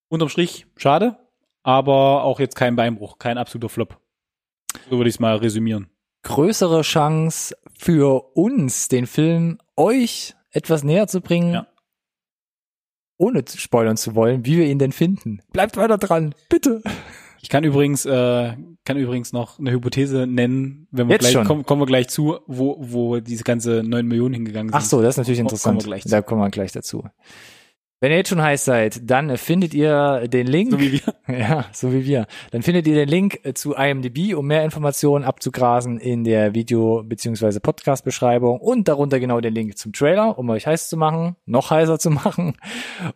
Unterm 0.09 0.29
Strich, 0.29 0.67
schade, 0.77 1.19
aber 1.63 2.23
auch 2.23 2.39
jetzt 2.39 2.55
kein 2.55 2.77
Beinbruch, 2.77 3.19
kein 3.19 3.39
absoluter 3.39 3.69
Flop. 3.69 4.01
So 4.89 4.99
würde 4.99 5.09
ich 5.09 5.17
es 5.17 5.21
mal 5.21 5.37
resümieren. 5.37 5.91
Größere 6.23 6.83
Chance 6.83 7.57
für 7.77 8.37
uns, 8.37 8.89
den 8.89 9.07
Film 9.07 9.59
euch 9.77 10.35
etwas 10.51 10.83
näher 10.85 11.07
zu 11.07 11.21
bringen, 11.21 11.53
Ja. 11.55 11.67
ohne 13.19 13.45
zu 13.45 13.59
spoilern 13.59 13.97
zu 13.97 14.15
wollen, 14.15 14.45
wie 14.45 14.57
wir 14.59 14.67
ihn 14.67 14.79
denn 14.79 14.93
finden. 14.93 15.41
Bleibt 15.53 15.77
weiter 15.77 15.99
dran, 15.99 16.35
bitte. 16.49 16.83
Ich 17.43 17.49
kann 17.49 17.63
übrigens, 17.65 18.05
äh, 18.07 18.57
kann 18.85 18.97
übrigens 18.97 19.33
noch 19.33 19.59
eine 19.59 19.71
Hypothese 19.71 20.27
nennen, 20.27 20.89
wenn 20.91 21.09
wir 21.09 21.15
Jetzt 21.17 21.31
gleich, 21.31 21.47
kommen, 21.47 21.65
kommen 21.65 21.81
wir 21.83 21.87
gleich 21.87 22.09
zu, 22.09 22.39
wo, 22.47 22.77
wo 22.81 23.21
diese 23.21 23.45
ganze 23.45 23.83
9 23.85 24.07
Millionen 24.07 24.35
hingegangen 24.35 24.71
sind. 24.71 24.77
Ach 24.77 24.85
so, 24.85 25.01
das 25.01 25.15
ist 25.15 25.19
natürlich 25.19 25.39
Kommen 25.39 25.49
interessant. 25.49 25.83
wir 25.83 25.87
gleich 25.87 26.03
zu. 26.03 26.09
da 26.09 26.23
kommen 26.23 26.41
wir 26.43 26.51
gleich 26.51 26.73
dazu. 26.73 27.05
Wenn 27.99 28.11
ihr 28.13 28.19
jetzt 28.19 28.29
schon 28.29 28.43
heiß 28.43 28.67
seid, 28.67 29.11
dann 29.11 29.39
findet 29.39 29.73
ihr 29.73 30.29
den 30.29 30.47
Link. 30.47 30.73
So 30.73 30.81
wie 30.81 30.93
wir. 30.93 31.01
Ja, 31.39 31.65
so 31.73 31.93
wie 31.93 32.05
wir. 32.05 32.27
Dann 32.51 32.63
findet 32.63 32.87
ihr 32.87 32.95
den 32.95 33.09
Link 33.09 33.41
äh, 33.43 33.55
zu 33.55 33.75
IMDb, 33.75 34.35
um 34.35 34.47
mehr 34.47 34.65
Informationen 34.65 35.25
abzugrasen 35.25 35.99
in 35.99 36.23
der 36.23 36.55
Video- 36.55 37.03
bzw. 37.03 37.59
Podcast-Beschreibung 37.59 38.61
und 38.61 38.87
darunter 38.89 39.19
genau 39.19 39.41
den 39.41 39.55
Link 39.55 39.79
zum 39.79 39.93
Trailer, 39.93 40.39
um 40.39 40.51
euch 40.51 40.67
heiß 40.67 40.89
zu 40.89 40.97
machen, 40.97 41.37
noch 41.47 41.71
heißer 41.71 41.99
zu 41.99 42.11
machen. 42.11 42.57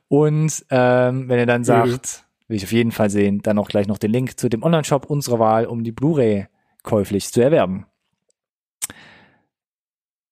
Und 0.09 0.64
ähm, 0.71 1.29
wenn 1.29 1.38
ihr 1.38 1.47
dann 1.47 1.62
sagt, 1.62 2.25
will 2.49 2.57
ich 2.57 2.64
auf 2.64 2.73
jeden 2.73 2.90
Fall 2.90 3.11
sehen, 3.11 3.43
dann 3.43 3.59
auch 3.59 3.69
gleich 3.69 3.87
noch 3.87 3.99
den 3.99 4.11
Link 4.11 4.40
zu 4.40 4.49
dem 4.49 4.62
Online-Shop 4.62 5.05
unserer 5.05 5.38
Wahl, 5.38 5.66
um 5.66 5.85
die 5.85 5.93
Blu-ray 5.93 6.47
käuflich 6.83 7.31
zu 7.31 7.43
erwerben. 7.43 7.87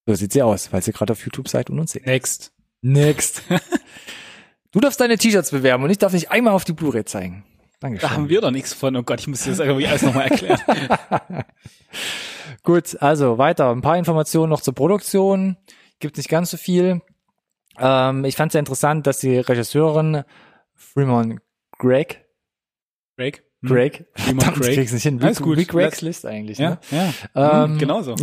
So 0.06 0.14
sieht 0.14 0.32
sie 0.32 0.42
aus, 0.42 0.68
falls 0.68 0.86
ihr 0.88 0.94
gerade 0.94 1.12
auf 1.12 1.22
YouTube 1.22 1.48
seid 1.48 1.68
und 1.68 1.78
uns 1.78 1.92
seht. 1.92 2.06
Next. 2.06 2.52
Next. 2.80 3.42
du 4.72 4.80
darfst 4.80 5.00
deine 5.00 5.18
T-Shirts 5.18 5.50
bewerben 5.50 5.84
und 5.84 5.90
ich 5.90 5.98
darf 5.98 6.12
nicht 6.12 6.30
einmal 6.30 6.54
auf 6.54 6.64
die 6.64 6.72
Blu-ray 6.72 7.04
zeigen. 7.04 7.44
Dankeschön. 7.80 8.08
Da 8.08 8.14
haben 8.14 8.28
wir 8.28 8.40
doch 8.40 8.50
nichts 8.50 8.74
von. 8.74 8.96
Oh 8.96 9.02
Gott, 9.02 9.20
ich 9.20 9.28
muss 9.28 9.42
dir 9.42 9.50
das 9.50 9.60
irgendwie 9.60 9.86
alles 9.86 10.02
nochmal 10.02 10.28
erklären. 10.28 10.60
Gut, 12.64 13.00
also 13.00 13.38
weiter. 13.38 13.70
Ein 13.70 13.82
paar 13.82 13.96
Informationen 13.96 14.50
noch 14.50 14.60
zur 14.60 14.74
Produktion. 14.74 15.56
Gibt 16.00 16.16
nicht 16.16 16.28
ganz 16.28 16.50
so 16.50 16.56
viel. 16.56 17.02
Ähm, 17.78 18.24
ich 18.24 18.34
fand 18.34 18.50
es 18.50 18.52
sehr 18.54 18.60
interessant, 18.60 19.06
dass 19.06 19.18
die 19.18 19.38
Regisseurin 19.38 20.24
Fremont 20.74 21.40
Greg, 21.78 22.26
Craig? 23.16 23.44
Hm? 23.60 23.68
Greg, 23.70 24.04
Fremont 24.14 24.42
verdammt, 24.44 24.60
ich 24.60 24.66
Craig. 24.66 24.76
krieg's 24.78 24.92
nicht 24.92 25.02
hin, 25.02 25.20
Alles 25.22 25.40
wie, 25.40 25.42
gut. 25.42 25.58
wie 25.58 25.64
Gregs 25.66 26.00
List 26.00 26.24
eigentlich, 26.26 26.58
Ja, 26.58 26.70
ne? 26.70 26.78
ja. 27.34 27.64
Ähm, 27.64 27.70
Hm, 27.72 27.78
genauso. 27.78 28.14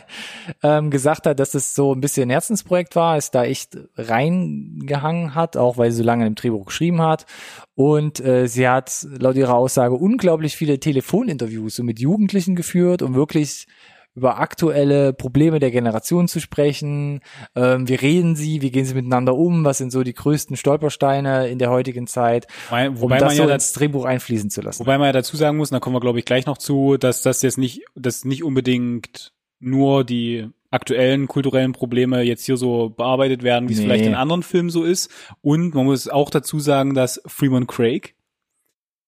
ähm, 0.62 0.90
gesagt 0.90 1.26
hat, 1.26 1.38
dass 1.38 1.54
es 1.54 1.74
so 1.74 1.94
ein 1.94 2.00
bisschen 2.00 2.28
ein 2.28 2.30
Herzensprojekt 2.30 2.96
war, 2.96 3.16
es 3.16 3.30
da 3.30 3.44
echt 3.44 3.76
reingehangen 3.96 5.34
hat, 5.34 5.56
auch 5.56 5.76
weil 5.78 5.90
sie 5.90 5.98
so 5.98 6.02
lange 6.04 6.26
im 6.26 6.34
Drehbuch 6.34 6.66
geschrieben 6.66 7.00
hat. 7.02 7.26
Und 7.74 8.20
äh, 8.20 8.46
sie 8.46 8.68
hat 8.68 9.06
laut 9.18 9.36
ihrer 9.36 9.54
Aussage 9.54 9.94
unglaublich 9.94 10.56
viele 10.56 10.78
Telefoninterviews 10.80 11.76
so 11.76 11.82
mit 11.82 11.98
Jugendlichen 12.00 12.56
geführt, 12.56 13.02
um 13.02 13.14
wirklich 13.14 13.66
über 14.14 14.38
aktuelle 14.38 15.12
Probleme 15.12 15.60
der 15.60 15.70
Generation 15.70 16.28
zu 16.28 16.40
sprechen. 16.40 17.20
Ähm, 17.54 17.88
wie 17.88 17.94
reden 17.94 18.36
sie, 18.36 18.60
wie 18.60 18.70
gehen 18.70 18.84
sie 18.84 18.94
miteinander 18.94 19.36
um, 19.36 19.64
was 19.64 19.78
sind 19.78 19.92
so 19.92 20.02
die 20.02 20.14
größten 20.14 20.56
Stolpersteine 20.56 21.48
in 21.48 21.58
der 21.58 21.70
heutigen 21.70 22.06
Zeit, 22.06 22.46
Wobei, 22.68 22.88
um 22.88 23.00
wobei 23.00 23.18
das 23.18 23.28
man 23.28 23.36
so 23.36 23.48
ja 23.48 23.54
ins 23.54 23.72
Drehbuch 23.72 24.04
einfließen 24.04 24.50
zu 24.50 24.62
lassen. 24.62 24.80
wobei 24.80 24.98
man 24.98 25.06
ja 25.06 25.12
dazu 25.12 25.36
sagen 25.36 25.56
muss, 25.56 25.70
und 25.70 25.74
da 25.76 25.80
kommen 25.80 25.96
wir 25.96 26.00
glaube 26.00 26.18
ich 26.18 26.24
gleich 26.24 26.46
noch 26.46 26.58
zu, 26.58 26.96
dass 26.96 27.22
das 27.22 27.42
jetzt 27.42 27.58
nicht, 27.58 27.82
dass 27.94 28.24
nicht 28.24 28.42
unbedingt 28.44 29.32
nur 29.60 30.04
die 30.04 30.48
aktuellen 30.72 31.26
kulturellen 31.26 31.72
Probleme 31.72 32.22
jetzt 32.22 32.44
hier 32.46 32.56
so 32.56 32.90
bearbeitet 32.90 33.42
werden, 33.42 33.68
wie 33.68 33.72
es 33.72 33.80
Nee. 33.80 33.86
vielleicht 33.86 34.06
in 34.06 34.14
anderen 34.14 34.42
Filmen 34.42 34.70
so 34.70 34.84
ist. 34.84 35.10
Und 35.40 35.74
man 35.74 35.84
muss 35.84 36.08
auch 36.08 36.30
dazu 36.30 36.60
sagen, 36.60 36.94
dass 36.94 37.20
Freeman 37.26 37.66
Craig 37.66 38.14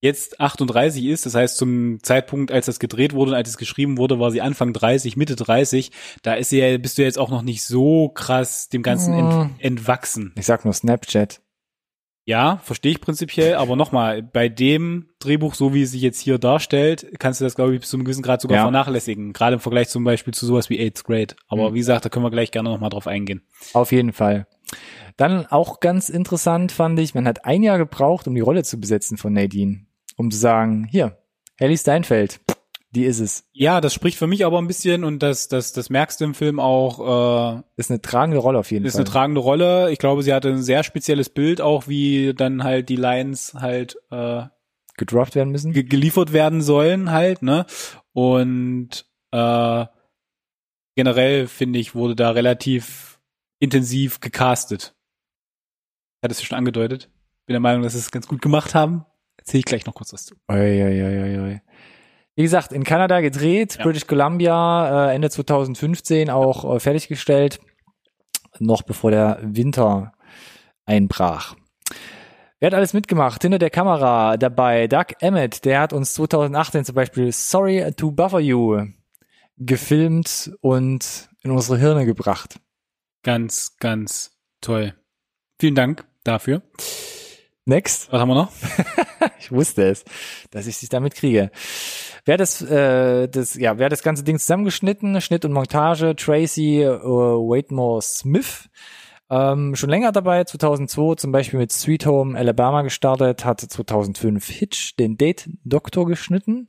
jetzt 0.03 0.38
38 0.41 1.05
ist. 1.07 1.25
Das 1.25 1.35
heißt, 1.35 1.57
zum 1.57 2.03
Zeitpunkt, 2.03 2.53
als 2.53 2.67
das 2.67 2.79
gedreht 2.79 3.15
wurde 3.15 3.31
und 3.31 3.37
als 3.37 3.49
es 3.49 3.57
geschrieben 3.57 3.97
wurde, 3.97 4.19
war 4.21 4.31
sie 4.31 4.43
Anfang 4.43 4.75
30, 4.75 5.17
Mitte 5.17 5.37
30. 5.37 5.91
Da 6.23 6.35
ist 6.35 6.51
sie 6.51 6.59
ja, 6.59 6.77
bist 6.77 6.99
du 6.99 7.03
jetzt 7.03 7.19
auch 7.19 7.31
noch 7.31 7.43
nicht 7.43 7.65
so 7.65 8.11
krass 8.11 8.69
dem 8.69 8.83
Ganzen 8.83 9.15
ent, 9.15 9.33
Mm. 9.33 9.55
entwachsen. 9.61 10.35
ich 10.37 10.45
sag 10.45 10.65
nur 10.65 10.75
Snapchat. 10.75 11.41
Ja, 12.25 12.59
verstehe 12.62 12.93
ich 12.93 13.01
prinzipiell, 13.01 13.55
aber 13.57 13.75
nochmal, 13.75 14.23
bei 14.23 14.49
dem 14.49 15.09
Drehbuch, 15.19 15.55
so 15.55 15.75
wie 15.75 15.83
es 15.83 15.91
sich 15.91 16.03
jetzt 16.03 16.21
hier 16.21 16.38
darstellt, 16.38 17.05
kannst 17.19 17.41
du 17.41 17.45
das, 17.45 17.57
glaube 17.57 17.75
ich, 17.75 17.81
bis 17.81 17.91
zu 17.91 17.97
einem 17.97 18.05
gewissen 18.05 18.23
Grad 18.23 18.41
sogar 18.41 18.59
Ja. 18.59 18.62
vernachlässigen. 18.62 19.33
Gerade 19.33 19.55
im 19.55 19.61
Vergleich 19.61 19.88
zum 19.88 20.05
Beispiel 20.05 20.33
zu 20.33 20.47
sowas 20.47 20.71
wie 20.71 20.79
Eighth 20.79 21.03
Grade. 21.03 21.35
Aber 21.49 21.71
Mhm. 21.71 21.75
wie 21.75 21.79
gesagt, 21.79 22.05
da 22.05 22.09
können 22.11 22.25
wir 22.25 22.31
gleich 22.31 22.53
gerne 22.53 22.69
nochmal 22.71 22.91
drauf 22.91 23.09
eingehen. 23.09 23.43
Auf 23.73 23.91
jeden 23.91 24.12
Fall. 24.12 24.47
Dann 25.17 25.47
auch 25.47 25.81
ganz 25.81 26.09
interessant 26.09 26.71
fand 26.71 26.99
ich, 27.01 27.12
man 27.15 27.27
hat 27.27 27.45
ein 27.45 27.62
Jahr 27.65 27.77
gebraucht, 27.79 28.29
um 28.29 28.35
die 28.37 28.41
Rolle 28.41 28.62
zu 28.62 28.79
besetzen 28.79 29.17
von 29.19 29.33
Nadine. 29.33 29.87
Um 30.16 30.31
zu 30.31 30.38
sagen, 30.38 30.87
hier, 30.90 31.18
Ellie 31.59 31.77
Steinfeld, 31.79 32.40
die 32.90 33.05
ist 33.05 33.20
es. 33.20 33.44
Ja, 33.53 33.81
das 33.81 33.94
spricht 33.94 34.18
für 34.18 34.27
mich 34.27 34.44
aber 34.44 34.59
ein 34.59 34.66
bisschen 34.66 35.05
und 35.05 35.20
das, 35.22 35.48
das, 35.48 35.72
das 35.72 35.88
merkst 35.88 36.20
du 36.20 36.25
im 36.27 36.35
Film 36.35 36.61
auch, 36.61 37.57
äh, 37.57 37.62
Ist 37.77 37.90
eine 37.90 38.03
tragende 38.03 38.38
Rolle 38.38 38.59
auf 38.59 38.70
jeden 38.70 38.85
ist 38.85 38.92
Fall. 38.92 39.01
eine 39.01 39.11
tragende 39.11 39.40
Rolle. 39.40 39.90
Ich 39.90 39.98
glaube, 39.98 40.22
sie 40.22 40.35
hatte 40.35 40.51
ein 40.51 40.62
sehr 40.62 40.83
spezielles 40.85 41.31
Bild, 41.31 41.61
auch 41.61 41.88
wie 41.88 42.35
dann 42.35 42.62
halt 42.64 42.88
die 42.90 42.96
Lines 42.96 43.55
halt 43.55 43.96
äh, 44.11 44.42
gedroppt 44.98 45.35
werden 45.35 45.51
müssen. 45.53 45.72
ge 45.72 45.85
geliefert 45.85 46.33
werden 46.35 46.61
sollen 46.61 47.11
halt, 47.11 47.40
ne? 47.42 47.64
Und 48.12 49.07
äh, 49.31 49.87
generell 50.94 51.46
finde 51.46 51.79
ich, 51.79 51.94
wurde 51.94 52.14
da 52.14 52.31
relativ 52.33 53.18
intensiv 53.59 54.20
gecastet. 54.20 54.94
Hat 56.22 56.31
es 56.31 56.40
ja 56.40 56.46
schon 56.46 56.59
angedeutet. 56.59 57.09
Bin 57.46 57.55
der 57.55 57.61
Meinung, 57.61 57.83
dass 57.83 57.94
sie 57.94 58.01
es 58.01 58.11
ganz 58.11 58.29
gut 58.29 58.42
gemacht 58.42 58.75
haben. 58.75 59.07
Erzähle 59.42 59.59
ich 59.59 59.64
gleich 59.64 59.87
noch 59.87 59.94
kurz 59.94 60.12
was 60.12 60.24
zu. 60.24 60.37
Wie 62.37 62.42
gesagt, 62.42 62.70
in 62.72 62.85
Kanada 62.85 63.20
gedreht, 63.20 63.76
Ja. 63.78 63.85
British 63.85 64.07
Columbia, 64.07 65.11
äh, 65.11 65.14
Ende 65.14 65.28
2015 65.31 66.31
auch 66.31 66.76
äh, 66.76 66.81
fertiggestellt, 66.81 67.59
noch 68.61 68.83
bevor 68.83 69.11
der 69.11 69.40
Winter 69.42 70.12
einbrach. 70.87 71.57
Wer 72.61 72.68
hat 72.68 72.74
alles 72.74 72.92
mitgemacht? 72.94 73.42
Hinter 73.42 73.59
der 73.59 73.70
Kamera 73.70 74.37
dabei 74.37 74.87
Doug 74.87 75.07
Emmett, 75.20 75.64
der 75.64 75.81
hat 75.81 75.92
uns 75.92 76.14
2018 76.14 76.85
zum 76.85 76.94
Beispiel 76.94 77.33
Sorry 77.33 77.92
to 77.96 78.12
Buffer 78.12 78.38
You 78.38 78.87
gefilmt 79.59 80.52
und 80.61 81.28
in 81.42 81.50
unsere 81.50 81.78
Hirne 81.78 82.07
gebracht. 82.07 82.61
Ganz, 83.24 83.76
ganz 83.78 84.38
toll. 84.61 84.94
Vielen 85.59 85.74
Dank 85.74 86.05
dafür. 86.24 86.62
Next. 87.64 88.12
Was 88.12 88.20
haben 88.20 88.29
wir 88.29 88.35
noch? 88.35 88.53
Ich 89.38 89.51
wusste 89.51 89.88
es, 89.88 90.05
dass 90.51 90.68
ich 90.68 90.79
dich 90.79 90.88
damit 90.88 91.14
kriege. 91.16 91.51
Wer 92.25 92.37
das, 92.37 92.62
äh, 92.62 93.29
das, 93.29 93.55
ja, 93.55 93.79
wer 93.79 93.88
das 93.88 94.03
ganze 94.03 94.22
Ding 94.22 94.38
zusammengeschnitten, 94.38 95.20
Schnitt 95.20 95.44
und 95.44 95.53
Montage, 95.53 96.14
Tracy 96.14 96.83
äh, 96.83 96.88
Waitmore 96.88 98.03
Smith, 98.03 98.68
ähm, 99.31 99.75
schon 99.75 99.90
länger 99.90 100.12
dabei, 100.12 100.44
2002 100.44 101.16
zum 101.16 101.33
Beispiel 101.33 101.59
mit 101.59 101.72
Sweet 101.72 102.07
Home 102.07 102.38
Alabama 102.38 102.83
gestartet, 102.83 103.44
hat 103.44 103.61
2005 103.61 104.46
Hitch, 104.48 104.96
den 104.96 105.16
Date 105.16 105.48
Doktor 105.64 106.07
geschnitten. 106.07 106.68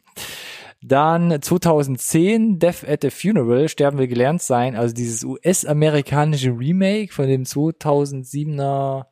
Dann 0.82 1.41
2010 1.41 2.60
Death 2.60 2.88
at 2.88 3.01
the 3.01 3.10
Funeral, 3.10 3.69
Sterben 3.69 3.99
will 3.99 4.08
gelernt 4.08 4.41
sein, 4.41 4.75
also 4.75 4.93
dieses 4.93 5.23
US-amerikanische 5.23 6.49
Remake 6.49 7.13
von 7.13 7.27
dem 7.27 7.43
2007er 7.43 9.06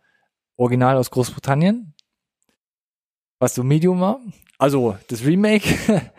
Original 0.57 0.97
aus 0.97 1.11
Großbritannien, 1.11 1.93
was 3.39 3.55
so 3.55 3.63
Medium 3.63 4.01
war. 4.01 4.19
Also 4.57 4.97
das 5.07 5.25
Remake. 5.25 5.69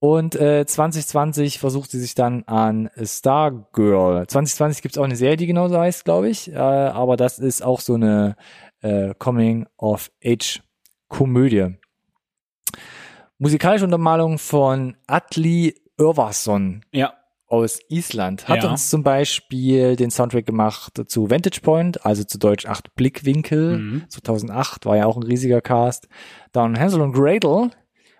Und 0.00 0.34
äh, 0.34 0.64
2020 0.64 1.58
versucht 1.58 1.90
sie 1.90 2.00
sich 2.00 2.14
dann 2.14 2.44
an 2.44 2.88
Stargirl. 3.02 4.26
2020 4.26 4.80
gibt's 4.80 4.96
auch 4.96 5.04
eine 5.04 5.16
Serie, 5.16 5.36
die 5.36 5.46
genauso 5.46 5.78
heißt, 5.78 6.06
glaube 6.06 6.30
ich. 6.30 6.50
Äh, 6.50 6.56
aber 6.56 7.18
das 7.18 7.38
ist 7.38 7.62
auch 7.62 7.80
so 7.80 7.92
eine 7.94 8.36
äh, 8.80 9.12
Coming-of-Age-Komödie. 9.18 11.76
Musikalische 13.38 13.84
Untermalung 13.84 14.38
von 14.38 14.96
Atli 15.06 15.74
Örvarsson 16.00 16.82
Ja. 16.92 17.12
Aus 17.50 17.80
Island 17.88 18.48
hat 18.48 18.62
Ja. 18.62 18.70
uns 18.70 18.88
zum 18.88 19.02
Beispiel 19.02 19.96
den 19.96 20.10
Soundtrack 20.10 20.46
gemacht 20.46 21.02
zu 21.08 21.28
Vantage 21.30 21.60
Point, 21.60 22.06
also 22.06 22.24
zu 22.24 22.38
Deutsch 22.38 22.64
8 22.66 22.94
Blickwinkel. 22.94 23.78
Mhm. 23.78 24.04
2008 24.08 24.86
war 24.86 24.96
ja 24.96 25.06
auch 25.06 25.16
ein 25.16 25.22
riesiger 25.24 25.60
Cast. 25.60 26.08
Dann 26.52 26.78
Hansel 26.78 27.00
und 27.02 27.12
Gretel, 27.12 27.70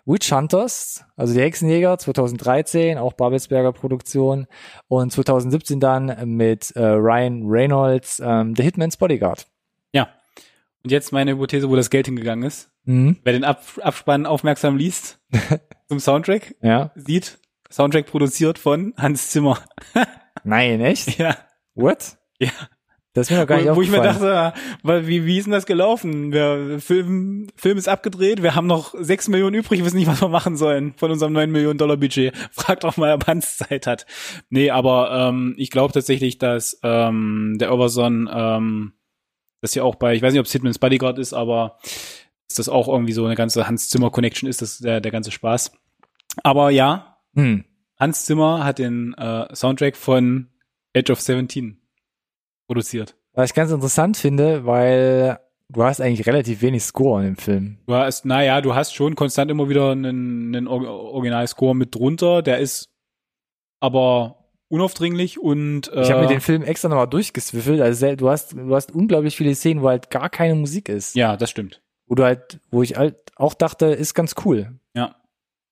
Witch 0.04 0.32
Hunters, 0.32 1.04
also 1.16 1.32
die 1.32 1.40
Hexenjäger 1.40 1.96
2013, 1.96 2.98
auch 2.98 3.12
Babelsberger 3.12 3.72
Produktion. 3.72 4.46
Und 4.88 5.12
2017 5.12 5.78
dann 5.78 6.16
mit 6.36 6.72
äh, 6.74 6.80
Ryan 6.84 7.44
Reynolds, 7.46 8.20
ähm, 8.24 8.54
The 8.56 8.62
Hitman's 8.64 8.96
Bodyguard. 8.96 9.46
Ja. 9.92 10.08
Und 10.82 10.90
jetzt 10.90 11.12
meine 11.12 11.32
Hypothese, 11.32 11.68
wo 11.70 11.76
das 11.76 11.90
Geld 11.90 12.06
hingegangen 12.06 12.44
ist. 12.44 12.70
Mhm. 12.84 13.18
Wer 13.22 13.34
den 13.34 13.44
Ab 13.44 13.62
Abspann 13.82 14.26
aufmerksam 14.26 14.76
liest 14.76 15.20
zum 15.88 16.00
Soundtrack, 16.00 16.56
Ja. 16.62 16.90
sieht, 16.96 17.38
Soundtrack 17.70 18.06
produziert 18.06 18.58
von 18.58 18.94
Hans 18.96 19.30
Zimmer. 19.30 19.58
Nein, 20.44 20.80
echt? 20.80 21.18
Ja. 21.18 21.36
What? 21.74 22.18
Ja. 22.38 22.50
Das 23.12 23.26
ist 23.26 23.32
mir 23.32 23.40
noch 23.40 23.46
gar 23.48 23.56
nicht 23.56 23.68
wo, 23.68 23.76
wo 23.76 23.82
ich 23.82 23.90
mir 23.90 24.00
dachte, 24.00 24.52
wie, 24.84 25.26
wie 25.26 25.38
ist 25.38 25.46
denn 25.46 25.52
das 25.52 25.66
gelaufen? 25.66 26.32
Wir, 26.32 26.78
Film, 26.78 27.48
Film 27.56 27.76
ist 27.76 27.88
abgedreht, 27.88 28.40
wir 28.40 28.54
haben 28.54 28.68
noch 28.68 28.94
sechs 28.96 29.26
Millionen 29.26 29.56
übrig, 29.56 29.84
wissen 29.84 29.96
nicht, 29.96 30.06
was 30.06 30.20
wir 30.20 30.28
machen 30.28 30.56
sollen 30.56 30.94
von 30.96 31.10
unserem 31.10 31.32
neun 31.32 31.50
Millionen 31.50 31.76
Dollar 31.76 31.96
Budget. 31.96 32.36
Fragt 32.52 32.84
doch 32.84 32.96
mal, 32.96 33.12
ob 33.12 33.26
Hans 33.26 33.56
Zeit 33.58 33.88
hat. 33.88 34.06
Nee, 34.48 34.70
aber 34.70 35.10
ähm, 35.10 35.54
ich 35.56 35.70
glaube 35.70 35.92
tatsächlich, 35.92 36.38
dass 36.38 36.78
ähm, 36.84 37.56
der 37.58 37.72
Overson, 37.74 38.30
ähm, 38.32 38.92
das 39.60 39.74
ja 39.74 39.82
auch 39.82 39.96
bei, 39.96 40.14
ich 40.14 40.22
weiß 40.22 40.32
nicht, 40.32 40.40
ob 40.40 40.46
es 40.46 40.52
Hitman's 40.52 40.78
Bodyguard 40.78 41.18
ist, 41.18 41.32
aber 41.32 41.78
dass 42.48 42.56
das 42.56 42.68
auch 42.68 42.86
irgendwie 42.86 43.12
so 43.12 43.24
eine 43.24 43.34
ganze 43.34 43.66
Hans 43.66 43.88
Zimmer 43.88 44.10
Connection 44.10 44.48
ist, 44.48 44.62
das 44.62 44.74
ist 44.74 44.84
der, 44.84 45.00
der 45.00 45.10
ganze 45.10 45.32
Spaß. 45.32 45.72
Aber 46.44 46.70
ja, 46.70 47.09
Hm. 47.34 47.64
Hans 47.98 48.24
Zimmer 48.24 48.64
hat 48.64 48.78
den 48.78 49.14
äh, 49.14 49.54
Soundtrack 49.54 49.96
von 49.96 50.48
Edge 50.92 51.12
of 51.12 51.20
17 51.20 51.80
produziert. 52.66 53.16
Was 53.34 53.50
ich 53.50 53.54
ganz 53.54 53.70
interessant 53.70 54.16
finde, 54.16 54.64
weil 54.66 55.38
du 55.68 55.84
hast 55.84 56.00
eigentlich 56.00 56.26
relativ 56.26 56.62
wenig 56.62 56.82
Score 56.82 57.20
in 57.20 57.26
dem 57.34 57.36
Film. 57.36 57.78
Du 57.86 57.94
hast, 57.94 58.24
naja, 58.24 58.60
du 58.60 58.74
hast 58.74 58.94
schon 58.94 59.14
konstant 59.14 59.50
immer 59.50 59.68
wieder 59.68 59.92
einen, 59.92 60.54
einen 60.56 60.66
Or- 60.66 60.88
Originalscore 61.12 61.76
mit 61.76 61.94
drunter. 61.94 62.42
Der 62.42 62.58
ist 62.58 62.88
aber 63.80 64.44
unaufdringlich 64.68 65.38
und 65.40 65.92
äh, 65.92 66.02
Ich 66.02 66.10
habe 66.10 66.22
mir 66.22 66.28
den 66.28 66.40
Film 66.40 66.62
extra 66.62 66.88
nochmal 66.88 67.08
durchgeswiffelt. 67.08 67.80
Also 67.80 68.14
du 68.16 68.28
hast, 68.30 68.52
du 68.52 68.74
hast 68.74 68.92
unglaublich 68.92 69.36
viele 69.36 69.54
Szenen, 69.54 69.82
wo 69.82 69.88
halt 69.88 70.10
gar 70.10 70.28
keine 70.30 70.54
Musik 70.54 70.88
ist. 70.88 71.14
ja, 71.14 71.36
das 71.36 71.50
stimmt. 71.50 71.82
Wo 72.06 72.14
du 72.16 72.24
halt, 72.24 72.58
wo 72.70 72.82
ich 72.82 72.96
halt 72.96 73.16
auch 73.36 73.54
dachte, 73.54 73.86
ist 73.86 74.14
ganz 74.14 74.34
cool. 74.44 74.79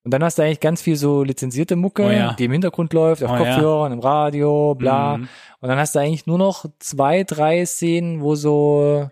Ja. 0.09 0.11
Und 0.11 0.13
dann 0.13 0.25
hast 0.25 0.39
du 0.39 0.43
eigentlich 0.43 0.61
ganz 0.61 0.81
viel 0.83 0.97
so 0.97 1.23
lizenzierte 1.23 1.77
Mucke, 1.77 2.05
Oh 2.07 2.11
ja. 2.11 2.33
die 2.35 2.45
im 2.45 2.53
Hintergrund 2.53 2.93
läuft, 2.93 3.23
auf 3.23 3.31
Oh 3.31 3.35
ja. 3.35 3.39
Kopfhörern, 3.39 3.93
im 3.93 3.99
Radio, 4.01 4.75
bla. 4.75 5.19
Mhm. 5.19 5.29
Und 5.61 5.69
dann 5.69 5.79
hast 5.79 5.95
du 5.95 5.99
eigentlich 5.99 6.27
nur 6.27 6.39
noch 6.39 6.65
zwei, 6.79 7.25
drei 7.25 7.65
Szenen, 7.67 8.21
wo 8.21 8.35
so 8.35 9.11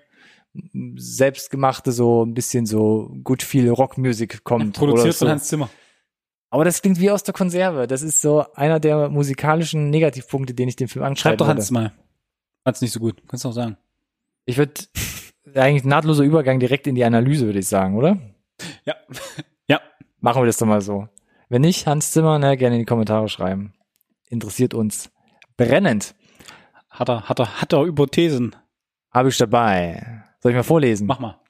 selbstgemachte, 0.97 1.93
so 1.93 2.25
ein 2.25 2.35
bisschen 2.35 2.67
so 2.67 3.11
gut 3.25 3.43
viel 3.43 3.69
Rockmusik 3.71 4.43
kommt. 4.45 4.79
oder 4.81 4.93
Produziert 4.93 5.15
so. 5.15 5.27
von 5.27 5.33
Hans 5.33 5.49
Zimmer. 5.49 5.69
Aber 6.51 6.65
das 6.65 6.81
klingt 6.81 7.01
wie 7.01 7.11
aus 7.11 7.23
der 7.25 7.35
Konserve. 7.35 7.87
Das 7.87 8.03
ist 8.03 8.21
so 8.23 8.45
einer 8.55 8.81
der 8.81 9.09
musikalischen 9.11 9.91
Negativpunkte, 9.91 10.55
den 10.55 10.69
ich 10.69 10.77
dem 10.77 10.89
Film 10.89 11.03
Schreib 11.03 11.11
anschreibe. 11.11 11.37
doch 11.39 11.49
Hans 11.49 11.71
mal. 11.71 11.93
Fand's 12.65 12.81
nicht 12.81 12.93
so 12.93 13.01
gut. 13.01 13.23
Kannst 13.29 13.45
du 13.45 13.49
auch 13.51 13.53
sagen. 13.53 13.77
Ich 14.47 14.57
würde 14.57 14.73
eigentlich 15.55 15.85
nahtloser 15.85 16.25
Übergang 16.25 16.59
direkt 16.61 16.87
in 16.87 16.95
die 16.95 17.05
Analyse, 17.05 17.47
würde 17.47 17.59
ich 17.59 17.69
sagen, 17.69 17.97
oder? 17.97 18.17
Ja. 18.85 18.95
Machen 20.21 20.43
wir 20.43 20.47
das 20.47 20.59
doch 20.59 20.67
mal 20.67 20.81
so. 20.81 21.09
Wenn 21.49 21.63
nicht, 21.63 21.87
Hans 21.87 22.13
Zimmer, 22.13 22.39
ne, 22.39 22.57
gerne 22.57 22.77
in 22.77 22.83
die 22.83 22.87
Kommentare 22.87 23.29
schreiben. 23.29 23.75
Interessiert 24.29 24.75
uns 24.75 25.11
brennend. 25.57 26.15
Hat 26.91 27.09
er, 27.09 27.29
hat 27.29 27.39
er, 27.39 27.61
hat 27.61 27.73
er 27.73 27.85
Hypothesen. 27.85 28.57
Habe 29.13 29.29
ich 29.29 29.37
dabei. 29.39 30.25
Soll 30.41 30.53
ich 30.53 30.57
mal 30.57 30.63
vorlesen? 30.63 31.07
Mach 31.07 31.21
mal. 31.21 31.41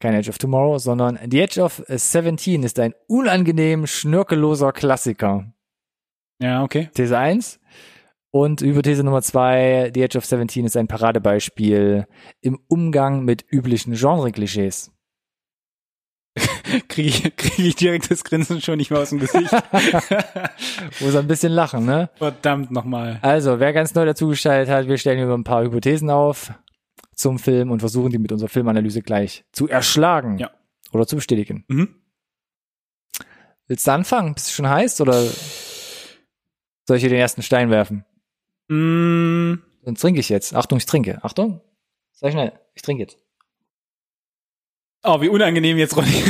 Kein 0.00 0.14
Edge 0.14 0.30
of 0.30 0.38
Tomorrow, 0.38 0.78
sondern 0.78 1.18
The 1.30 1.40
Edge 1.40 1.60
of 1.60 1.82
17 1.88 2.62
ist 2.62 2.78
ein 2.78 2.94
unangenehm 3.08 3.86
schnörkelloser 3.86 4.72
Klassiker. 4.72 5.52
Ja, 6.40 6.62
okay. 6.62 6.88
These 6.94 7.16
1. 7.16 7.60
Und 8.30 8.60
Hypothese 8.60 9.02
Nummer 9.02 9.22
2, 9.22 9.90
The 9.94 10.02
Edge 10.02 10.18
of 10.18 10.24
17 10.24 10.66
ist 10.66 10.76
ein 10.76 10.86
Paradebeispiel 10.86 12.06
im 12.40 12.58
Umgang 12.68 13.24
mit 13.24 13.44
üblichen 13.50 13.94
Genre-Klischees. 13.94 14.92
Kriege 16.88 17.08
ich, 17.08 17.36
krieg 17.36 17.58
ich 17.58 17.76
direkt 17.76 18.10
das 18.10 18.24
Grinsen 18.24 18.60
schon 18.60 18.76
nicht 18.78 18.90
mehr 18.90 19.00
aus 19.00 19.10
dem 19.10 19.18
Gesicht. 19.20 19.50
Muss 21.00 21.16
ein 21.16 21.26
bisschen 21.26 21.52
lachen, 21.52 21.84
ne? 21.84 22.10
Verdammt 22.16 22.70
nochmal. 22.70 23.18
Also, 23.22 23.60
wer 23.60 23.72
ganz 23.72 23.94
neu 23.94 24.04
dazugeschaltet 24.04 24.72
hat, 24.72 24.88
wir 24.88 24.98
stellen 24.98 25.18
hier 25.18 25.28
ein 25.32 25.44
paar 25.44 25.62
Hypothesen 25.62 26.10
auf 26.10 26.52
zum 27.14 27.38
Film 27.38 27.70
und 27.70 27.80
versuchen 27.80 28.10
die 28.10 28.18
mit 28.18 28.32
unserer 28.32 28.48
Filmanalyse 28.48 29.02
gleich 29.02 29.44
zu 29.52 29.68
erschlagen. 29.68 30.38
Ja. 30.38 30.50
Oder 30.92 31.06
zu 31.06 31.16
bestätigen. 31.16 31.64
Mhm. 31.68 31.94
Willst 33.66 33.86
du 33.86 33.92
anfangen? 33.92 34.34
Bist 34.34 34.48
du 34.48 34.52
schon 34.52 34.68
heiß 34.68 35.00
oder 35.00 35.14
soll 36.86 36.96
ich 36.96 37.00
hier 37.00 37.10
den 37.10 37.18
ersten 37.18 37.42
Stein 37.42 37.70
werfen? 37.70 38.04
Mm, 38.68 39.62
Dann 39.84 39.94
trinke 39.94 40.20
ich 40.20 40.28
jetzt. 40.28 40.54
Achtung, 40.54 40.78
ich 40.78 40.86
trinke. 40.86 41.18
Achtung. 41.22 41.60
Sei 42.12 42.30
schnell. 42.30 42.52
Ich 42.74 42.82
trinke 42.82 43.02
jetzt. 43.02 43.18
Oh, 45.04 45.20
wie 45.20 45.28
unangenehm 45.28 45.78
jetzt, 45.78 45.96
Ronny. 45.96 46.08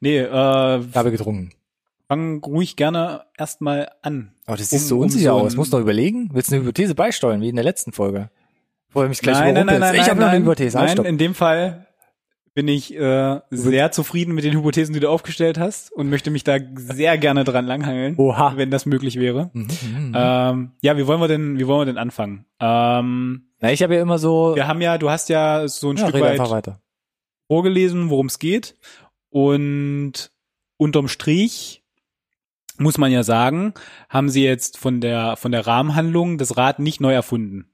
nee, 0.00 0.18
äh, 0.18 0.24
Ich 0.80 0.94
habe 0.96 1.10
getrunken. 1.10 1.52
fang 2.08 2.42
ruhig 2.44 2.76
gerne 2.76 3.24
erstmal 3.38 3.90
an. 4.02 4.32
Aber 4.46 4.56
das 4.56 4.72
Um- 4.72 4.78
sieht 4.78 4.88
so 4.88 4.96
um 4.96 5.02
unsicher 5.02 5.30
so 5.32 5.38
ein- 5.38 5.46
aus. 5.46 5.56
Muss 5.56 5.70
doch 5.70 5.80
überlegen. 5.80 6.30
Willst 6.32 6.50
du 6.50 6.54
eine 6.56 6.62
Hypothese 6.64 6.94
beisteuern, 6.94 7.40
wie 7.40 7.48
in 7.48 7.56
der 7.56 7.64
letzten 7.64 7.92
Folge? 7.92 8.30
Du 8.94 9.00
mich 9.08 9.20
gleich 9.20 9.38
nein, 9.38 9.54
nein, 9.54 9.66
nein, 9.66 9.80
nein, 9.80 9.94
Ich 9.94 10.08
habe 10.10 10.20
noch 10.20 10.28
eine. 10.28 10.40
Hypothese. 10.40 10.78
Halt, 10.78 10.98
Nein, 10.98 11.06
in 11.06 11.18
dem 11.18 11.34
Fall 11.34 11.86
bin 12.54 12.68
ich 12.68 12.94
äh, 12.94 13.40
sehr 13.50 13.92
zufrieden 13.92 14.34
mit 14.34 14.44
den 14.44 14.52
Hypothesen, 14.52 14.92
die 14.92 15.00
du 15.00 15.08
aufgestellt 15.08 15.58
hast 15.58 15.90
und 15.92 16.10
möchte 16.10 16.30
mich 16.30 16.44
da 16.44 16.58
sehr 16.74 17.16
gerne 17.16 17.44
dran 17.44 17.64
langhangeln, 17.66 18.16
Oha. 18.18 18.56
wenn 18.56 18.70
das 18.70 18.84
möglich 18.84 19.18
wäre. 19.18 19.50
Mhm, 19.54 19.62
mhm. 19.62 20.12
Ähm, 20.14 20.72
ja, 20.82 20.96
wie 20.96 21.06
wollen 21.06 21.20
wir 21.20 21.28
denn, 21.28 21.58
wie 21.58 21.66
wollen 21.66 21.80
wir 21.80 21.86
denn 21.86 21.98
anfangen? 21.98 22.44
Ähm, 22.60 23.48
Na, 23.60 23.72
ich 23.72 23.82
habe 23.82 23.94
ja 23.94 24.02
immer 24.02 24.18
so. 24.18 24.54
wir 24.54 24.66
haben 24.66 24.82
ja, 24.82 24.98
du 24.98 25.08
hast 25.08 25.28
ja 25.28 25.66
so 25.66 25.90
ein 25.90 25.96
ja, 25.96 26.08
Stück 26.08 26.20
weit 26.20 26.38
weiter. 26.38 26.80
vorgelesen, 27.46 28.10
worum 28.10 28.26
es 28.26 28.38
geht. 28.38 28.76
Und 29.30 30.30
unterm 30.76 31.08
Strich 31.08 31.82
muss 32.78 32.98
man 32.98 33.12
ja 33.12 33.22
sagen, 33.22 33.72
haben 34.08 34.28
sie 34.28 34.44
jetzt 34.44 34.76
von 34.76 35.00
der, 35.00 35.36
von 35.36 35.52
der 35.52 35.66
Rahmenhandlung 35.66 36.36
das 36.36 36.56
Rad 36.56 36.80
nicht 36.80 37.00
neu 37.00 37.14
erfunden. 37.14 37.71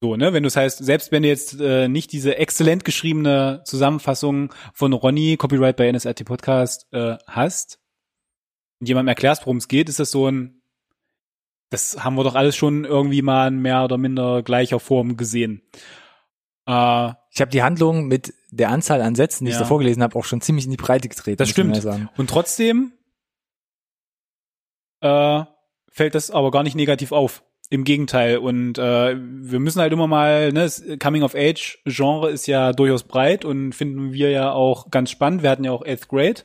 So, 0.00 0.14
ne, 0.14 0.32
wenn 0.32 0.44
du 0.44 0.46
es 0.46 0.54
heißt, 0.56 0.78
selbst 0.78 1.10
wenn 1.10 1.22
du 1.24 1.28
jetzt 1.28 1.60
äh, 1.60 1.88
nicht 1.88 2.12
diese 2.12 2.36
exzellent 2.36 2.84
geschriebene 2.84 3.62
Zusammenfassung 3.64 4.54
von 4.72 4.92
Ronny, 4.92 5.36
Copyright 5.36 5.76
bei 5.76 5.88
NSRT 5.90 6.24
Podcast, 6.24 6.86
äh, 6.92 7.16
hast 7.26 7.80
und 8.80 8.86
jemandem 8.88 9.08
erklärst, 9.08 9.44
worum 9.46 9.56
es 9.56 9.66
geht, 9.66 9.88
ist 9.88 9.98
das 9.98 10.12
so 10.12 10.30
ein, 10.30 10.62
das 11.70 12.04
haben 12.04 12.14
wir 12.14 12.22
doch 12.22 12.36
alles 12.36 12.54
schon 12.54 12.84
irgendwie 12.84 13.22
mal 13.22 13.48
in 13.48 13.58
mehr 13.60 13.82
oder 13.82 13.98
minder 13.98 14.42
gleicher 14.44 14.78
Form 14.78 15.16
gesehen. 15.16 15.62
Äh, 16.66 17.12
Ich 17.30 17.40
habe 17.40 17.50
die 17.50 17.62
Handlung 17.62 18.06
mit 18.06 18.32
der 18.50 18.70
Anzahl 18.70 19.02
an 19.02 19.16
Sätzen, 19.16 19.44
die 19.46 19.50
ich 19.50 19.56
Ja. 19.56 19.62
da 19.62 19.66
vorgelesen 19.66 20.02
habe, 20.02 20.16
auch 20.16 20.24
schon 20.24 20.40
ziemlich 20.40 20.64
in 20.64 20.70
die 20.70 20.76
Breite 20.76 21.08
getreten. 21.08 21.38
Das 21.38 21.48
stimmt. 21.50 21.84
Und 22.16 22.30
trotzdem 22.30 22.92
äh, 25.00 25.42
fällt 25.90 26.14
das 26.14 26.30
aber 26.30 26.50
gar 26.52 26.62
nicht 26.62 26.76
negativ 26.76 27.10
auf. 27.12 27.42
Im 27.70 27.84
Gegenteil. 27.84 28.38
Und 28.38 28.78
äh, 28.78 29.16
wir 29.16 29.60
müssen 29.60 29.80
halt 29.80 29.92
immer 29.92 30.06
mal, 30.06 30.52
ne, 30.52 30.60
das 30.60 30.82
Coming 30.98 31.22
of 31.22 31.34
Age 31.34 31.78
Genre 31.84 32.30
ist 32.30 32.46
ja 32.46 32.72
durchaus 32.72 33.02
breit 33.02 33.44
und 33.44 33.74
finden 33.74 34.12
wir 34.12 34.30
ja 34.30 34.52
auch 34.52 34.90
ganz 34.90 35.10
spannend. 35.10 35.42
Wir 35.42 35.50
hatten 35.50 35.64
ja 35.64 35.72
auch 35.72 35.84
Eighth 35.84 36.08
Grade 36.08 36.44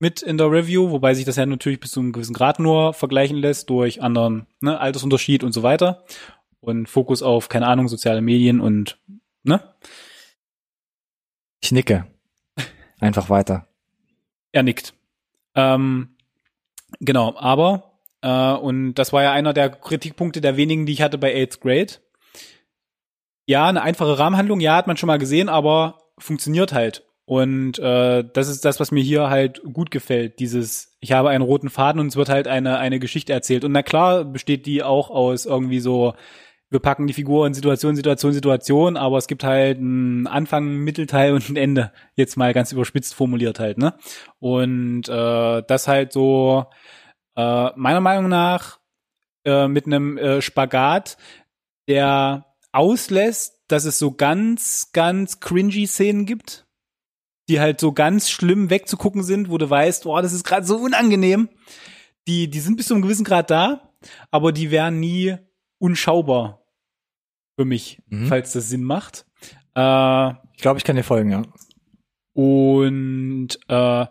mit 0.00 0.22
in 0.22 0.38
der 0.38 0.50
Review, 0.50 0.90
wobei 0.90 1.14
sich 1.14 1.24
das 1.24 1.36
ja 1.36 1.46
natürlich 1.46 1.78
bis 1.78 1.92
zu 1.92 2.00
einem 2.00 2.12
gewissen 2.12 2.34
Grad 2.34 2.58
nur 2.58 2.94
vergleichen 2.94 3.36
lässt 3.36 3.70
durch 3.70 4.02
anderen 4.02 4.46
ne, 4.60 4.80
Altersunterschied 4.80 5.44
und 5.44 5.52
so 5.52 5.62
weiter. 5.62 6.04
Und 6.60 6.88
Fokus 6.88 7.22
auf, 7.22 7.48
keine 7.48 7.66
Ahnung, 7.66 7.88
soziale 7.88 8.20
Medien 8.20 8.60
und 8.60 8.98
ne? 9.44 9.62
Ich 11.62 11.70
nicke. 11.70 12.06
Einfach 12.98 13.30
weiter. 13.30 13.66
Er 14.52 14.62
nickt. 14.62 14.94
Ähm, 15.54 16.16
genau, 17.00 17.36
aber, 17.36 17.89
äh, 18.22 18.52
und 18.52 18.94
das 18.94 19.12
war 19.12 19.22
ja 19.22 19.32
einer 19.32 19.52
der 19.52 19.70
Kritikpunkte 19.70 20.40
der 20.40 20.56
wenigen, 20.56 20.86
die 20.86 20.92
ich 20.92 21.02
hatte 21.02 21.18
bei 21.18 21.34
Eighth 21.34 21.60
Grade. 21.60 21.94
Ja, 23.46 23.66
eine 23.66 23.82
einfache 23.82 24.18
Rahmenhandlung, 24.18 24.60
ja, 24.60 24.76
hat 24.76 24.86
man 24.86 24.96
schon 24.96 25.08
mal 25.08 25.18
gesehen, 25.18 25.48
aber 25.48 25.98
funktioniert 26.18 26.72
halt. 26.72 27.04
Und 27.24 27.78
äh, 27.78 28.24
das 28.32 28.48
ist 28.48 28.64
das, 28.64 28.80
was 28.80 28.90
mir 28.90 29.02
hier 29.02 29.30
halt 29.30 29.62
gut 29.72 29.90
gefällt. 29.90 30.40
Dieses, 30.40 30.96
ich 31.00 31.12
habe 31.12 31.30
einen 31.30 31.44
roten 31.44 31.68
Faden 31.68 32.00
und 32.00 32.08
es 32.08 32.16
wird 32.16 32.28
halt 32.28 32.48
eine, 32.48 32.78
eine 32.78 32.98
Geschichte 32.98 33.32
erzählt. 33.32 33.64
Und 33.64 33.72
na 33.72 33.82
klar 33.82 34.24
besteht 34.24 34.66
die 34.66 34.82
auch 34.82 35.10
aus 35.10 35.46
irgendwie 35.46 35.78
so, 35.78 36.14
wir 36.70 36.80
packen 36.80 37.06
die 37.06 37.12
Figur 37.12 37.46
in 37.46 37.54
Situation, 37.54 37.94
Situation, 37.94 38.32
Situation, 38.32 38.96
aber 38.96 39.18
es 39.18 39.26
gibt 39.28 39.44
halt 39.44 39.78
einen 39.78 40.26
Anfang, 40.26 40.78
Mittelteil 40.78 41.32
und 41.32 41.48
ein 41.48 41.56
Ende. 41.56 41.92
Jetzt 42.16 42.36
mal 42.36 42.52
ganz 42.52 42.72
überspitzt 42.72 43.14
formuliert 43.14 43.60
halt, 43.60 43.78
ne? 43.78 43.94
Und 44.38 45.08
äh, 45.08 45.62
das 45.66 45.88
halt 45.88 46.12
so 46.12 46.66
äh, 47.36 47.70
meiner 47.76 48.00
Meinung 48.00 48.28
nach 48.28 48.80
äh, 49.44 49.68
mit 49.68 49.86
einem 49.86 50.18
äh, 50.18 50.42
Spagat, 50.42 51.16
der 51.88 52.46
auslässt, 52.72 53.62
dass 53.68 53.84
es 53.84 53.98
so 53.98 54.12
ganz, 54.12 54.90
ganz 54.92 55.40
cringy 55.40 55.86
Szenen 55.86 56.26
gibt 56.26 56.66
die 57.50 57.60
halt 57.60 57.80
so 57.80 57.92
ganz 57.92 58.30
schlimm 58.30 58.70
wegzugucken 58.70 59.24
sind, 59.24 59.50
wo 59.50 59.58
du 59.58 59.68
weißt, 59.68 60.04
boah, 60.04 60.22
das 60.22 60.32
ist 60.32 60.44
gerade 60.44 60.64
so 60.64 60.76
unangenehm. 60.76 61.48
Die, 62.28 62.48
die 62.48 62.60
sind 62.60 62.76
bis 62.76 62.86
zu 62.86 62.94
einem 62.94 63.02
gewissen 63.02 63.24
Grad 63.24 63.50
da, 63.50 63.92
aber 64.30 64.52
die 64.52 64.70
wären 64.70 65.00
nie 65.00 65.36
unschaubar 65.78 66.62
für 67.58 67.64
mich, 67.64 68.00
mhm. 68.06 68.26
falls 68.26 68.52
das 68.52 68.68
Sinn 68.68 68.84
macht. 68.84 69.26
Äh, 69.74 70.30
ich 70.54 70.62
glaube, 70.62 70.78
ich 70.78 70.84
kann 70.84 70.94
dir 70.94 71.02
folgen, 71.02 71.30
ja. 71.30 71.42
Und 72.34 73.58
äh, 73.66 74.06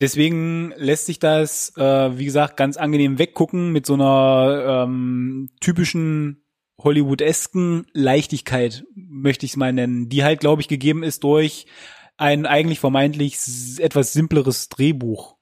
deswegen 0.00 0.72
lässt 0.76 1.06
sich 1.06 1.18
das, 1.18 1.76
äh, 1.76 2.18
wie 2.18 2.24
gesagt, 2.24 2.56
ganz 2.56 2.76
angenehm 2.76 3.18
weggucken 3.18 3.72
mit 3.72 3.86
so 3.86 3.94
einer 3.94 4.84
ähm, 4.84 5.48
typischen 5.60 6.44
Hollywood-esken 6.82 7.86
Leichtigkeit, 7.92 8.84
möchte 8.94 9.46
ich 9.46 9.52
es 9.52 9.56
mal 9.56 9.72
nennen, 9.72 10.08
die 10.08 10.24
halt, 10.24 10.40
glaube 10.40 10.62
ich, 10.62 10.68
gegeben 10.68 11.02
ist 11.02 11.24
durch 11.24 11.66
ein 12.16 12.46
eigentlich 12.46 12.80
vermeintlich 12.80 13.38
etwas 13.78 14.12
simpleres 14.12 14.68
Drehbuch. 14.68 15.36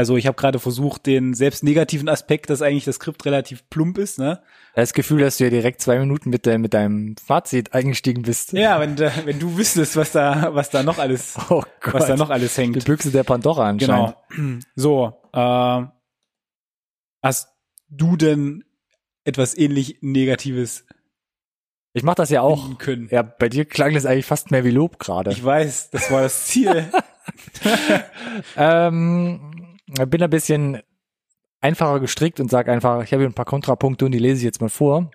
Also 0.00 0.16
ich 0.16 0.26
habe 0.26 0.34
gerade 0.34 0.58
versucht, 0.58 1.04
den 1.04 1.34
selbst 1.34 1.62
negativen 1.62 2.08
Aspekt, 2.08 2.48
dass 2.48 2.62
eigentlich 2.62 2.86
das 2.86 2.94
Skript 2.94 3.26
relativ 3.26 3.68
plump 3.68 3.98
ist, 3.98 4.18
ne? 4.18 4.40
Das 4.74 4.94
Gefühl, 4.94 5.20
dass 5.20 5.36
du 5.36 5.44
ja 5.44 5.50
direkt 5.50 5.82
zwei 5.82 5.98
Minuten 5.98 6.30
mit, 6.30 6.46
de 6.46 6.56
mit 6.56 6.72
deinem 6.72 7.16
Fazit 7.18 7.74
eingestiegen 7.74 8.22
bist. 8.22 8.54
Ja, 8.54 8.80
wenn, 8.80 8.98
wenn 8.98 9.38
du 9.38 9.58
wüsstest, 9.58 9.96
was 9.96 10.12
da, 10.12 10.54
was 10.54 10.70
da 10.70 10.82
noch 10.82 10.96
alles, 10.96 11.36
oh 11.50 11.62
was 11.84 12.06
da 12.06 12.16
noch 12.16 12.30
alles 12.30 12.56
hängt. 12.56 12.76
Die 12.76 12.80
Büchse 12.80 13.10
der 13.10 13.24
Pandora 13.24 13.68
anscheinend. 13.68 14.16
Genau. 14.30 14.60
So, 14.74 15.20
äh, 15.34 15.82
hast 17.22 17.48
du 17.90 18.16
denn 18.16 18.64
etwas 19.24 19.54
ähnlich 19.54 19.98
Negatives 20.00 20.86
ich 21.92 22.04
mach 22.04 22.14
das 22.14 22.30
ja 22.30 22.40
auch. 22.40 22.78
Können. 22.78 23.08
Ja, 23.10 23.22
bei 23.22 23.48
dir 23.50 23.64
klang 23.64 23.92
das 23.92 24.06
eigentlich 24.06 24.24
fast 24.24 24.52
mehr 24.52 24.64
wie 24.64 24.70
Lob 24.70 25.00
gerade. 25.00 25.32
Ich 25.32 25.44
weiß, 25.44 25.90
das 25.90 26.08
war 26.10 26.22
das 26.22 26.46
Ziel. 26.46 26.88
ähm, 28.56 29.69
bin 30.06 30.22
ein 30.22 30.30
bisschen 30.30 30.82
einfacher 31.60 32.00
gestrickt 32.00 32.40
und 32.40 32.50
sag 32.50 32.68
einfach, 32.68 33.02
ich 33.02 33.12
habe 33.12 33.22
hier 33.22 33.30
ein 33.30 33.34
paar 33.34 33.44
Kontrapunkte 33.44 34.04
und 34.04 34.12
die 34.12 34.18
lese 34.18 34.38
ich 34.38 34.44
jetzt 34.44 34.60
mal 34.60 34.68
vor. 34.68 35.10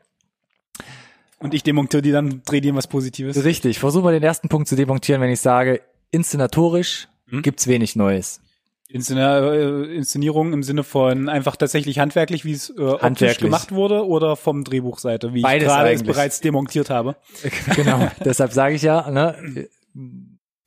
Und 1.39 1.53
ich 1.53 1.63
demontiere 1.63 2.01
die 2.01 2.11
dann, 2.11 2.41
drehe 2.45 2.61
dir 2.61 2.73
was 2.75 2.87
Positives. 2.87 3.43
Richtig, 3.43 3.79
versuche 3.79 4.03
mal 4.03 4.13
den 4.13 4.23
ersten 4.23 4.49
Punkt 4.49 4.67
zu 4.67 4.75
demontieren, 4.75 5.21
wenn 5.21 5.29
ich 5.29 5.41
sage, 5.41 5.81
inszenatorisch 6.11 7.07
hm? 7.27 7.41
gibt's 7.41 7.67
wenig 7.67 7.95
Neues. 7.95 8.41
Äh, 8.89 9.95
Inszenierung 9.95 10.53
im 10.53 10.63
Sinne 10.63 10.83
von 10.83 11.27
einfach 11.27 11.55
tatsächlich 11.55 11.99
handwerklich, 11.99 12.45
wie 12.45 12.53
es 12.53 12.69
äh, 12.69 12.81
optisch 12.81 13.39
gemacht 13.39 13.71
wurde, 13.71 14.05
oder 14.05 14.35
vom 14.35 14.63
Drehbuchseite, 14.63 15.33
wie 15.33 15.41
Beides 15.41 15.67
ich 15.67 15.73
gerade 15.73 15.91
es 15.91 16.03
bereits 16.03 16.39
demontiert 16.39 16.89
habe. 16.89 17.17
genau, 17.75 18.07
deshalb 18.23 18.53
sage 18.53 18.75
ich 18.75 18.83
ja, 18.83 19.09
ne, 19.09 19.67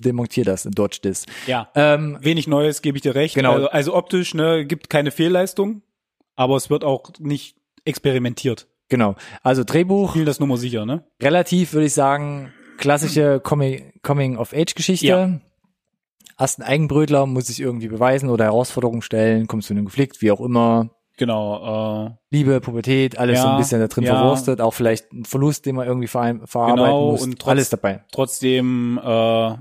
demontier 0.05 0.45
das, 0.45 0.69
dodge 0.71 0.99
das. 1.03 1.27
Ja, 1.47 1.69
ähm, 1.75 2.19
wenig 2.21 2.47
Neues, 2.47 2.83
gebe 2.83 2.99
ich 2.99 3.03
dir 3.03 3.15
recht. 3.15 3.35
Genau. 3.35 3.53
Also, 3.55 3.69
also 3.69 3.95
optisch, 3.95 4.35
ne, 4.35 4.65
gibt 4.67 4.91
keine 4.91 5.11
Fehlleistung, 5.11 5.83
aber 6.37 6.57
es 6.57 6.71
wird 6.71 6.85
auch 6.85 7.11
nicht 7.19 7.57
experimentiert. 7.85 8.69
Genau, 8.89 9.17
also 9.43 9.65
Drehbuch. 9.65 10.15
Viel 10.15 10.25
das 10.25 10.41
Nummer 10.41 10.57
sicher, 10.57 10.87
ne? 10.87 11.05
Relativ, 11.21 11.75
würde 11.75 11.87
ich 11.87 11.95
sagen, 11.95 12.53
klassische 12.79 13.41
Coming-of-Age-Geschichte. 13.41 15.07
Ja 15.07 15.41
hast 16.39 16.61
einen 16.61 16.69
Eigenbrötler, 16.69 17.27
muss 17.27 17.49
sich 17.49 17.61
irgendwie 17.61 17.89
beweisen 17.89 18.31
oder 18.31 18.45
Herausforderungen 18.45 19.03
stellen, 19.03 19.49
kommst 19.49 19.69
du 19.69 19.75
in 19.75 19.79
einen 19.79 19.87
Konflikt, 19.87 20.23
wie 20.23 20.31
auch 20.31 20.41
immer. 20.41 20.91
Genau. 21.17 22.07
Äh, 22.07 22.11
Liebe, 22.31 22.61
Pubertät, 22.61 23.19
alles 23.19 23.39
ja, 23.39 23.43
so 23.43 23.49
ein 23.49 23.59
bisschen 23.59 23.81
da 23.81 23.89
drin 23.89 24.05
ja. 24.05 24.15
verwurstet, 24.17 24.61
auch 24.61 24.73
vielleicht 24.73 25.13
ein 25.13 25.25
Verlust, 25.25 25.67
den 25.67 25.75
man 25.75 25.89
irgendwie 25.89 26.07
ver 26.07 26.39
verarbeiten 26.45 26.85
genau, 26.85 27.11
muss. 27.11 27.23
Und 27.23 27.41
trotz, 27.41 27.51
alles 27.51 27.71
dabei. 27.71 28.05
Trotzdem 28.13 29.01
äh, 29.03 29.55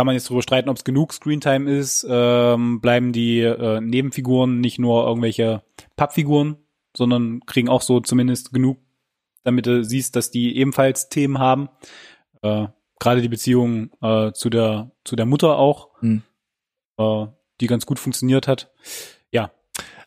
kann 0.00 0.06
man 0.06 0.14
jetzt 0.14 0.28
darüber 0.28 0.40
streiten, 0.40 0.70
ob 0.70 0.78
es 0.78 0.84
genug 0.84 1.12
Screentime 1.12 1.70
ist. 1.70 2.06
Ähm, 2.08 2.80
bleiben 2.80 3.12
die 3.12 3.40
äh, 3.40 3.82
Nebenfiguren 3.82 4.58
nicht 4.58 4.78
nur 4.78 5.06
irgendwelche 5.06 5.62
Pappfiguren, 5.94 6.56
sondern 6.96 7.40
kriegen 7.44 7.68
auch 7.68 7.82
so 7.82 8.00
zumindest 8.00 8.54
genug, 8.54 8.78
damit 9.44 9.66
du 9.66 9.84
siehst, 9.84 10.16
dass 10.16 10.30
die 10.30 10.56
ebenfalls 10.56 11.10
Themen 11.10 11.38
haben. 11.38 11.68
Äh, 12.40 12.68
gerade 12.98 13.20
die 13.20 13.28
Beziehung 13.28 13.90
äh, 14.00 14.32
zu 14.32 14.48
der 14.48 14.90
zu 15.04 15.16
der 15.16 15.26
Mutter 15.26 15.58
auch, 15.58 15.90
hm. 16.00 16.22
äh, 16.96 17.26
die 17.60 17.66
ganz 17.66 17.84
gut 17.84 17.98
funktioniert 17.98 18.48
hat. 18.48 18.72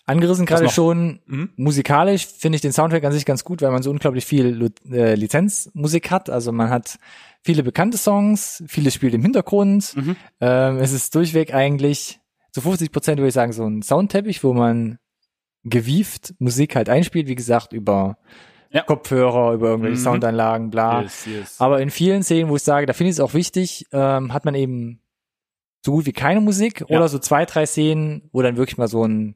Angerissen 0.05 0.45
gerade 0.45 0.69
schon 0.69 1.21
mhm. 1.25 1.49
musikalisch 1.55 2.27
finde 2.27 2.57
ich 2.57 2.61
den 2.61 2.73
Soundtrack 2.73 3.03
an 3.05 3.13
sich 3.13 3.25
ganz 3.25 3.43
gut, 3.43 3.61
weil 3.61 3.71
man 3.71 3.83
so 3.83 3.89
unglaublich 3.89 4.25
viel 4.25 4.71
äh, 4.91 5.15
Lizenzmusik 5.15 6.11
hat. 6.11 6.29
Also 6.29 6.51
man 6.51 6.69
hat 6.69 6.97
viele 7.41 7.63
bekannte 7.63 7.97
Songs, 7.97 8.63
vieles 8.67 8.93
spielt 8.93 9.13
im 9.13 9.21
Hintergrund. 9.21 9.95
Mhm. 9.95 10.15
Ähm, 10.41 10.77
es 10.77 10.91
ist 10.91 11.15
durchweg 11.15 11.53
eigentlich 11.53 12.19
zu 12.51 12.61
50 12.61 12.91
Prozent 12.91 13.17
würde 13.17 13.29
ich 13.29 13.33
sagen 13.33 13.53
so 13.53 13.65
ein 13.65 13.81
Soundteppich, 13.81 14.43
wo 14.43 14.53
man 14.53 14.99
gewieft 15.63 16.35
Musik 16.39 16.75
halt 16.75 16.89
einspielt, 16.89 17.27
wie 17.27 17.35
gesagt 17.35 17.73
über 17.73 18.17
ja. 18.71 18.81
Kopfhörer, 18.81 19.53
über 19.53 19.69
irgendwelche 19.69 19.99
mhm. 19.99 20.03
Soundanlagen, 20.03 20.69
bla. 20.69 21.03
Yes, 21.03 21.25
yes. 21.25 21.61
Aber 21.61 21.81
in 21.81 21.89
vielen 21.89 22.23
Szenen, 22.23 22.49
wo 22.49 22.55
ich 22.55 22.63
sage, 22.63 22.85
da 22.85 22.93
finde 22.93 23.09
ich 23.09 23.15
es 23.15 23.19
auch 23.19 23.33
wichtig, 23.33 23.87
ähm, 23.91 24.33
hat 24.33 24.45
man 24.45 24.55
eben 24.55 24.99
so 25.85 25.91
gut 25.93 26.05
wie 26.05 26.13
keine 26.13 26.41
Musik 26.41 26.81
ja. 26.87 26.97
oder 26.97 27.07
so 27.07 27.19
zwei, 27.19 27.45
drei 27.45 27.65
Szenen, 27.65 28.29
wo 28.31 28.41
dann 28.41 28.57
wirklich 28.57 28.77
mal 28.77 28.87
so 28.87 29.05
ein 29.05 29.35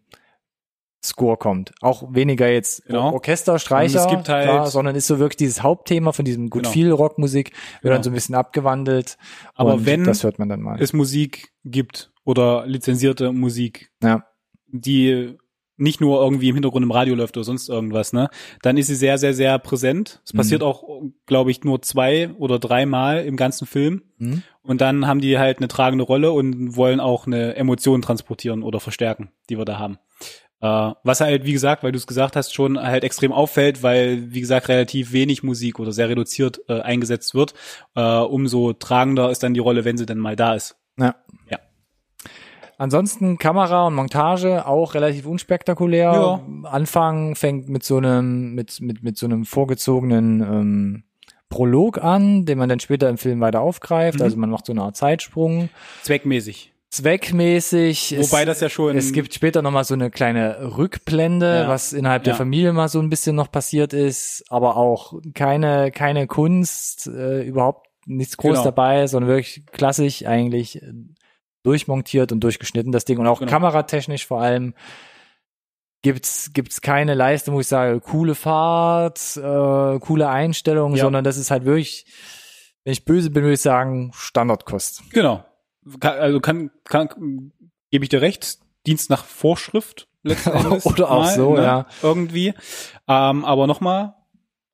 Score 1.07 1.37
kommt. 1.37 1.73
Auch 1.81 2.13
weniger 2.13 2.49
jetzt 2.49 2.85
genau. 2.85 3.13
Orchester, 3.13 3.59
Streicher, 3.59 4.01
es 4.01 4.07
gibt 4.07 4.29
halt 4.29 4.43
klar, 4.43 4.67
sondern 4.67 4.95
ist 4.95 5.07
so 5.07 5.19
wirklich 5.19 5.37
dieses 5.37 5.63
Hauptthema 5.63 6.11
von 6.11 6.25
diesem 6.25 6.49
gut 6.49 6.63
genau. 6.63 6.73
viel 6.73 6.91
Rockmusik, 6.91 7.51
wird 7.51 7.81
genau. 7.81 7.93
dann 7.95 8.03
so 8.03 8.09
ein 8.09 8.13
bisschen 8.13 8.35
abgewandelt. 8.35 9.17
Aber 9.55 9.85
wenn 9.85 10.03
das 10.03 10.23
hört 10.23 10.39
man 10.39 10.49
dann 10.49 10.61
mal. 10.61 10.81
es 10.81 10.93
Musik 10.93 11.53
gibt 11.63 12.11
oder 12.23 12.65
lizenzierte 12.67 13.31
Musik, 13.31 13.91
ja. 14.01 14.25
die 14.67 15.37
nicht 15.77 16.01
nur 16.01 16.21
irgendwie 16.21 16.49
im 16.49 16.55
Hintergrund 16.55 16.83
im 16.83 16.91
Radio 16.91 17.15
läuft 17.15 17.37
oder 17.37 17.43
sonst 17.43 17.69
irgendwas, 17.69 18.11
ne, 18.11 18.29
dann 18.61 18.77
ist 18.77 18.87
sie 18.87 18.95
sehr, 18.95 19.17
sehr, 19.17 19.33
sehr 19.33 19.57
präsent. 19.59 20.21
Es 20.25 20.33
mhm. 20.33 20.37
passiert 20.37 20.63
auch, 20.63 20.83
glaube 21.25 21.51
ich, 21.51 21.63
nur 21.63 21.81
zwei 21.83 22.31
oder 22.37 22.59
dreimal 22.59 23.23
im 23.23 23.37
ganzen 23.37 23.67
Film. 23.67 24.01
Mhm. 24.17 24.43
Und 24.63 24.81
dann 24.81 25.07
haben 25.07 25.21
die 25.21 25.37
halt 25.37 25.59
eine 25.59 25.67
tragende 25.67 26.03
Rolle 26.03 26.31
und 26.31 26.75
wollen 26.75 26.99
auch 26.99 27.27
eine 27.27 27.55
Emotion 27.55 28.01
transportieren 28.01 28.63
oder 28.63 28.79
verstärken, 28.79 29.29
die 29.49 29.57
wir 29.57 29.65
da 29.65 29.77
haben. 29.77 29.99
Äh, 30.59 30.91
was 31.03 31.21
halt, 31.21 31.45
wie 31.45 31.53
gesagt, 31.53 31.83
weil 31.83 31.91
du 31.91 31.97
es 31.97 32.07
gesagt 32.07 32.35
hast, 32.35 32.53
schon 32.53 32.81
halt 32.81 33.03
extrem 33.03 33.31
auffällt, 33.31 33.83
weil, 33.83 34.33
wie 34.33 34.41
gesagt, 34.41 34.69
relativ 34.69 35.11
wenig 35.11 35.43
Musik 35.43 35.79
oder 35.79 35.91
sehr 35.91 36.09
reduziert 36.09 36.61
äh, 36.67 36.81
eingesetzt 36.81 37.35
wird. 37.35 37.53
Äh, 37.95 38.01
umso 38.01 38.73
tragender 38.73 39.29
ist 39.29 39.43
dann 39.43 39.53
die 39.53 39.59
Rolle, 39.59 39.85
wenn 39.85 39.97
sie 39.97 40.05
denn 40.05 40.17
mal 40.17 40.35
da 40.35 40.55
ist. 40.55 40.75
Ja. 40.97 41.15
Ja. 41.49 41.59
Ansonsten 42.79 43.37
Kamera 43.37 43.87
und 43.87 43.95
Montage 43.95 44.67
auch 44.67 44.93
relativ 44.93 45.25
unspektakulär. 45.25 46.11
Ja. 46.13 46.69
Anfang 46.69 47.35
fängt 47.35 47.69
mit 47.69 47.83
so 47.83 47.97
einem 47.97 48.53
mit 48.53 48.81
mit 48.81 49.03
mit 49.03 49.17
so 49.17 49.25
einem 49.25 49.45
vorgezogenen 49.45 50.41
ähm, 50.41 51.03
Prolog 51.49 52.03
an, 52.03 52.45
den 52.45 52.57
man 52.57 52.69
dann 52.69 52.79
später 52.79 53.09
im 53.09 53.17
Film 53.17 53.39
weiter 53.39 53.61
aufgreift. 53.61 54.19
Mhm. 54.19 54.23
Also 54.23 54.37
man 54.37 54.49
macht 54.51 54.65
so 54.65 54.73
eine 54.73 54.83
Art 54.83 54.95
Zeitsprung. 54.95 55.69
Zweckmäßig. 56.03 56.73
Zweckmäßig. 56.97 58.15
Wobei 58.19 58.41
es, 58.41 58.45
das 58.47 58.59
ja 58.61 58.69
schon. 58.69 58.97
es 58.97 59.11
gibt 59.13 59.33
später 59.33 59.61
nochmal 59.61 59.83
so 59.83 59.93
eine 59.93 60.09
kleine 60.11 60.77
Rückblende, 60.77 61.61
Ja. 61.63 61.67
was 61.67 61.93
innerhalb 61.93 62.23
der 62.23 62.33
Ja. 62.33 62.37
Familie 62.37 62.73
mal 62.73 62.87
so 62.89 62.99
ein 62.99 63.09
bisschen 63.09 63.35
noch 63.35 63.51
passiert 63.51 63.93
ist, 63.93 64.43
aber 64.49 64.77
auch 64.77 65.13
keine, 65.33 65.91
keine 65.91 66.27
Kunst, 66.27 67.07
äh, 67.07 67.41
überhaupt 67.43 67.87
nichts 68.05 68.37
groß 68.37 68.51
Genau. 68.59 68.63
dabei, 68.63 69.07
sondern 69.07 69.29
wirklich 69.29 69.65
klassisch 69.71 70.25
eigentlich 70.25 70.81
durchmontiert 71.63 72.31
und 72.31 72.39
durchgeschnitten, 72.41 72.91
das 72.91 73.03
Ding. 73.05 73.17
Und 73.19 73.27
auch 73.27 73.39
Genau. 73.39 73.51
kameratechnisch 73.51 74.25
vor 74.25 74.41
allem 74.41 74.73
gibt's 76.03 76.51
gibt's 76.53 76.81
keine 76.81 77.13
Leistung, 77.15 77.55
wo 77.55 77.59
ich 77.59 77.67
sage, 77.67 77.99
coole 77.99 78.35
Fahrt, 78.35 79.35
äh, 79.35 79.99
coole 79.99 80.29
Einstellung, 80.29 80.95
Ja. 80.95 81.03
sondern 81.03 81.23
das 81.23 81.37
ist 81.37 81.51
halt 81.51 81.65
wirklich, 81.65 82.05
wenn 82.85 82.93
ich 82.93 83.03
böse 83.03 83.29
bin, 83.29 83.43
würde 83.43 83.55
ich 83.55 83.61
sagen, 83.61 84.11
Standardkost. 84.13 85.03
Genau. 85.11 85.43
Also 86.01 86.39
kann, 86.39 86.71
kann, 86.85 87.51
gebe 87.91 88.03
ich 88.05 88.09
dir 88.09 88.21
recht, 88.21 88.59
Dienst 88.85 89.09
nach 89.09 89.25
Vorschrift 89.25 90.07
letzten 90.23 90.49
Endes. 90.53 90.85
Oder 90.85 91.11
auch 91.11 91.25
so, 91.27 91.57
ja. 91.57 91.87
Irgendwie. 92.01 92.53
Ähm, 93.07 93.45
aber 93.45 93.67
nochmal, 93.67 94.15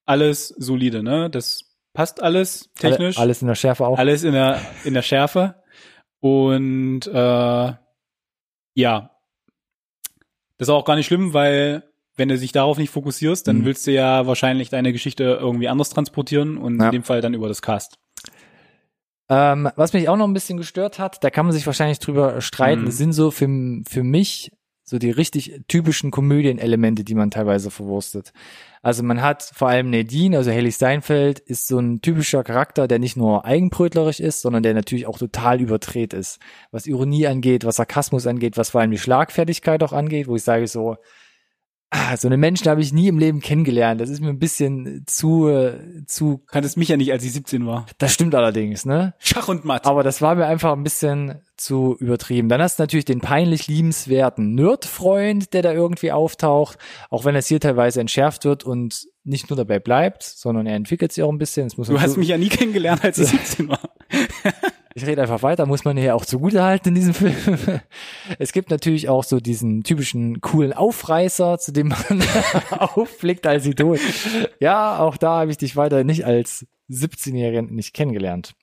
alles 0.05 0.47
solide, 0.49 1.03
ne? 1.03 1.29
Das 1.29 1.75
passt 1.93 2.21
alles 2.21 2.69
technisch. 2.77 3.17
Alle, 3.17 3.23
alles 3.25 3.41
in 3.41 3.47
der 3.47 3.55
Schärfe 3.55 3.85
auch. 3.87 3.97
Alles 3.97 4.23
in 4.23 4.33
der, 4.33 4.59
in 4.83 4.93
der 4.93 5.01
Schärfe. 5.03 5.55
Und 6.19 7.07
äh, 7.07 7.73
ja. 8.75 9.09
Das 10.57 10.67
ist 10.67 10.69
auch 10.69 10.85
gar 10.85 10.95
nicht 10.95 11.07
schlimm, 11.07 11.33
weil 11.33 11.83
wenn 12.15 12.29
du 12.29 12.37
dich 12.37 12.51
darauf 12.51 12.77
nicht 12.77 12.91
fokussierst, 12.91 13.47
dann 13.47 13.59
Mhm. 13.59 13.65
willst 13.65 13.87
du 13.87 13.91
ja 13.91 14.27
wahrscheinlich 14.27 14.69
deine 14.69 14.91
Geschichte 14.93 15.23
irgendwie 15.23 15.67
anders 15.67 15.89
transportieren 15.89 16.57
und 16.57 16.79
Ja. 16.79 16.85
in 16.87 16.91
dem 16.91 17.03
Fall 17.03 17.21
dann 17.21 17.33
über 17.33 17.47
das 17.47 17.61
Cast. 17.61 17.97
Ähm, 19.29 19.69
was 19.75 19.93
mich 19.93 20.09
auch 20.09 20.17
noch 20.17 20.27
ein 20.27 20.33
bisschen 20.33 20.57
gestört 20.57 20.99
hat, 20.99 21.23
da 21.23 21.29
kann 21.29 21.45
man 21.45 21.53
sich 21.53 21.65
wahrscheinlich 21.65 21.99
drüber 21.99 22.41
streiten, 22.41 22.83
Mhm. 22.83 22.91
sind 22.91 23.13
so 23.13 23.31
für, 23.31 23.47
für 23.87 24.03
mich 24.03 24.51
so 24.85 24.99
die 24.99 25.11
richtig 25.11 25.61
typischen 25.69 26.11
Komödienelemente, 26.11 27.05
die 27.05 27.15
man 27.15 27.31
teilweise 27.31 27.71
verwurstet. 27.71 28.33
Also 28.81 29.01
man 29.01 29.21
hat 29.21 29.41
vor 29.55 29.69
allem 29.69 29.89
Nadine, 29.89 30.35
also 30.35 30.51
Haley 30.51 30.73
Steinfeld, 30.73 31.39
ist 31.39 31.67
so 31.67 31.79
ein 31.79 32.01
typischer 32.01 32.43
Charakter, 32.43 32.89
der 32.89 32.99
nicht 32.99 33.15
nur 33.15 33.45
eigenbrötlerisch 33.45 34.19
ist, 34.19 34.41
sondern 34.41 34.61
der 34.61 34.73
natürlich 34.73 35.07
auch 35.07 35.17
total 35.17 35.61
überdreht 35.61 36.13
ist. 36.13 36.39
Was 36.71 36.85
Ironie 36.85 37.27
angeht, 37.27 37.63
was 37.63 37.77
Sarkasmus 37.77 38.27
angeht, 38.27 38.57
was 38.57 38.71
vor 38.71 38.81
allem 38.81 38.91
die 38.91 38.97
Schlagfertigkeit 38.97 39.81
auch 39.83 39.93
angeht, 39.93 40.27
wo 40.27 40.35
ich 40.35 40.43
sage 40.43 40.67
so, 40.67 40.97
ah, 41.93 42.17
so 42.17 42.27
einen 42.27 42.39
Menschen 42.39 42.67
habe 42.69 42.81
ich 42.81 42.91
nie 42.91 43.07
im 43.07 43.19
Leben 43.19 43.39
kennengelernt. 43.39 44.01
Das 44.01 44.09
ist 44.09 44.19
mir 44.19 44.29
ein 44.29 44.39
bisschen 44.39 45.03
zu, 45.05 45.47
äh, 45.47 46.05
zu, 46.07 46.39
Kanntest 46.47 46.75
mich 46.75 46.89
ja 46.89 46.97
nicht, 46.97 47.11
als 47.11 47.23
ich 47.23 47.31
17 47.33 47.65
war. 47.65 47.85
das 47.99 48.13
stimmt 48.13 48.35
allerdings, 48.35 48.85
ne? 48.85 49.13
Schach 49.19 49.47
und 49.47 49.63
Matt. 49.63 49.85
Aber 49.85 50.03
das 50.03 50.21
war 50.21 50.35
mir 50.35 50.45
einfach 50.45 50.73
ein 50.73 50.83
bisschen 50.83 51.41
zu 51.55 51.95
übertrieben. 51.99 52.49
Dann 52.49 52.61
hast 52.61 52.79
du 52.79 52.83
natürlich 52.83 53.05
den 53.05 53.21
peinlich 53.21 53.67
liebenswerten 53.67 54.55
Nerd-Freund, 54.55 55.53
der 55.53 55.61
da 55.61 55.71
irgendwie 55.71 56.11
auftaucht, 56.11 56.77
auch 57.09 57.25
wenn 57.25 57.35
es 57.35 57.47
hier 57.47 57.59
teilweise 57.59 58.01
entschärft 58.01 58.43
wird 58.45 58.63
und 58.63 59.07
nicht 59.23 59.49
nur 59.49 59.57
dabei 59.57 59.79
bleibt, 59.79 60.23
sondern 60.23 60.65
er 60.65 60.75
entwickelt 60.75 61.13
sich 61.13 61.23
auch 61.23 61.31
ein 61.31 61.37
bisschen. 61.37 61.69
Das 61.69 61.87
Du 61.87 62.01
hast 62.01 62.17
mich 62.17 62.27
ja 62.27 62.37
nie 62.37 62.49
kennengelernt, 62.49 63.03
als 63.05 63.19
ich 63.19 63.27
17 63.29 63.69
war. 63.69 63.79
Ich 64.95 65.05
rede 65.05 65.21
einfach 65.21 65.41
weiter, 65.41 65.65
muss 65.65 65.85
man 65.85 65.97
hier 65.97 66.15
auch 66.15 66.25
zugutehalten 66.25 66.89
in 66.89 66.95
diesem 66.95 67.13
Film. 67.13 67.35
Es 68.39 68.51
gibt 68.51 68.69
natürlich 68.69 69.09
auch 69.09 69.23
so 69.23 69.39
diesen 69.39 69.83
typischen 69.83 70.41
coolen 70.41 70.73
Aufreißer, 70.73 71.57
zu 71.57 71.71
dem 71.71 71.89
man 71.89 72.23
aufblickt 72.69 73.47
als 73.47 73.65
Idol. 73.65 73.99
Ja, 74.59 74.99
auch 74.99 75.17
da 75.17 75.39
habe 75.39 75.51
ich 75.51 75.57
dich 75.57 75.75
weiter 75.75 76.03
nicht 76.03 76.25
als 76.25 76.65
17-Jährigen 76.89 77.73
nicht 77.73 77.93
kennengelernt. 77.93 78.53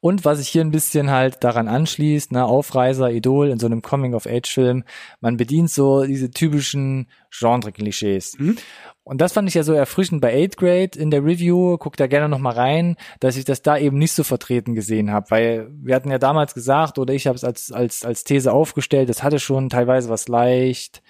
Und 0.00 0.24
was 0.24 0.38
sich 0.38 0.48
hier 0.48 0.62
ein 0.62 0.70
bisschen 0.70 1.10
halt 1.10 1.42
daran 1.42 1.68
anschließt, 1.68 2.32
ne, 2.32 2.44
Aufreißer, 2.44 3.10
Idol 3.10 3.48
in 3.50 3.58
so 3.58 3.66
einem 3.66 3.82
Coming-of-Age-Film, 3.82 4.84
man 5.20 5.36
bedient 5.36 5.70
so 5.70 6.04
diese 6.04 6.30
typischen 6.30 7.08
Genre-Klischees. 7.30 8.38
Mhm. 8.38 8.56
Und 9.04 9.20
das 9.20 9.34
fand 9.34 9.46
ich 9.48 9.54
ja 9.54 9.62
so 9.62 9.74
erfrischend 9.74 10.22
bei 10.22 10.34
8th 10.34 10.56
Grade 10.56 10.98
in 10.98 11.10
der 11.10 11.22
Review, 11.22 11.76
guck 11.76 11.96
da 11.98 12.06
gerne 12.06 12.28
nochmal 12.28 12.54
rein, 12.54 12.96
dass 13.20 13.36
ich 13.36 13.44
das 13.44 13.60
da 13.60 13.76
eben 13.76 13.98
nicht 13.98 14.12
so 14.12 14.24
vertreten 14.24 14.74
gesehen 14.74 15.12
habe, 15.12 15.30
weil 15.30 15.68
wir 15.70 15.94
hatten 15.94 16.10
ja 16.10 16.18
damals 16.18 16.54
gesagt, 16.54 16.98
oder 16.98 17.12
ich 17.12 17.26
habe 17.26 17.36
es 17.36 17.44
als, 17.44 17.70
als, 17.70 18.04
als 18.04 18.24
These 18.24 18.50
aufgestellt, 18.50 19.10
das 19.10 19.22
hatte 19.22 19.38
schon 19.38 19.68
teilweise 19.68 20.08
was 20.08 20.26
leicht 20.28 21.02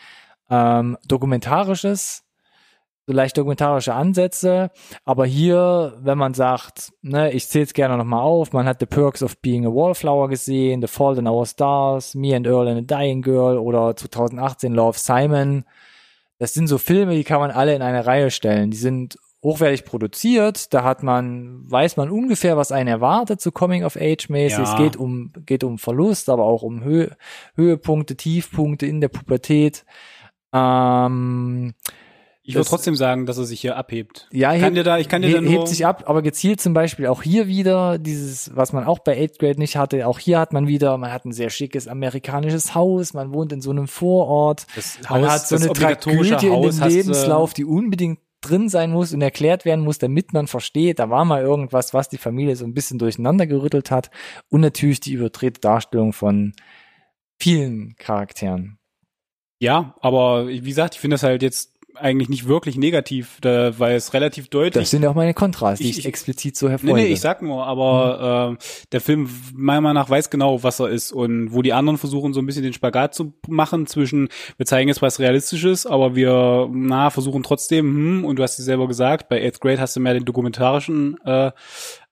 ähm, 0.51 0.99
Dokumentarisches, 1.07 2.25
so 3.07 3.13
leicht 3.13 3.37
dokumentarische 3.37 3.95
Ansätze, 3.95 4.73
aber 5.05 5.25
hier, 5.25 5.97
wenn 6.01 6.19
man 6.19 6.35
sagt, 6.35 6.93
ne, 7.03 7.31
ich 7.33 7.49
zähle 7.49 7.65
es 7.65 7.75
gerne 7.75 7.97
nochmal 7.97 8.23
auf, 8.23 8.53
man 8.53 8.67
hat 8.67 8.81
The 8.81 8.87
Perks 8.87 9.23
of 9.23 9.39
Being 9.39 9.67
a 9.67 9.71
Wallflower 9.71 10.29
gesehen, 10.29 10.81
The 10.81 10.89
Fault 10.89 11.19
in 11.19 11.29
Our 11.29 11.47
Stars, 11.47 12.17
Me 12.17 12.35
and 12.35 12.47
Earl 12.47 12.67
and 12.67 12.91
a 12.91 12.97
Dying 12.97 13.23
Girl 13.23 13.57
oder 13.59 13.95
2018 13.95 14.75
Love 14.75 14.99
Simon, 14.99 15.65
das 16.39 16.55
sind 16.55 16.67
so 16.67 16.79
Filme, 16.79 17.15
die 17.15 17.25
kann 17.25 17.41
man 17.41 17.51
alle 17.51 17.75
in 17.75 17.83
eine 17.83 18.07
Reihe 18.07 18.31
stellen. 18.31 18.71
Die 18.71 18.77
sind 18.77 19.17
hochwertig 19.43 19.85
produziert, 19.85 20.73
da 20.73 20.83
hat 20.85 21.03
man, 21.03 21.71
weiß 21.71 21.99
man 21.99 22.11
ungefähr, 22.11 22.57
was 22.57 22.73
einen 22.73 22.89
erwartet, 22.89 23.43
so 23.43 23.53
Coming 23.53 23.85
of 23.85 23.97
Age 23.97 24.31
mäßig. 24.31 24.59
Ja. 24.59 24.73
Es 24.73 24.77
geht 24.77 24.97
um, 24.97 25.33
geht 25.45 25.63
um 25.63 25.79
Verlust, 25.79 26.31
aber 26.31 26.45
auch 26.45 26.63
um 26.63 26.83
Hö 26.83 27.09
Höhepunkte, 27.55 28.17
Tiefpunkte 28.17 28.87
in 28.87 29.03
der 29.03 29.09
Pubertät. 29.09 29.85
Ähm, 30.53 31.75
Ich 32.47 32.55
würde 32.55 32.69
trotzdem 32.69 32.95
sagen, 32.95 33.25
dass 33.25 33.39
er 33.39 33.45
sich 33.45 33.59
hier 33.63 33.77
abhebt. 33.79 34.29
ja, 34.31 34.53
Ich 34.53 34.61
kann 34.61 34.75
hebt- 34.75 34.77
dir 34.77 34.85
da, 34.85 34.99
ich 34.99 35.09
kann 35.09 35.23
dir 35.23 35.31
da 35.33 35.39
he- 35.39 35.45
nur, 35.45 35.53
hebt 35.53 35.69
sich 35.69 35.87
ab, 35.87 36.05
aber 36.07 36.21
gezielt 36.21 36.61
zum 36.61 36.75
Beispiel 36.75 37.07
auch 37.07 37.23
hier 37.23 37.47
wieder 37.47 37.99
dieses, 37.99 38.55
was 38.55 38.75
man 38.75 38.85
auch 38.85 38.99
bei 38.99 39.17
8th 39.19 39.39
Grade 39.39 39.59
nicht 39.59 39.77
hatte, 39.79 40.07
auch 40.07 40.19
hier 40.19 40.39
hat 40.39 40.53
man 40.53 40.67
wieder, 40.67 40.99
man 40.99 41.11
hat 41.11 41.25
ein 41.25 41.33
sehr 41.33 41.49
schickes 41.49 41.89
amerikanisches 41.89 42.75
Haus, 42.75 43.15
man 43.15 43.33
wohnt 43.33 43.51
in 43.53 43.63
so 43.63 43.71
einem 43.71 43.89
Vorort, 43.89 44.67
das 44.77 44.99
man 45.09 45.23
Haus, 45.23 45.31
hat 45.31 45.49
so 45.49 45.57
eine 45.57 45.73
Tragödie 45.73 46.47
in 46.47 46.53
Haus 46.53 46.77
dem 46.77 46.85
hast 46.85 46.91
du- 46.93 46.97
Lebenslauf, 46.97 47.55
die 47.55 47.65
unbedingt 47.65 48.19
drin 48.43 48.69
sein 48.69 48.91
muss 48.91 49.15
und 49.15 49.23
erklärt 49.23 49.65
werden 49.65 49.83
muss, 49.83 49.97
damit 49.97 50.35
man 50.35 50.47
versteht, 50.47 50.99
da 50.99 51.09
war 51.09 51.25
mal 51.25 51.41
irgendwas, 51.41 51.95
was 51.95 52.11
die 52.11 52.19
Familie 52.19 52.57
so 52.57 52.67
ein 52.67 52.75
bisschen 52.75 52.99
durcheinander 52.99 53.47
gerüttelt 53.47 53.91
hat 53.91 54.11
und 54.51 54.61
natürlich 54.61 55.01
die 55.01 55.15
überdrehte 55.15 55.63
Darstellung 55.63 56.13
von 56.13 56.53
vielen 57.39 57.95
Charakteren. 57.97 58.79
Ja, 59.61 59.95
aber 60.01 60.49
wie 60.49 60.61
gesagt, 60.61 60.95
ich 60.95 61.01
finde 61.01 61.15
das 61.15 61.23
halt 61.23 61.43
jetzt 61.43 61.74
eigentlich 61.97 62.29
nicht 62.29 62.47
wirklich 62.49 62.77
negativ, 62.77 63.39
da, 63.41 63.79
weil 63.79 63.97
es 63.97 64.13
relativ 64.15 64.49
deutlich. 64.49 64.83
Das 64.85 64.91
sind 64.91 65.03
ja 65.03 65.11
auch 65.11 65.15
meine 65.15 65.35
Kontras, 65.35 65.79
die 65.79 65.91
Ich- 65.91 65.99
ich, 66.01 66.07
explizit 66.07 66.57
so 66.57 66.67
Nee, 66.67 66.71
hervorhebe. 66.73 66.99
nee, 67.01 67.07
ich 67.13 67.21
sag 67.21 67.43
nur, 67.43 67.67
aber 67.67 68.57
äh, 68.59 68.65
der 68.93 69.01
Film 69.01 69.29
meiner 69.55 69.81
Meinung 69.81 70.03
nach 70.03 70.11
weiß 70.11 70.31
genau, 70.31 70.63
was 70.63 70.81
er 70.81 70.89
ist 70.89 71.13
und 71.13 71.53
wo 71.53 71.63
die 71.63 71.73
anderen 71.73 71.99
versuchen 71.99 72.33
so 72.35 72.41
ein 72.41 72.47
bisschen 72.47 72.63
den 72.63 72.73
Spagat 72.73 73.15
zu 73.15 73.33
machen 73.49 73.87
zwischen 73.87 74.29
wir 74.57 74.67
zeigen 74.67 74.89
jetzt 74.89 75.03
was 75.03 75.19
realistisches, 75.21 75.87
aber 75.87 76.15
wir 76.17 76.69
na 76.73 77.11
versuchen 77.11 77.43
trotzdem 77.43 77.87
hm, 77.87 78.25
und 78.25 78.39
du 78.39 78.43
hast 78.43 78.59
es 78.59 78.65
selber 78.65 78.89
gesagt, 78.89 79.29
bei 79.29 79.41
Eighth 79.43 79.61
Grade 79.61 79.81
hast 79.81 79.97
du 79.97 80.01
mehr 80.01 80.15
den 80.15 80.25
dokumentarischen 80.25 81.17
äh, 81.25 81.51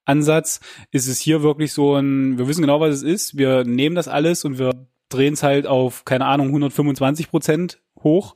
Ansatz, 0.05 0.61
ist 0.91 1.07
es 1.07 1.21
hier 1.21 1.43
wirklich 1.43 1.73
so 1.73 1.95
ein 1.95 2.39
wir 2.39 2.49
wissen 2.49 2.61
genau, 2.63 2.81
was 2.81 2.95
es 2.97 3.03
ist, 3.03 3.37
wir 3.39 3.65
nehmen 3.65 3.95
das 3.95 4.09
alles 4.09 4.45
und 4.45 4.59
wir 4.59 4.73
drehen 5.09 5.35
es 5.35 5.43
halt 5.43 5.67
auf 5.67 6.05
keine 6.05 6.27
Ahnung 6.27 6.49
125 6.49 7.31
Prozent 7.31 7.81
hoch 8.03 8.35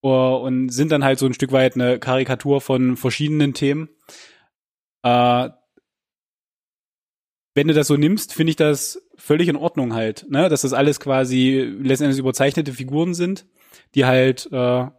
und 0.00 0.70
sind 0.70 0.92
dann 0.92 1.04
halt 1.04 1.18
so 1.18 1.26
ein 1.26 1.34
Stück 1.34 1.52
weit 1.52 1.74
eine 1.74 1.98
Karikatur 1.98 2.60
von 2.60 2.96
verschiedenen 2.96 3.54
Themen. 3.54 3.88
Äh, 5.02 5.50
wenn 7.54 7.68
du 7.68 7.74
das 7.74 7.88
so 7.88 7.96
nimmst, 7.96 8.32
finde 8.32 8.50
ich 8.50 8.56
das 8.56 9.02
völlig 9.16 9.48
in 9.48 9.56
Ordnung 9.56 9.92
halt, 9.92 10.26
ne? 10.30 10.48
Dass 10.48 10.62
das 10.62 10.72
alles 10.72 11.00
quasi 11.00 11.60
letztendlich 11.60 12.18
überzeichnete 12.18 12.72
Figuren 12.72 13.12
sind, 13.12 13.46
die 13.94 14.04
halt 14.04 14.48
äh, 14.52 14.56
eine 14.56 14.92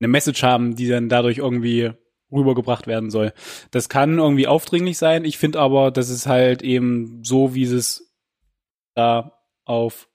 Message 0.00 0.42
haben, 0.42 0.76
die 0.76 0.88
dann 0.88 1.08
dadurch 1.08 1.38
irgendwie 1.38 1.92
rübergebracht 2.30 2.86
werden 2.86 3.10
soll. 3.10 3.32
Das 3.70 3.88
kann 3.88 4.18
irgendwie 4.18 4.46
aufdringlich 4.46 4.98
sein. 4.98 5.24
Ich 5.24 5.36
finde 5.36 5.60
aber, 5.60 5.90
dass 5.90 6.08
es 6.08 6.26
halt 6.26 6.62
eben 6.62 7.22
so, 7.24 7.54
wie 7.54 7.66
sie 7.66 7.76
es 7.76 8.14
da 8.94 9.38
auf 9.64 10.08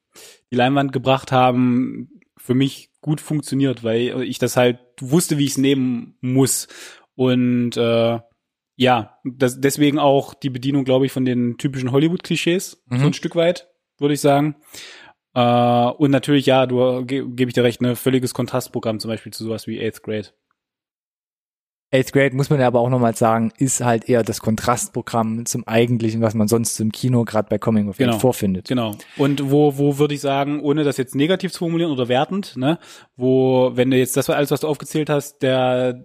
die 0.51 0.55
Leinwand 0.55 0.91
gebracht 0.91 1.32
haben, 1.32 2.09
für 2.38 2.55
mich 2.55 2.89
gut 3.08 3.22
funktioniert, 3.22 3.86
weil 3.86 4.22
ich 4.24 4.38
das 4.38 4.58
halt 4.58 4.80
wusste, 4.99 5.38
wie 5.38 5.45
ich 5.45 5.51
es 5.51 5.58
nehmen 5.58 6.18
muss. 6.20 6.68
Und 7.16 7.78
äh, 7.78 8.20
ja, 8.76 9.18
das, 9.24 9.62
deswegen 9.62 9.97
auch 9.97 10.34
die 10.34 10.49
Bedienung, 10.49 10.84
glaube 10.84 11.05
ich, 11.05 11.14
von 11.14 11.24
den 11.24 11.58
typischen 11.58 11.93
Hollywood-Klischees, 11.93 12.84
Mhm. 12.89 12.99
so 12.99 13.05
ein 13.08 13.14
Stück 13.14 13.36
weit, 13.38 13.70
würde 13.97 14.14
ich 14.14 14.20
sagen. 14.20 14.58
Äh, 15.34 15.41
und 15.97 16.12
natürlich, 16.12 16.45
ja, 16.47 16.66
du 16.66 17.05
ge 17.05 17.24
gebe 17.30 17.49
ich 17.49 17.53
dir 17.55 17.64
recht, 17.64 17.82
ein 17.82 17.95
völliges 17.95 18.34
Kontrastprogramm, 18.34 18.99
zum 18.99 19.10
Beispiel 19.10 19.32
zu 19.32 19.45
sowas 19.45 19.68
wie 19.68 19.80
Eighth 19.80 20.03
Grade. 20.03 20.28
Eighth 21.92 22.12
Grade, 22.12 22.36
muss 22.36 22.50
man 22.50 22.60
ja 22.60 22.68
aber 22.68 22.82
auch 22.82 22.90
nochmal 22.90 23.16
sagen, 23.16 23.52
ist 23.58 23.82
halt 23.82 24.10
eher 24.10 24.22
das 24.24 24.42
Kontrastprogramm 24.42 25.46
zum 25.46 25.66
eigentlichen, 25.68 26.22
was 26.22 26.34
man 26.34 26.48
sonst 26.50 26.78
im 26.82 26.92
Kino 26.92 27.24
gerade 27.24 27.48
bei 27.50 27.58
Coming 27.58 27.88
of 27.88 27.96
Age 27.96 28.00
Genau. 28.08 28.20
vorfindet. 28.20 28.68
Genau. 28.68 28.96
Und 29.18 29.50
wo, 29.52 29.78
wo 29.78 29.98
würde 29.98 30.14
ich 30.14 30.20
sagen, 30.22 30.60
ohne 30.60 30.84
das 30.84 30.98
jetzt 30.98 31.16
negativ 31.16 31.54
zu 31.54 31.60
formulieren 31.60 31.92
oder 31.92 32.10
wertend, 32.10 32.58
ne, 32.58 32.78
wo, 33.16 33.72
wenn 33.76 33.90
du 33.90 33.98
jetzt 33.98 34.18
das 34.18 34.30
alles, 34.30 34.52
was 34.52 34.60
du 34.62 34.68
aufgezählt 34.68 35.10
hast, 35.10 35.42
der 35.44 36.04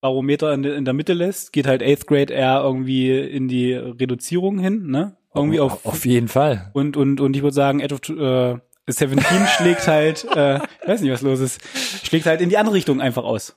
Barometer 0.00 0.52
in, 0.54 0.62
der- 0.62 0.76
in 0.76 0.84
der 0.84 0.94
Mitte 0.94 1.12
lässt, 1.12 1.52
geht 1.52 1.66
halt 1.66 1.82
Eighth 1.82 2.06
Grade 2.06 2.32
eher 2.32 2.60
irgendwie 2.62 3.10
in 3.20 3.48
die 3.48 3.72
Reduzierung 3.74 4.58
hin, 4.58 4.86
ne? 4.88 5.16
irgendwie 5.34 5.60
auf, 5.60 5.86
auf 5.86 6.04
jeden 6.04 6.28
Fall. 6.28 6.70
und, 6.74 6.96
und, 6.96 7.20
und 7.20 7.36
ich 7.36 7.42
würde 7.42 7.54
sagen, 7.54 7.80
Edge 7.80 7.94
of, 7.94 8.00
äh, 8.08 8.58
17 8.90 9.20
schlägt 9.56 9.86
halt, 9.86 10.26
äh, 10.36 10.56
ich 10.82 10.88
weiß 10.88 11.00
nicht, 11.02 11.12
was 11.12 11.22
los 11.22 11.40
ist, 11.40 11.60
schlägt 12.04 12.26
halt 12.26 12.40
in 12.40 12.48
die 12.48 12.58
andere 12.58 12.74
Richtung 12.74 13.00
einfach 13.00 13.24
aus. 13.24 13.56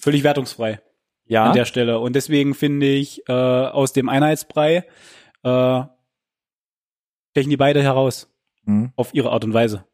Völlig 0.00 0.22
wertungsfrei 0.24 0.80
Ja. 1.26 1.44
an 1.44 1.54
der 1.54 1.64
Stelle. 1.66 1.98
Und 2.00 2.14
deswegen 2.16 2.54
finde 2.54 2.86
ich, 2.86 3.22
äh, 3.28 3.32
aus 3.32 3.92
dem 3.92 4.08
Einheitsbrei, 4.08 4.86
äh, 5.42 5.82
stechen 7.32 7.50
die 7.50 7.56
beide 7.56 7.82
heraus. 7.82 8.28
Mhm. 8.64 8.92
Auf 8.96 9.14
ihre 9.14 9.30
Art 9.30 9.44
und 9.44 9.54
Weise. 9.54 9.84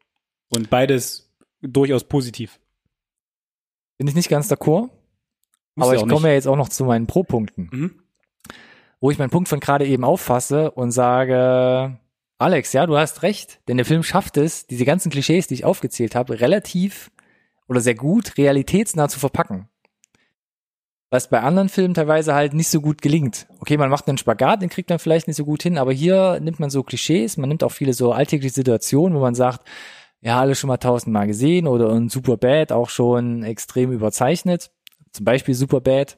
Und 0.55 0.69
beides 0.69 1.31
durchaus 1.61 2.03
positiv. 2.03 2.59
Bin 3.97 4.07
ich 4.07 4.15
nicht 4.15 4.29
ganz 4.29 4.51
d'accord. 4.51 4.89
Aber 5.79 5.93
ich 5.95 6.07
komme 6.07 6.29
ja 6.29 6.33
jetzt 6.33 6.47
auch 6.47 6.55
noch 6.55 6.69
zu 6.69 6.85
meinen 6.85 7.05
Pro-Punkten, 7.05 7.69
Mhm. 7.71 7.99
wo 8.99 9.11
ich 9.11 9.19
meinen 9.19 9.29
Punkt 9.29 9.47
von 9.47 9.59
gerade 9.59 9.85
eben 9.85 10.03
auffasse 10.03 10.71
und 10.71 10.89
sage, 10.91 11.99
Alex, 12.39 12.73
ja, 12.73 12.85
du 12.87 12.97
hast 12.97 13.21
recht, 13.23 13.61
denn 13.67 13.77
der 13.77 13.85
Film 13.85 14.01
schafft 14.03 14.37
es, 14.37 14.65
diese 14.67 14.85
ganzen 14.85 15.11
Klischees, 15.11 15.47
die 15.47 15.53
ich 15.55 15.65
aufgezählt 15.65 16.15
habe, 16.15 16.39
relativ 16.39 17.11
oder 17.67 17.79
sehr 17.79 17.95
gut 17.95 18.37
realitätsnah 18.37 19.07
zu 19.07 19.19
verpacken. 19.19 19.69
Was 21.09 21.29
bei 21.29 21.41
anderen 21.41 21.69
Filmen 21.69 21.93
teilweise 21.93 22.33
halt 22.33 22.53
nicht 22.53 22.67
so 22.67 22.81
gut 22.81 23.01
gelingt. 23.01 23.47
Okay, 23.61 23.77
man 23.77 23.89
macht 23.89 24.09
einen 24.09 24.17
Spagat, 24.17 24.61
den 24.61 24.69
kriegt 24.69 24.89
man 24.89 24.99
vielleicht 24.99 25.27
nicht 25.27 25.37
so 25.37 25.45
gut 25.45 25.63
hin, 25.63 25.77
aber 25.77 25.93
hier 25.93 26.39
nimmt 26.41 26.59
man 26.59 26.69
so 26.69 26.83
Klischees, 26.83 27.37
man 27.37 27.47
nimmt 27.47 27.63
auch 27.63 27.71
viele 27.71 27.93
so 27.93 28.11
alltägliche 28.11 28.53
Situationen, 28.53 29.17
wo 29.17 29.21
man 29.21 29.35
sagt, 29.35 29.65
ja, 30.19 30.39
alle 30.39 30.55
schon 30.55 30.67
mal 30.67 30.77
tausendmal 30.77 31.27
gesehen 31.27 31.67
oder 31.67 31.91
in 31.91 32.09
Superbad 32.09 32.71
auch 32.71 32.89
schon 32.89 33.43
extrem 33.43 33.91
überzeichnet. 33.91 34.71
Zum 35.11 35.25
Beispiel 35.25 35.53
Superbad. 35.53 36.17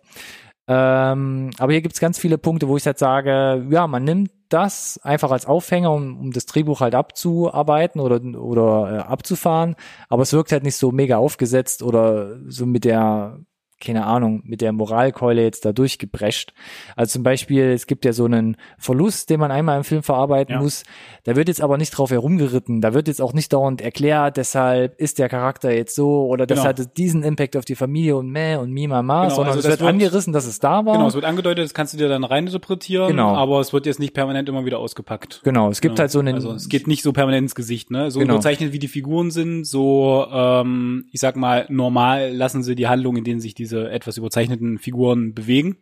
Ähm, 0.67 1.49
aber 1.57 1.71
hier 1.71 1.81
gibt's 1.81 1.99
ganz 1.99 2.17
viele 2.17 2.37
Punkte, 2.37 2.67
wo 2.67 2.77
ich 2.77 2.85
halt 2.85 2.99
sage, 2.99 3.65
ja, 3.69 3.87
man 3.87 4.03
nimmt 4.03 4.31
das 4.49 4.99
einfach 5.03 5.31
als 5.31 5.45
Aufhänger, 5.45 5.91
um, 5.91 6.19
um 6.19 6.31
das 6.31 6.45
Drehbuch 6.45 6.81
halt 6.81 6.95
abzuarbeiten 6.95 7.99
oder, 7.99 8.21
oder 8.39 8.91
äh, 8.91 8.99
abzufahren. 8.99 9.75
Aber 10.09 10.23
es 10.23 10.33
wirkt 10.33 10.51
halt 10.51 10.63
nicht 10.63 10.75
so 10.75 10.91
mega 10.91 11.17
aufgesetzt 11.17 11.83
oder 11.83 12.39
so 12.47 12.65
mit 12.65 12.85
der, 12.85 13.39
keine 13.79 14.05
Ahnung, 14.05 14.41
mit 14.45 14.61
der 14.61 14.71
Moralkeule 14.73 15.41
jetzt 15.43 15.65
da 15.65 15.71
durchgebrescht. 15.71 16.53
Also 16.95 17.13
zum 17.13 17.23
Beispiel, 17.23 17.63
es 17.71 17.87
gibt 17.87 18.05
ja 18.05 18.13
so 18.13 18.25
einen 18.25 18.57
Verlust, 18.77 19.29
den 19.29 19.39
man 19.39 19.51
einmal 19.51 19.77
im 19.77 19.83
Film 19.83 20.03
verarbeiten 20.03 20.55
Ja. 20.55 20.61
muss. 20.61 20.83
Da 21.23 21.35
wird 21.35 21.47
jetzt 21.47 21.61
aber 21.61 21.77
nicht 21.77 21.91
drauf 21.91 22.11
herumgeritten. 22.11 22.81
Da 22.81 22.93
wird 22.93 23.07
jetzt 23.07 23.21
auch 23.21 23.33
nicht 23.33 23.53
dauernd 23.53 23.81
erklärt, 23.81 24.37
deshalb 24.37 24.99
ist 24.99 25.19
der 25.19 25.29
Charakter 25.29 25.71
jetzt 25.73 25.95
so 25.95 26.25
oder 26.25 26.45
das 26.45 26.59
Genau. 26.59 26.69
hat 26.69 26.97
diesen 26.97 27.23
Impact 27.23 27.55
auf 27.57 27.65
die 27.65 27.75
Familie 27.75 28.17
und 28.17 28.29
meh 28.29 28.55
und 28.55 28.71
mi 28.71 28.87
mama, 28.87 29.23
Genau, 29.23 29.35
sondern 29.35 29.47
also 29.55 29.59
es 29.59 29.63
das 29.63 29.71
wird 29.73 29.79
wird- 29.81 29.89
angerissen, 29.89 30.33
dass 30.33 30.45
es 30.45 30.59
da 30.59 30.85
war. 30.85 30.93
Genau, 30.93 31.07
es 31.07 31.15
wird 31.15 31.25
angedeutet, 31.25 31.63
das 31.65 31.73
kannst 31.73 31.93
du 31.93 31.97
dir 31.97 32.09
dann 32.09 32.23
reininterpretieren, 32.23 33.07
Genau. 33.07 33.35
aber 33.35 33.59
es 33.59 33.73
wird 33.73 33.85
jetzt 33.85 33.99
nicht 33.99 34.13
permanent 34.13 34.49
immer 34.49 34.65
wieder 34.65 34.79
ausgepackt. 34.79 35.41
Genau, 35.43 35.69
es 35.69 35.81
gibt 35.81 35.95
Genau. 35.95 36.01
halt 36.01 36.11
so 36.11 36.19
einen, 36.19 36.35
Also 36.35 36.51
es 36.53 36.69
geht 36.69 36.87
nicht 36.87 37.03
so 37.03 37.13
permanent 37.13 37.43
ins 37.45 37.55
Gesicht, 37.55 37.91
ne? 37.91 38.11
So 38.11 38.19
Genau. 38.19 38.33
überzeichnet 38.35 38.73
wie 38.73 38.79
die 38.79 38.87
Figuren 38.87 39.31
sind, 39.31 39.63
so 39.65 40.25
ähm, 40.31 41.05
ich 41.11 41.19
sag 41.19 41.35
mal, 41.35 41.65
normal 41.69 42.31
lassen 42.33 42.63
sie 42.63 42.75
die 42.75 42.87
Handlung, 42.87 43.15
in 43.17 43.23
denen 43.23 43.39
sich 43.39 43.53
diese 43.69 43.89
etwas 43.91 44.17
überzeichneten 44.17 44.79
Figuren 44.79 45.33
bewegen. 45.33 45.77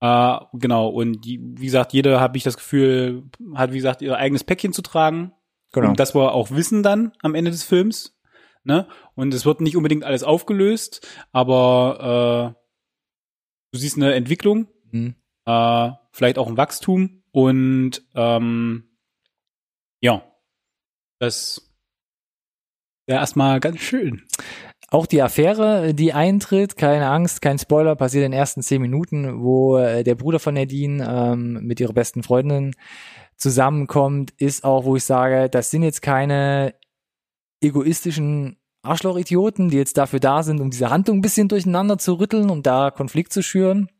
Äh, 0.00 0.38
genau, 0.54 0.88
und 0.88 1.20
die, 1.24 1.38
wie 1.42 1.66
gesagt, 1.66 1.92
jeder 1.92 2.20
habe 2.20 2.36
ich 2.38 2.42
das 2.42 2.56
Gefühl, 2.56 3.24
hat 3.54 3.72
wie 3.72 3.76
gesagt 3.76 4.00
ihr 4.00 4.16
eigenes 4.16 4.44
Päckchen 4.44 4.72
zu 4.72 4.80
tragen. 4.82 5.32
genau. 5.72 5.90
Und 5.90 6.00
das 6.00 6.14
wir 6.14 6.32
auch 6.32 6.50
wissen 6.50 6.82
dann 6.82 7.12
am 7.20 7.34
Ende 7.34 7.50
des 7.50 7.64
Films. 7.64 8.18
Ne? 8.64 8.86
Und 9.14 9.32
es 9.34 9.44
wird 9.44 9.60
nicht 9.60 9.76
unbedingt 9.76 10.04
alles 10.04 10.22
aufgelöst, 10.22 11.06
aber 11.32 12.54
äh, 12.56 12.60
du 13.72 13.78
siehst 13.78 13.96
eine 13.96 14.14
Entwicklung, 14.14 14.68
Mhm. 14.92 15.14
äh, 15.46 15.90
vielleicht 16.12 16.38
auch 16.38 16.48
ein 16.48 16.56
Wachstum 16.56 17.22
und 17.30 18.02
ähm, 18.14 18.90
ja, 20.00 20.24
das 21.20 21.70
wäre 23.06 23.20
erstmal 23.20 23.60
ganz 23.60 23.80
schön. 23.80 24.26
Auch 24.92 25.06
die 25.06 25.22
Affäre, 25.22 25.94
die 25.94 26.12
eintritt, 26.12 26.76
keine 26.76 27.08
Angst, 27.08 27.40
kein 27.40 27.60
Spoiler, 27.60 27.94
passiert 27.94 28.24
in 28.24 28.32
den 28.32 28.38
ersten 28.38 28.60
zehn 28.60 28.82
Minuten, 28.82 29.40
wo 29.40 29.78
äh, 29.78 30.02
der 30.02 30.16
Bruder 30.16 30.40
von 30.40 30.54
Nadine 30.54 31.06
ähm, 31.08 31.60
mit 31.62 31.78
ihrer 31.78 31.92
besten 31.92 32.24
Freundin 32.24 32.74
zusammenkommt, 33.36 34.32
ist 34.38 34.64
auch, 34.64 34.84
wo 34.84 34.96
ich 34.96 35.04
sage, 35.04 35.48
das 35.48 35.70
sind 35.70 35.84
jetzt 35.84 36.02
keine 36.02 36.74
egoistischen 37.60 38.56
Arschloch-Idioten, 38.82 39.70
die 39.70 39.76
jetzt 39.76 39.96
dafür 39.96 40.18
da 40.18 40.42
sind, 40.42 40.60
um 40.60 40.70
diese 40.70 40.90
Handlung 40.90 41.18
ein 41.18 41.22
bisschen 41.22 41.48
durcheinander 41.48 41.98
zu 41.98 42.14
rütteln, 42.14 42.50
um 42.50 42.62
da 42.62 42.90
Konflikt 42.90 43.32
zu 43.32 43.42
schüren, 43.42 43.90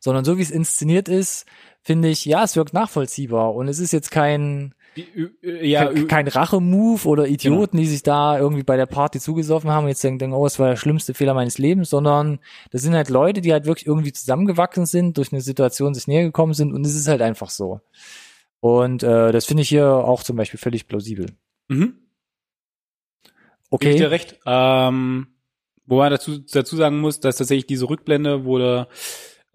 sondern 0.00 0.24
so 0.24 0.38
wie 0.38 0.42
es 0.42 0.50
inszeniert 0.50 1.08
ist, 1.08 1.44
finde 1.82 2.08
ich, 2.08 2.24
ja, 2.24 2.44
es 2.44 2.56
wirkt 2.56 2.72
nachvollziehbar. 2.72 3.54
Und 3.54 3.68
es 3.68 3.78
ist 3.78 3.92
jetzt 3.92 4.10
kein 4.10 4.74
ja, 5.42 5.92
kein, 6.04 6.28
Rache-Move 6.28 7.06
oder 7.08 7.26
Idioten, 7.26 7.76
die 7.76 7.86
sich 7.86 8.02
da 8.02 8.38
irgendwie 8.38 8.62
bei 8.62 8.76
der 8.76 8.86
Party 8.86 9.20
zugesoffen 9.20 9.70
haben 9.70 9.84
und 9.84 9.88
jetzt 9.88 10.04
denken, 10.04 10.32
oh, 10.32 10.46
es 10.46 10.58
war 10.58 10.70
der 10.70 10.76
schlimmste 10.76 11.14
Fehler 11.14 11.34
meines 11.34 11.58
Lebens, 11.58 11.90
sondern 11.90 12.38
das 12.70 12.82
sind 12.82 12.94
halt 12.94 13.08
Leute, 13.08 13.40
die 13.40 13.52
halt 13.52 13.66
wirklich 13.66 13.86
irgendwie 13.86 14.12
zusammengewachsen 14.12 14.86
sind, 14.86 15.16
durch 15.16 15.32
eine 15.32 15.40
Situation 15.40 15.94
sich 15.94 16.06
näher 16.06 16.24
gekommen 16.24 16.54
sind 16.54 16.72
und 16.72 16.84
es 16.86 16.94
ist 16.94 17.08
halt 17.08 17.22
einfach 17.22 17.50
so. 17.50 17.80
Und 18.60 19.02
äh, 19.02 19.32
das 19.32 19.44
finde 19.44 19.62
ich 19.62 19.68
hier 19.68 19.88
auch 19.88 20.22
zum 20.22 20.36
Beispiel 20.36 20.58
völlig 20.58 20.86
plausibel. 20.88 21.26
mhm. 21.68 21.94
Gebe 23.70 23.90
ich 23.90 23.96
dir 23.96 24.06
Okay, 24.06 24.14
recht. 24.14 24.40
Ähm, 24.46 25.26
wo 25.88 25.98
man 25.98 26.10
dazu, 26.10 26.38
dazu 26.38 26.76
sagen 26.76 27.00
muss, 27.00 27.20
dass 27.20 27.36
tatsächlich 27.36 27.66
diese 27.66 27.88
Rückblende, 27.88 28.44
wo 28.44 28.58
du 28.58 28.86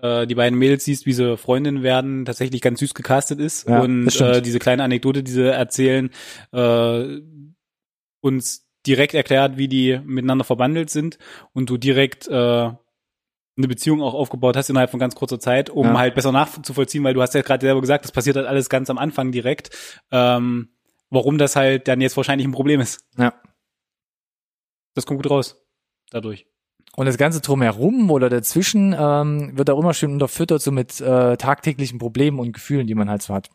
äh, 0.04 0.28
die 0.28 0.36
beiden 0.36 0.60
Mädels 0.60 0.84
siehst, 0.86 1.06
wie 1.08 1.14
sie 1.14 1.38
Freundinnen 1.38 1.82
werden, 1.82 2.26
tatsächlich 2.26 2.62
ganz 2.62 2.80
süß 2.80 2.94
gecastet 2.94 3.40
ist. 3.40 3.68
Ja, 3.68 3.82
und 3.82 4.20
äh, 4.22 4.42
diese 4.42 4.60
kleine 4.60 4.84
Anekdote, 4.84 5.24
die 5.24 5.32
sie 5.32 5.52
erzählen, 5.52 6.10
äh, 6.52 7.22
uns 8.22 8.68
direkt 8.86 9.14
erklärt, 9.14 9.58
wie 9.58 9.68
die 9.70 10.00
miteinander 10.04 10.44
verbandelt 10.44 10.90
sind 10.90 11.18
und 11.54 11.70
du 11.70 11.78
direkt 11.78 12.28
äh, 12.28 12.32
eine 13.56 13.68
Beziehung 13.68 14.02
auch 14.02 14.14
aufgebaut 14.14 14.58
hast 14.58 14.70
innerhalb 14.70 14.90
von 14.92 15.00
ganz 15.00 15.16
kurzer 15.16 15.40
Zeit, 15.40 15.70
um 15.70 15.86
Ja. 15.88 15.98
halt 15.98 16.16
besser 16.16 16.32
nachzuvollziehen, 16.32 17.04
weil 17.04 17.14
du 17.14 17.22
hast 17.22 17.34
ja 17.36 17.42
gerade 17.44 17.66
selber 17.66 17.82
gesagt, 17.82 18.04
das 18.04 18.12
passiert 18.12 18.36
halt 18.36 18.48
alles 18.48 18.68
ganz 18.70 18.90
am 18.90 18.98
Anfang 18.98 19.32
direkt, 19.32 19.70
ähm, 20.12 20.70
warum 21.10 21.38
das 21.38 21.56
halt 21.56 21.88
dann 21.88 22.02
jetzt 22.02 22.18
wahrscheinlich 22.18 22.48
ein 22.48 22.52
Problem 22.52 22.80
ist. 22.82 23.06
ja. 23.18 23.34
Das 24.96 25.06
kommt 25.08 25.22
gut 25.24 25.32
raus. 25.32 25.64
Dadurch. 26.12 26.46
Und 26.96 27.08
das 27.08 27.18
Ganze 27.18 27.42
drumherum 27.42 28.12
oder 28.12 28.30
dazwischen 28.30 28.96
ähm, 28.98 29.58
wird 29.58 29.70
auch 29.70 29.80
immer 29.80 29.94
schön 29.94 30.14
unterfüttert 30.14 30.62
so 30.62 30.72
mit 30.72 31.02
äh, 31.02 31.38
tagtäglichen 31.38 31.98
Problemen 31.98 32.40
und 32.40 32.54
Gefühlen, 32.54 32.86
die 32.86 32.94
man 32.96 33.10
halt 33.10 33.24
so 33.24 33.34
hat. 33.34 33.50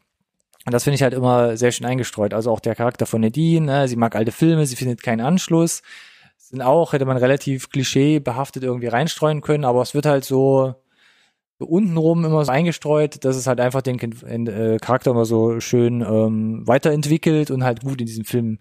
Und 0.66 0.72
das 0.72 0.84
finde 0.84 0.96
ich 0.96 1.02
halt 1.02 1.14
immer 1.14 1.56
sehr 1.56 1.70
schön 1.70 1.86
eingestreut. 1.86 2.34
Also 2.34 2.50
auch 2.50 2.60
der 2.60 2.74
Charakter 2.74 3.06
von 3.06 3.20
Nadine, 3.20 3.64
ne? 3.64 3.88
sie 3.88 3.96
mag 3.96 4.16
alte 4.16 4.32
Filme, 4.32 4.66
sie 4.66 4.76
findet 4.76 5.02
keinen 5.02 5.20
Anschluss. 5.20 5.82
Sind 6.36 6.62
auch, 6.62 6.92
hätte 6.92 7.04
man 7.04 7.16
relativ 7.16 7.70
klischeebehaftet 7.70 8.64
irgendwie 8.64 8.88
reinstreuen 8.88 9.40
können, 9.40 9.64
aber 9.64 9.82
es 9.82 9.94
wird 9.94 10.06
halt 10.06 10.24
so, 10.24 10.74
so 11.58 11.66
untenrum 11.66 12.24
immer 12.24 12.44
so 12.44 12.50
eingestreut, 12.50 13.24
dass 13.24 13.36
es 13.36 13.46
halt 13.46 13.60
einfach 13.60 13.82
den 13.82 13.98
äh, 14.48 14.78
Charakter 14.80 15.12
immer 15.12 15.24
so 15.24 15.60
schön 15.60 16.00
ähm, 16.00 16.66
weiterentwickelt 16.66 17.50
und 17.50 17.64
halt 17.64 17.82
gut 17.82 18.00
in 18.00 18.06
diesem 18.06 18.24
Film 18.24 18.58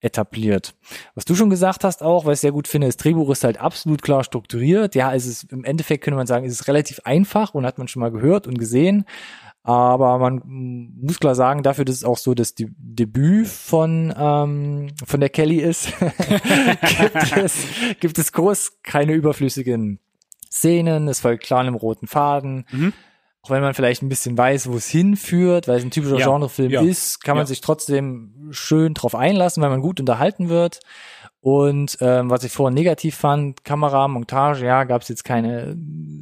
etabliert. 0.00 0.74
Was 1.14 1.24
du 1.24 1.34
schon 1.34 1.50
gesagt 1.50 1.84
hast 1.84 2.02
auch, 2.02 2.24
was 2.24 2.38
ich 2.38 2.40
sehr 2.40 2.52
gut 2.52 2.68
finde, 2.68 2.86
das 2.86 2.96
Drehbuch 2.96 3.30
ist 3.30 3.44
halt 3.44 3.58
absolut 3.58 4.02
klar 4.02 4.22
strukturiert. 4.22 4.94
Ja, 4.94 5.12
es 5.14 5.26
ist 5.26 5.52
im 5.52 5.64
Endeffekt 5.64 6.04
könnte 6.04 6.16
man 6.16 6.26
sagen, 6.26 6.46
es 6.46 6.52
ist 6.52 6.68
relativ 6.68 7.00
einfach 7.04 7.54
und 7.54 7.66
hat 7.66 7.78
man 7.78 7.88
schon 7.88 8.00
mal 8.00 8.12
gehört 8.12 8.46
und 8.46 8.58
gesehen. 8.58 9.04
Aber 9.64 10.18
man 10.18 10.40
muss 10.98 11.18
klar 11.18 11.34
sagen, 11.34 11.62
dafür, 11.62 11.84
dass 11.84 11.96
es 11.96 12.04
auch 12.04 12.16
so 12.16 12.34
das 12.34 12.54
De 12.54 12.68
Debüt 12.78 13.48
von 13.48 14.14
ähm, 14.16 14.88
von 15.04 15.20
der 15.20 15.28
Kelly 15.28 15.58
ist, 15.58 15.92
gibt 16.00 17.36
es 17.36 17.66
gibt 18.00 18.18
es 18.18 18.32
groß 18.32 18.78
keine 18.82 19.12
überflüssigen 19.12 19.98
Szenen. 20.50 21.08
Es 21.08 21.20
folgt 21.20 21.44
klar 21.44 21.60
einem 21.60 21.74
roten 21.74 22.06
Faden. 22.06 22.66
Mhm. 22.70 22.92
Auch 23.48 23.50
wenn 23.50 23.62
man 23.62 23.72
vielleicht 23.72 24.02
ein 24.02 24.10
bisschen 24.10 24.36
weiß, 24.36 24.70
wo 24.70 24.76
es 24.76 24.88
hinführt, 24.88 25.68
weil 25.68 25.78
es 25.78 25.84
ein 25.84 25.90
typischer 25.90 26.18
Ja, 26.18 26.26
Genrefilm 26.26 26.70
ja, 26.70 26.82
ist, 26.82 27.24
kann 27.24 27.34
man 27.34 27.44
ja. 27.44 27.46
sich 27.46 27.62
trotzdem 27.62 28.48
schön 28.50 28.92
drauf 28.92 29.14
einlassen, 29.14 29.62
weil 29.62 29.70
man 29.70 29.80
gut 29.80 30.00
unterhalten 30.00 30.50
wird. 30.50 30.80
Und 31.40 31.96
ähm, 32.02 32.28
was 32.28 32.44
ich 32.44 32.52
vorhin 32.52 32.74
negativ 32.74 33.16
fand, 33.16 33.64
Kamera, 33.64 34.06
Montage, 34.06 34.66
ja, 34.66 34.84
gab 34.84 35.00
es 35.00 35.08
jetzt 35.08 35.24
keine 35.24 35.78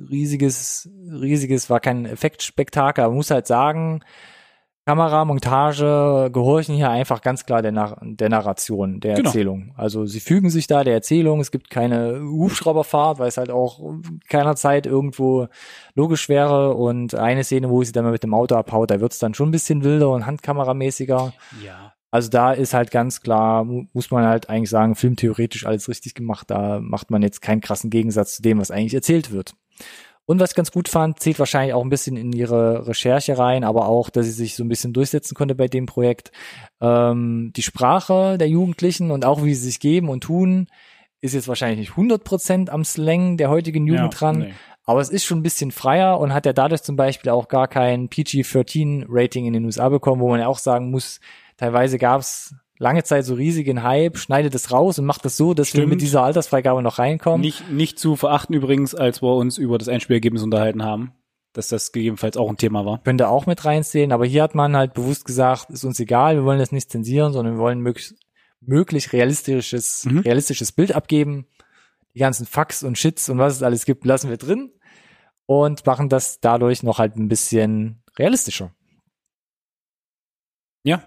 riesiges, 0.08 0.88
riesiges, 1.10 1.68
war 1.68 1.80
kein 1.80 2.06
Effektspektakel, 2.06 3.02
aber 3.02 3.10
man 3.10 3.16
muss 3.16 3.30
halt 3.30 3.48
sagen, 3.48 4.02
Kamera, 4.87 5.24
Montage 5.24 6.30
gehorchen 6.32 6.76
hier 6.76 6.91
einfach 6.91 7.20
ganz 7.20 7.45
klar 7.45 7.61
der, 7.61 7.72
Nar 7.72 7.99
der 8.03 8.28
Narration, 8.28 9.01
der 9.01 9.16
Genau. 9.16 9.30
Erzählung. 9.30 9.72
Also 9.76 10.07
sie 10.07 10.20
fügen 10.20 10.49
sich 10.49 10.68
da 10.68 10.84
der 10.84 10.95
Erzählung, 10.95 11.41
es 11.41 11.51
gibt 11.51 11.70
keine 11.70 12.20
Hubschrauberfahrt, 12.22 13.18
weil 13.18 13.26
es 13.26 13.37
halt 13.37 13.51
auch 13.51 13.80
keiner 14.28 14.55
Zeit 14.55 14.87
irgendwo 14.87 15.49
logisch 15.97 16.28
wäre 16.28 16.74
und 16.74 17.16
eine 17.16 17.43
Szene, 17.43 17.68
wo 17.68 17.82
sie 17.82 17.91
dann 17.91 18.05
mal 18.05 18.12
mit 18.12 18.22
dem 18.22 18.32
Auto 18.32 18.55
abhaut, 18.55 18.93
da 18.93 19.01
wird's 19.01 19.18
dann 19.18 19.34
schon 19.34 19.49
ein 19.49 19.53
bisschen 19.53 19.82
wilder 19.82 20.11
und 20.11 20.24
handkameramäßiger. 20.24 21.32
Ja. 21.64 21.93
Also 22.12 22.30
da 22.30 22.53
ist 22.53 22.72
halt 22.72 22.93
ganz 22.93 23.20
klar, 23.20 23.64
mu- 23.64 23.87
muss 23.93 24.12
man 24.12 24.24
halt 24.24 24.49
eigentlich 24.49 24.70
sagen, 24.70 24.95
filmtheoretisch 24.95 25.66
alles 25.66 25.89
richtig 25.89 26.14
gemacht. 26.14 26.49
Da 26.49 26.78
macht 26.80 27.11
man 27.11 27.22
jetzt 27.22 27.43
keinen 27.43 27.61
krassen 27.61 27.91
Gegensatz 27.91 28.37
zu 28.37 28.43
dem, 28.43 28.61
was 28.61 28.70
eigentlich 28.70 28.95
erzählt 28.95 29.32
wird. 29.32 29.55
Und 30.26 30.40
was 30.40 30.50
ich 30.50 30.56
ganz 30.56 30.72
gut 30.72 30.88
fand, 30.88 31.20
zählt 31.20 31.38
wahrscheinlich 31.38 31.72
auch 31.72 31.82
ein 31.82 31.88
bisschen 31.88 32.16
in 32.16 32.32
ihre 32.32 32.86
Recherche 32.88 33.38
rein, 33.38 33.62
aber 33.62 33.88
auch, 33.88 34.10
dass 34.10 34.26
sie 34.26 34.32
sich 34.32 34.56
so 34.56 34.64
ein 34.64 34.68
bisschen 34.68 34.92
durchsetzen 34.92 35.34
konnte 35.34 35.54
bei 35.54 35.68
dem 35.68 35.86
Projekt. 35.86 36.32
Ähm, 36.80 37.52
die 37.54 37.62
Sprache 37.62 38.36
der 38.36 38.48
Jugendlichen 38.48 39.12
und 39.12 39.24
auch 39.24 39.44
wie 39.44 39.54
sie 39.54 39.66
sich 39.66 39.78
geben 39.78 40.08
und 40.08 40.22
tun, 40.22 40.66
ist 41.20 41.34
jetzt 41.34 41.48
wahrscheinlich 41.48 41.78
nicht 41.78 41.92
100% 41.92 42.70
am 42.70 42.84
Slang 42.84 43.36
der 43.36 43.50
heutigen 43.50 43.86
Jugend 43.86 44.14
Ja, 44.14 44.18
dran, 44.18 44.38
nee. 44.40 44.54
aber 44.84 45.00
es 45.00 45.10
ist 45.10 45.24
schon 45.24 45.38
ein 45.38 45.44
bisschen 45.44 45.70
freier 45.70 46.18
und 46.18 46.34
hat 46.34 46.44
ja 46.44 46.52
dadurch 46.52 46.82
zum 46.82 46.96
Beispiel 46.96 47.30
auch 47.30 47.46
gar 47.48 47.68
kein 47.68 48.08
PG-13-Rating 48.08 49.46
in 49.46 49.52
den 49.52 49.64
USA 49.64 49.88
bekommen, 49.88 50.20
wo 50.20 50.28
man 50.28 50.40
ja 50.40 50.48
auch 50.48 50.58
sagen 50.58 50.90
muss, 50.90 51.20
teilweise 51.56 51.98
gab 51.98 52.20
es 52.20 52.54
lange 52.78 53.02
Zeit 53.04 53.24
so 53.24 53.34
riesigen 53.34 53.82
Hype, 53.82 54.18
schneidet 54.18 54.54
es 54.54 54.70
raus 54.70 54.98
und 54.98 55.04
macht 55.06 55.24
es 55.24 55.36
so, 55.36 55.54
dass 55.54 55.68
wir 55.72 55.80
Stimmt. 55.80 55.90
mit 55.90 56.00
dieser 56.02 56.22
Altersfreigabe 56.22 56.82
noch 56.82 56.98
reinkommen. 56.98 57.40
Nicht, 57.40 57.70
nicht 57.70 57.98
zu 57.98 58.16
verachten 58.16 58.54
übrigens, 58.54 58.94
als 58.94 59.22
wir 59.22 59.34
uns 59.34 59.58
über 59.58 59.78
das 59.78 59.88
Einspielergebnis 59.88 60.42
unterhalten 60.42 60.82
haben, 60.82 61.12
dass 61.52 61.68
das 61.68 61.92
gegebenenfalls 61.92 62.36
auch 62.36 62.50
ein 62.50 62.58
Thema 62.58 62.84
war. 62.84 63.02
könnte 63.02 63.28
auch 63.28 63.46
mit 63.46 63.64
reinzählen, 63.64 64.12
aber 64.12 64.26
hier 64.26 64.42
hat 64.42 64.54
man 64.54 64.76
halt 64.76 64.92
bewusst 64.94 65.24
gesagt, 65.24 65.70
ist 65.70 65.84
uns 65.84 65.98
egal, 66.00 66.36
wir 66.36 66.44
wollen 66.44 66.58
das 66.58 66.72
nicht 66.72 66.90
zensieren, 66.90 67.32
sondern 67.32 67.54
wir 67.54 67.60
wollen 67.60 67.80
möglichst 67.80 68.14
möglich 68.60 69.12
realistisches, 69.12 70.04
Mhm. 70.06 70.18
realistisches 70.20 70.72
Bild 70.72 70.92
abgeben. 70.94 71.46
Die 72.14 72.18
ganzen 72.20 72.46
Fax 72.46 72.82
und 72.82 72.96
Shits 72.98 73.28
und 73.28 73.38
was 73.38 73.54
es 73.56 73.62
alles 73.62 73.84
gibt, 73.84 74.04
lassen 74.06 74.30
wir 74.30 74.38
drin 74.38 74.72
und 75.44 75.84
machen 75.86 76.08
das 76.08 76.40
dadurch 76.40 76.82
noch 76.82 76.98
halt 76.98 77.16
ein 77.16 77.28
bisschen 77.28 78.02
realistischer. 78.18 78.72
Ja, 80.84 81.02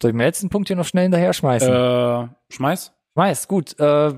Soll 0.00 0.10
ich 0.10 0.16
mir 0.16 0.24
letzten 0.24 0.48
Punkt 0.48 0.68
hier 0.68 0.76
noch 0.76 0.84
schnell 0.86 1.04
hinterher 1.04 1.32
schmeißen? 1.32 1.72
äh, 1.72 2.28
schmeiß. 2.52 2.92
Schmeiß, 3.14 3.48
gut. 3.48 3.78
Äh, 3.80 4.12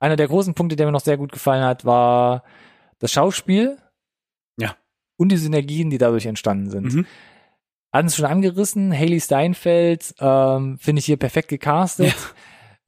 einer 0.00 0.16
der 0.16 0.28
großen 0.28 0.54
Punkte, 0.54 0.76
der 0.76 0.86
mir 0.86 0.92
noch 0.92 1.00
sehr 1.00 1.16
gut 1.16 1.32
gefallen 1.32 1.64
hat, 1.64 1.84
war 1.84 2.44
das 2.98 3.10
Schauspiel. 3.12 3.78
Ja. 4.58 4.76
Und 5.16 5.30
die 5.30 5.36
Synergien, 5.36 5.90
die 5.90 5.98
dadurch 5.98 6.26
entstanden 6.26 6.70
sind. 6.70 6.92
Mhm. 6.94 7.06
hatten 7.92 8.06
es 8.08 8.16
schon 8.16 8.26
angerissen. 8.26 8.92
Haley 8.96 9.20
Steinfeld 9.20 10.14
ähm, 10.20 10.78
finde 10.78 11.00
ich 11.00 11.06
hier 11.06 11.16
perfekt 11.16 11.48
gecastet. 11.48 12.14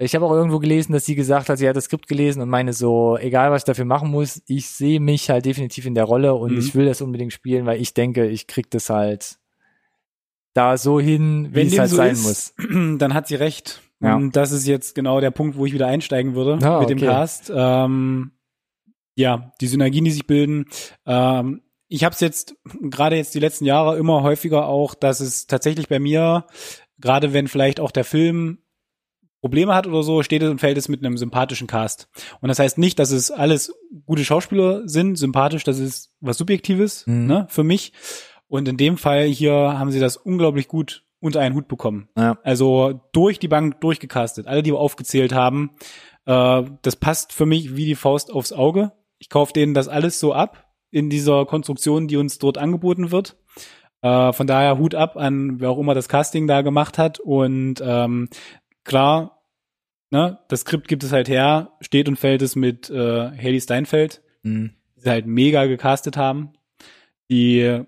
Ich 0.02 0.14
habe 0.14 0.24
auch 0.24 0.32
irgendwo 0.32 0.60
gelesen, 0.60 0.92
dass 0.92 1.04
sie 1.04 1.14
gesagt 1.14 1.48
hat, 1.50 1.58
sie 1.58 1.68
hat 1.68 1.76
das 1.76 1.84
Skript 1.84 2.06
gelesen 2.08 2.40
und 2.40 2.48
meine 2.48 2.72
so, 2.72 3.18
egal 3.18 3.50
was 3.50 3.62
ich 3.62 3.66
dafür 3.66 3.84
machen 3.84 4.10
muss, 4.10 4.40
ich 4.46 4.68
sehe 4.70 4.98
mich 5.00 5.28
halt 5.28 5.44
definitiv 5.44 5.84
in 5.84 5.94
der 5.94 6.04
Rolle 6.04 6.34
und 6.34 6.52
Mhm. 6.52 6.58
ich 6.58 6.74
will 6.74 6.86
das 6.86 7.02
unbedingt 7.02 7.32
spielen, 7.34 7.66
weil 7.66 7.80
ich 7.82 7.92
denke, 7.92 8.26
ich 8.26 8.46
krieg 8.46 8.70
das 8.70 8.88
halt 8.88 9.38
da 10.54 10.76
so 10.76 10.98
hin, 11.00 11.48
wie 11.50 11.54
Wenn 11.54 11.66
es 11.66 11.72
dem 11.74 11.80
halt 11.80 11.90
so 11.90 11.96
sein 11.96 12.12
ist, 12.12 12.24
muss. 12.58 12.98
dann 12.98 13.14
hat 13.14 13.28
sie 13.28 13.36
recht. 13.36 13.80
Ja. 14.02 14.16
Und 14.16 14.34
das 14.36 14.50
ist 14.52 14.66
jetzt 14.66 14.94
genau 14.94 15.20
der 15.20 15.30
Punkt, 15.30 15.56
wo 15.56 15.66
ich 15.66 15.72
wieder 15.72 15.86
einsteigen 15.86 16.34
würde 16.34 16.58
Ah, 16.66 16.80
mit 16.80 16.88
dem 16.90 16.98
okay. 16.98 17.06
Cast. 17.06 17.52
Ähm, 17.54 18.32
ja, 19.14 19.52
die 19.60 19.66
Synergien, 19.66 20.04
die 20.04 20.10
sich 20.10 20.26
bilden. 20.26 20.66
Ähm, 21.06 21.62
ich 21.88 22.04
habe 22.04 22.14
es 22.14 22.20
jetzt 22.20 22.54
gerade 22.82 23.16
jetzt 23.16 23.34
die 23.34 23.40
letzten 23.40 23.64
Jahre 23.66 23.98
immer 23.98 24.22
häufiger 24.22 24.66
auch, 24.66 24.94
dass 24.94 25.20
es 25.20 25.46
tatsächlich 25.46 25.88
bei 25.88 25.98
mir, 25.98 26.46
gerade 26.98 27.32
wenn 27.32 27.48
vielleicht 27.48 27.80
auch 27.80 27.90
der 27.90 28.04
Film 28.04 28.58
Probleme 29.42 29.74
hat 29.74 29.86
oder 29.86 30.02
so, 30.02 30.22
steht 30.22 30.42
es 30.42 30.50
und 30.50 30.60
fällt 30.60 30.76
es 30.78 30.88
mit 30.88 31.04
einem 31.04 31.16
sympathischen 31.16 31.66
Cast. 31.66 32.08
Und 32.40 32.48
das 32.48 32.58
heißt 32.58 32.76
nicht, 32.78 32.98
dass 32.98 33.10
es 33.10 33.30
alles 33.30 33.74
gute 34.06 34.24
Schauspieler 34.24 34.86
sind, 34.86 35.16
sympathisch, 35.16 35.64
das 35.64 35.78
ist 35.78 36.10
was 36.20 36.36
Subjektives, 36.38 37.06
Mhm. 37.06 37.26
ne, 37.26 37.46
für 37.48 37.64
mich. 37.64 37.92
Und 38.50 38.68
in 38.68 38.76
dem 38.76 38.98
Fall 38.98 39.24
hier 39.24 39.54
haben 39.54 39.92
sie 39.92 40.00
das 40.00 40.16
unglaublich 40.16 40.66
gut 40.68 41.04
unter 41.20 41.40
einen 41.40 41.54
Hut 41.54 41.68
bekommen. 41.68 42.08
Ja. 42.16 42.38
Also 42.42 43.00
durch 43.12 43.38
die 43.38 43.48
Bank 43.48 43.80
durchgecastet. 43.80 44.46
Alle, 44.46 44.62
die 44.62 44.72
wir 44.72 44.78
aufgezählt 44.78 45.32
haben, 45.32 45.70
äh, 46.26 46.62
das 46.82 46.96
passt 46.96 47.32
für 47.32 47.46
mich 47.46 47.76
wie 47.76 47.86
die 47.86 47.94
Faust 47.94 48.32
aufs 48.32 48.52
Auge. 48.52 48.92
Ich 49.18 49.28
kaufe 49.28 49.52
denen 49.52 49.72
das 49.72 49.86
alles 49.86 50.18
so 50.18 50.32
ab 50.32 50.66
in 50.90 51.08
dieser 51.10 51.46
Konstruktion, 51.46 52.08
die 52.08 52.16
uns 52.16 52.38
dort 52.38 52.58
angeboten 52.58 53.12
wird. 53.12 53.36
Äh, 54.02 54.32
von 54.32 54.46
daher 54.48 54.78
Hut 54.78 54.94
ab 54.96 55.16
an 55.16 55.60
wer 55.60 55.70
auch 55.70 55.78
immer 55.78 55.94
das 55.94 56.08
Casting 56.08 56.48
da 56.48 56.62
gemacht 56.62 56.98
hat. 56.98 57.20
Und 57.20 57.80
ähm, 57.84 58.28
klar, 58.82 59.42
ne, 60.10 60.38
das 60.48 60.60
Skript 60.62 60.88
gibt 60.88 61.04
es 61.04 61.12
halt 61.12 61.28
her, 61.28 61.72
steht 61.80 62.08
und 62.08 62.16
fällt 62.16 62.42
es 62.42 62.56
mit 62.56 62.90
äh, 62.90 62.96
Haley 63.30 63.60
Steinfeld, 63.60 64.22
Mhm. 64.42 64.70
die 64.96 65.00
sie 65.02 65.10
halt 65.10 65.26
mega 65.26 65.66
gecastet 65.66 66.16
haben. 66.16 66.54
Die 67.30 67.82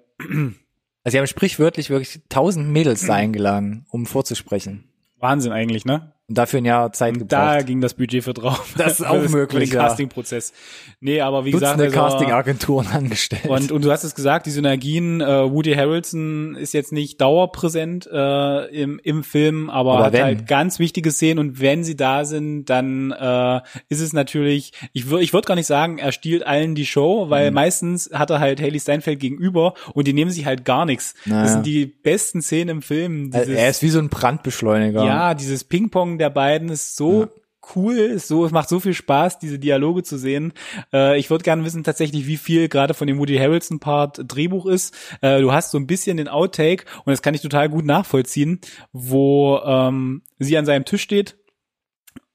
Also 1.05 1.15
sie 1.15 1.19
haben 1.19 1.27
sprichwörtlich 1.27 1.91
wirklich 1.91 2.21
tausend 2.29 2.69
Mädels 2.69 3.07
da 3.07 3.15
eingeladen, 3.17 3.87
um 3.91 4.07
vorzusprechen. 4.07 4.89
Wahnsinn 5.19 5.53
eigentlich, 5.53 5.85
ne? 5.85 6.13
Und 6.33 6.39
dafür 6.39 6.63
ein 6.63 6.65
Jahr 6.65 6.91
Zeit 6.95 7.19
Und 7.19 7.31
da 7.31 7.51
gebraucht. 7.53 7.67
ging 7.67 7.81
das 7.83 7.93
Budget 7.93 8.25
für 8.25 8.33
drauf. 8.33 8.73
Das 8.79 9.01
ist 9.01 9.07
auch 9.07 9.29
möglich, 9.29 9.69
Für 9.69 9.75
den 9.77 9.83
ja. 9.83 9.87
Castingprozess. 9.89 10.55
Nee, 11.01 11.21
aber 11.21 11.45
wie 11.45 11.51
gesagt, 11.51 11.79
Dutzende 11.79 11.99
also, 12.01 12.17
Castingagenturen 12.17 12.87
angestellt. 12.87 13.45
und, 13.51 13.71
und 13.71 13.85
du 13.85 13.91
hast 13.91 14.03
es 14.05 14.15
gesagt, 14.15 14.47
die 14.47 14.51
Synergien, 14.51 15.21
äh, 15.21 15.51
Woody 15.53 15.75
Harrelson 15.75 16.55
ist 16.57 16.73
jetzt 16.73 16.91
nicht 16.91 17.21
dauerpräsent 17.21 18.09
äh, 18.11 18.65
im, 18.75 18.99
im 19.05 19.25
Film, 19.25 19.69
aber, 19.69 19.93
Aber 19.97 20.05
hat 20.07 20.13
wenn. 20.15 20.23
halt 20.25 20.47
ganz 20.47 20.79
wichtige 20.79 21.11
Szenen 21.11 21.39
und 21.39 21.61
wenn 21.61 21.85
sie 21.85 21.97
da 21.97 22.25
sind, 22.25 22.65
dann 22.67 23.11
äh, 23.11 23.61
ist 23.91 24.01
es 24.01 24.15
natürlich, 24.15 24.73
ich 24.95 25.11
würde 25.11 25.25
ich 25.25 25.35
würd 25.35 25.45
gar 25.45 25.55
nicht 25.55 25.67
sagen, 25.67 25.99
er 25.99 26.13
stiehlt 26.13 26.47
allen 26.47 26.75
die 26.75 26.87
Show, 26.87 27.29
weil 27.29 27.51
Mhm. 27.51 27.55
meistens 27.57 28.11
hat 28.15 28.31
er 28.31 28.41
halt 28.41 28.61
Haley 28.63 28.81
Steinfeld 28.81 29.21
gegenüber 29.21 29.75
und 29.93 30.07
die 30.09 30.15
nehmen 30.15 30.31
sich 30.31 30.47
halt 30.47 30.65
gar 30.65 30.87
nichts. 30.87 31.15
Naja. 31.27 31.43
Das 31.43 31.53
sind 31.53 31.67
die 31.67 31.85
besten 31.85 32.41
Szenen 32.41 32.71
im 32.71 32.83
Film. 32.83 33.31
Dieses- 33.33 33.49
er 33.49 33.69
ist 33.69 33.83
wie 33.83 33.91
so 33.91 33.99
ein 33.99 34.09
Brandbeschleuniger. 34.09 35.05
ja, 35.05 35.35
dieses 35.35 35.65
Ping-Pong 35.65 36.19
der 36.23 36.31
beiden 36.31 36.69
ist 36.69 36.97
so 36.97 37.23
Ja. 37.23 37.29
cool, 37.75 37.97
ist 37.97 38.29
so, 38.29 38.45
es 38.47 38.53
macht 38.53 38.69
so 38.69 38.81
viel 38.81 38.95
Spaß, 38.95 39.39
diese 39.39 39.59
Dialoge 39.59 40.03
zu 40.03 40.17
sehen. 40.19 40.53
Äh, 40.93 41.19
ich 41.19 41.31
würde 41.31 41.45
gerne 41.45 41.65
wissen 41.65 41.85
tatsächlich, 41.85 42.27
wie 42.27 42.37
viel 42.37 42.69
gerade 42.69 42.95
von 42.95 43.07
dem 43.07 43.19
Woody 43.19 43.37
Harrelson 43.37 43.79
Part 43.81 44.21
Drehbuch 44.27 44.67
ist. 44.67 44.95
Äh, 45.21 45.41
du 45.41 45.53
hast 45.53 45.71
so 45.71 45.79
ein 45.79 45.87
bisschen 45.87 46.17
den 46.17 46.29
Outtake 46.29 46.85
und 47.05 47.11
das 47.11 47.23
kann 47.23 47.35
ich 47.35 47.41
total 47.41 47.69
gut 47.69 47.85
nachvollziehen, 47.85 48.61
wo 48.93 49.59
ähm, 49.65 50.23
sie 50.39 50.57
an 50.57 50.67
seinem 50.67 50.85
Tisch 50.85 51.03
steht 51.03 51.37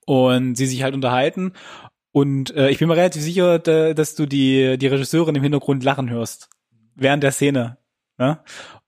und 0.06 0.56
sie 0.56 0.66
sich 0.66 0.84
halt 0.84 0.94
unterhalten. 0.94 1.54
Und 2.12 2.56
äh, 2.56 2.70
ich 2.70 2.80
bin 2.80 2.88
mir 2.88 2.96
relativ 2.98 3.22
sicher, 3.22 3.60
da, 3.60 3.94
dass 3.94 4.16
du 4.16 4.26
die, 4.26 4.78
die 4.78 4.88
Regisseurin 4.88 5.36
im 5.36 5.44
Hintergrund 5.44 5.84
lachen 5.84 6.10
hörst. 6.10 6.50
Während 6.96 7.22
der 7.24 7.32
Szene. 7.32 7.78
Ne? 8.18 8.40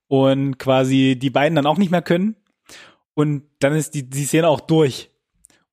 Und 0.07 0.57
quasi 0.57 1.15
die 1.19 1.29
beiden 1.29 1.55
dann 1.55 1.67
auch 1.67 1.77
nicht 1.77 1.91
mehr 1.91 2.01
können. 2.01 2.35
Und 3.13 3.43
dann 3.59 3.73
ist 3.73 3.93
die, 3.95 4.09
die 4.09 4.25
Szene 4.25 4.47
auch 4.47 4.61
durch. 4.61 5.11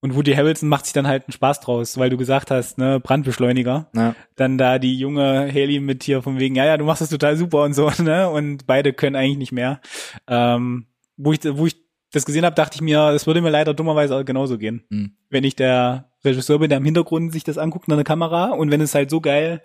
Und 0.01 0.15
Woody 0.15 0.35
Harrelson 0.35 0.69
macht 0.69 0.85
sich 0.85 0.93
dann 0.93 1.07
halt 1.07 1.25
einen 1.25 1.33
Spaß 1.33 1.61
draus, 1.61 1.99
weil 1.99 2.11
du 2.11 2.17
gesagt 2.17 2.51
hast, 2.51 2.79
ne, 2.79 3.01
Brandbeschleuniger. 3.01 3.89
Ja. 3.95 4.15
Dann 4.37 4.59
da 4.59 4.79
die 4.79 4.97
junge 4.99 5.51
Haley 5.53 5.81
mit 5.81 6.05
hier 6.05 6.23
von 6.23 6.39
wegen, 6.39 6.55
ja, 6.55 6.65
ja, 6.65 6.77
du 6.77 6.85
machst 6.85 7.01
das 7.01 7.09
total 7.09 7.37
super 7.37 7.63
und 7.63 7.73
so, 7.73 7.91
ne? 8.03 8.29
Und 8.29 8.67
beide 8.67 8.93
können 8.93 9.17
eigentlich 9.17 9.39
nicht 9.39 9.53
mehr. 9.53 9.81
Ähm, 10.29 10.87
wo 11.17 11.33
ich, 11.33 11.41
wo 11.45 11.67
ich 11.67 11.77
das 12.13 12.27
gesehen 12.27 12.45
habe, 12.45 12.55
dachte 12.55 12.77
ich 12.77 12.83
mir, 12.83 13.11
das 13.13 13.27
würde 13.27 13.41
mir 13.41 13.51
leider 13.51 13.75
dummerweise 13.75 14.17
auch 14.17 14.25
genauso 14.25 14.59
gehen. 14.59 14.85
Hm. 14.91 15.17
Wenn 15.31 15.45
ich 15.45 15.57
der 15.57 16.13
Regisseur 16.25 16.59
bin, 16.59 16.69
der 16.69 16.79
im 16.79 16.85
Hintergrund 16.85 17.33
sich 17.33 17.45
das 17.45 17.59
anguckt 17.59 17.89
in 17.89 17.95
der 17.95 18.05
Kamera 18.05 18.51
und 18.51 18.71
wenn 18.71 18.81
es 18.81 18.95
halt 18.95 19.11
so 19.11 19.21
geil 19.21 19.63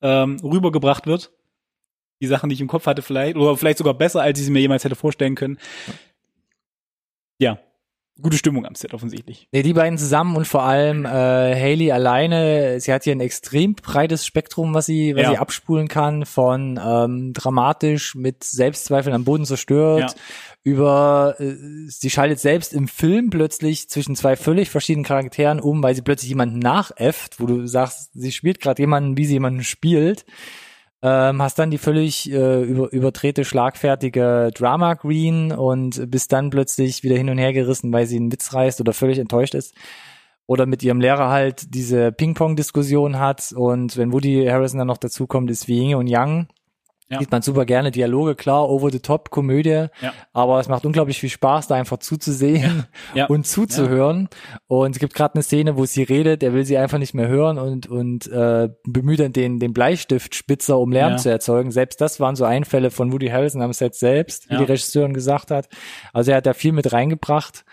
ähm, 0.00 0.36
rübergebracht 0.42 1.06
wird, 1.06 1.32
die 2.20 2.26
Sachen, 2.26 2.48
die 2.48 2.54
ich 2.54 2.60
im 2.60 2.68
Kopf 2.68 2.86
hatte 2.86 3.02
vielleicht, 3.02 3.36
oder 3.36 3.56
vielleicht 3.56 3.78
sogar 3.78 3.94
besser, 3.94 4.22
als 4.22 4.38
ich 4.38 4.44
sie 4.44 4.52
mir 4.52 4.60
jemals 4.60 4.84
hätte 4.84 4.94
vorstellen 4.94 5.34
können. 5.34 5.58
Ja, 5.88 5.94
gute 8.20 8.36
Stimmung 8.36 8.66
am 8.66 8.74
Set 8.74 8.94
offensichtlich. 8.94 9.48
Nee, 9.52 9.62
die 9.62 9.72
beiden 9.72 9.98
zusammen 9.98 10.36
und 10.36 10.46
vor 10.46 10.62
allem 10.62 11.04
äh, 11.04 11.08
Haley 11.08 11.90
alleine, 11.90 12.78
sie 12.78 12.92
hat 12.92 13.04
hier 13.04 13.14
ein 13.14 13.20
extrem 13.20 13.74
breites 13.74 14.24
Spektrum, 14.26 14.74
was 14.74 14.86
sie, 14.86 15.16
was 15.16 15.22
Ja. 15.22 15.30
sie 15.30 15.38
abspulen 15.38 15.88
kann, 15.88 16.24
von 16.26 16.78
ähm, 16.84 17.32
dramatisch 17.32 18.14
mit 18.14 18.44
Selbstzweifeln 18.44 19.14
am 19.14 19.24
Boden 19.24 19.44
zerstört, 19.46 20.12
Ja. 20.14 20.20
über 20.62 21.36
äh, 21.40 21.54
sie 21.88 22.10
schaltet 22.10 22.38
selbst 22.38 22.74
im 22.74 22.86
Film 22.86 23.30
plötzlich 23.30 23.88
zwischen 23.88 24.14
zwei 24.14 24.36
völlig 24.36 24.70
verschiedenen 24.70 25.04
Charakteren 25.06 25.58
um, 25.58 25.82
weil 25.82 25.94
sie 25.96 26.02
plötzlich 26.02 26.28
jemanden 26.28 26.58
nachäfft, 26.60 27.40
wo 27.40 27.46
du 27.46 27.66
sagst, 27.66 28.10
sie 28.14 28.30
spielt 28.30 28.60
gerade 28.60 28.82
jemanden, 28.82 29.16
wie 29.16 29.24
sie 29.24 29.32
jemanden 29.34 29.64
spielt. 29.64 30.26
Ähm, 31.04 31.42
hast 31.42 31.58
dann 31.58 31.72
die 31.72 31.78
völlig 31.78 32.30
äh, 32.30 32.62
über, 32.62 32.92
überdrehte, 32.92 33.44
schlagfertige 33.44 34.50
Drama 34.54 34.94
Green 34.94 35.50
und 35.50 36.08
bist 36.10 36.32
dann 36.32 36.50
plötzlich 36.50 37.02
wieder 37.02 37.16
hin 37.16 37.28
und 37.28 37.38
her 37.38 37.52
gerissen, 37.52 37.92
weil 37.92 38.06
sie 38.06 38.16
einen 38.16 38.30
Witz 38.30 38.54
reißt 38.54 38.80
oder 38.80 38.92
völlig 38.92 39.18
enttäuscht 39.18 39.54
ist. 39.54 39.74
Oder 40.46 40.66
mit 40.66 40.82
ihrem 40.82 41.00
Lehrer 41.00 41.28
halt 41.28 41.74
diese 41.74 42.12
Ping-Pong-Diskussion 42.12 43.18
hat 43.18 43.52
und 43.52 43.96
wenn 43.96 44.12
Woody 44.12 44.46
Harrison 44.46 44.78
dann 44.78 44.88
noch 44.88 44.98
dazukommt, 44.98 45.50
ist 45.50 45.66
wie 45.66 45.80
Yin 45.80 45.96
und 45.96 46.06
Yang. 46.06 46.46
Ja. 47.12 47.18
Sieht 47.18 47.30
man 47.30 47.42
super 47.42 47.64
gerne 47.66 47.90
Dialoge, 47.90 48.34
klar, 48.34 48.68
over 48.68 48.90
the 48.90 49.00
top, 49.00 49.30
Komödie, 49.30 49.86
Ja. 50.00 50.12
aber 50.32 50.58
es 50.60 50.68
macht 50.68 50.86
unglaublich 50.86 51.20
viel 51.20 51.28
Spaß, 51.28 51.66
da 51.68 51.74
einfach 51.74 51.98
zuzusehen 51.98 52.86
Ja. 53.14 53.26
und 53.26 53.46
zuzuhören. 53.46 54.28
Und 54.66 54.92
es 54.96 54.98
gibt 54.98 55.14
gerade 55.14 55.34
eine 55.34 55.42
Szene, 55.42 55.76
wo 55.76 55.84
sie 55.84 56.02
redet, 56.02 56.42
er 56.42 56.54
will 56.54 56.64
sie 56.64 56.78
einfach 56.78 56.98
nicht 56.98 57.12
mehr 57.14 57.28
hören 57.28 57.58
und, 57.58 57.86
und 57.86 58.26
äh, 58.32 58.70
bemüht 58.84 59.20
dann 59.20 59.32
den, 59.32 59.58
den 59.58 59.72
Bleistiftspitzer, 59.72 60.78
um 60.78 60.90
Lärm 60.90 61.18
zu 61.18 61.30
erzeugen. 61.30 61.70
Selbst 61.70 62.00
das 62.00 62.18
waren 62.18 62.34
so 62.34 62.44
Einfälle 62.44 62.90
von 62.90 63.12
Woody 63.12 63.28
Harrelson 63.28 63.62
am 63.62 63.72
Set 63.72 63.94
selbst, 63.94 64.48
wie 64.50 64.56
die 64.56 64.64
Regisseurin 64.64 65.12
gesagt 65.12 65.50
hat. 65.50 65.68
Also 66.12 66.30
er 66.30 66.38
hat 66.38 66.46
da 66.46 66.54
viel 66.54 66.72
mit 66.72 66.92
reingebracht. 66.92 67.64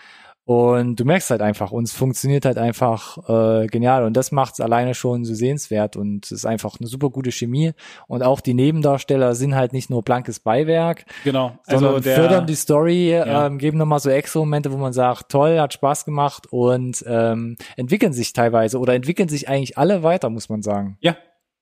Und 0.50 0.98
du 0.98 1.04
merkst 1.04 1.30
halt 1.30 1.42
einfach, 1.42 1.70
uns 1.70 1.92
funktioniert 1.92 2.44
halt 2.44 2.58
einfach 2.58 3.18
äh, 3.28 3.68
genial. 3.68 4.02
Und 4.02 4.16
das 4.16 4.32
macht 4.32 4.54
es 4.54 4.60
alleine 4.60 4.94
schon 4.94 5.24
so 5.24 5.32
sehenswert. 5.32 5.94
Und 5.94 6.24
es 6.24 6.32
ist 6.32 6.44
einfach 6.44 6.80
eine 6.80 6.88
super 6.88 7.08
gute 7.10 7.30
Chemie. 7.30 7.70
Und 8.08 8.24
auch 8.24 8.40
die 8.40 8.54
Nebendarsteller 8.54 9.36
sind 9.36 9.54
halt 9.54 9.72
nicht 9.72 9.90
nur 9.90 10.02
blankes 10.02 10.40
Beiwerk, 10.40 11.04
Genau. 11.22 11.52
sondern 11.62 11.94
Also 11.94 12.00
der, 12.00 12.16
fördern 12.16 12.46
die 12.48 12.56
Story, 12.56 13.10
Ja. 13.12 13.46
ähm, 13.46 13.58
geben 13.58 13.78
nochmal 13.78 14.00
so 14.00 14.10
extra 14.10 14.40
Momente, 14.40 14.72
wo 14.72 14.76
man 14.76 14.92
sagt, 14.92 15.28
toll, 15.28 15.56
hat 15.60 15.72
Spaß 15.72 16.04
gemacht 16.04 16.48
und 16.50 17.04
ähm, 17.06 17.56
entwickeln 17.76 18.12
sich 18.12 18.32
teilweise 18.32 18.80
oder 18.80 18.94
entwickeln 18.94 19.28
sich 19.28 19.48
eigentlich 19.48 19.78
alle 19.78 20.02
weiter, 20.02 20.30
muss 20.30 20.48
man 20.48 20.62
sagen. 20.62 20.96
Ja, 20.98 21.14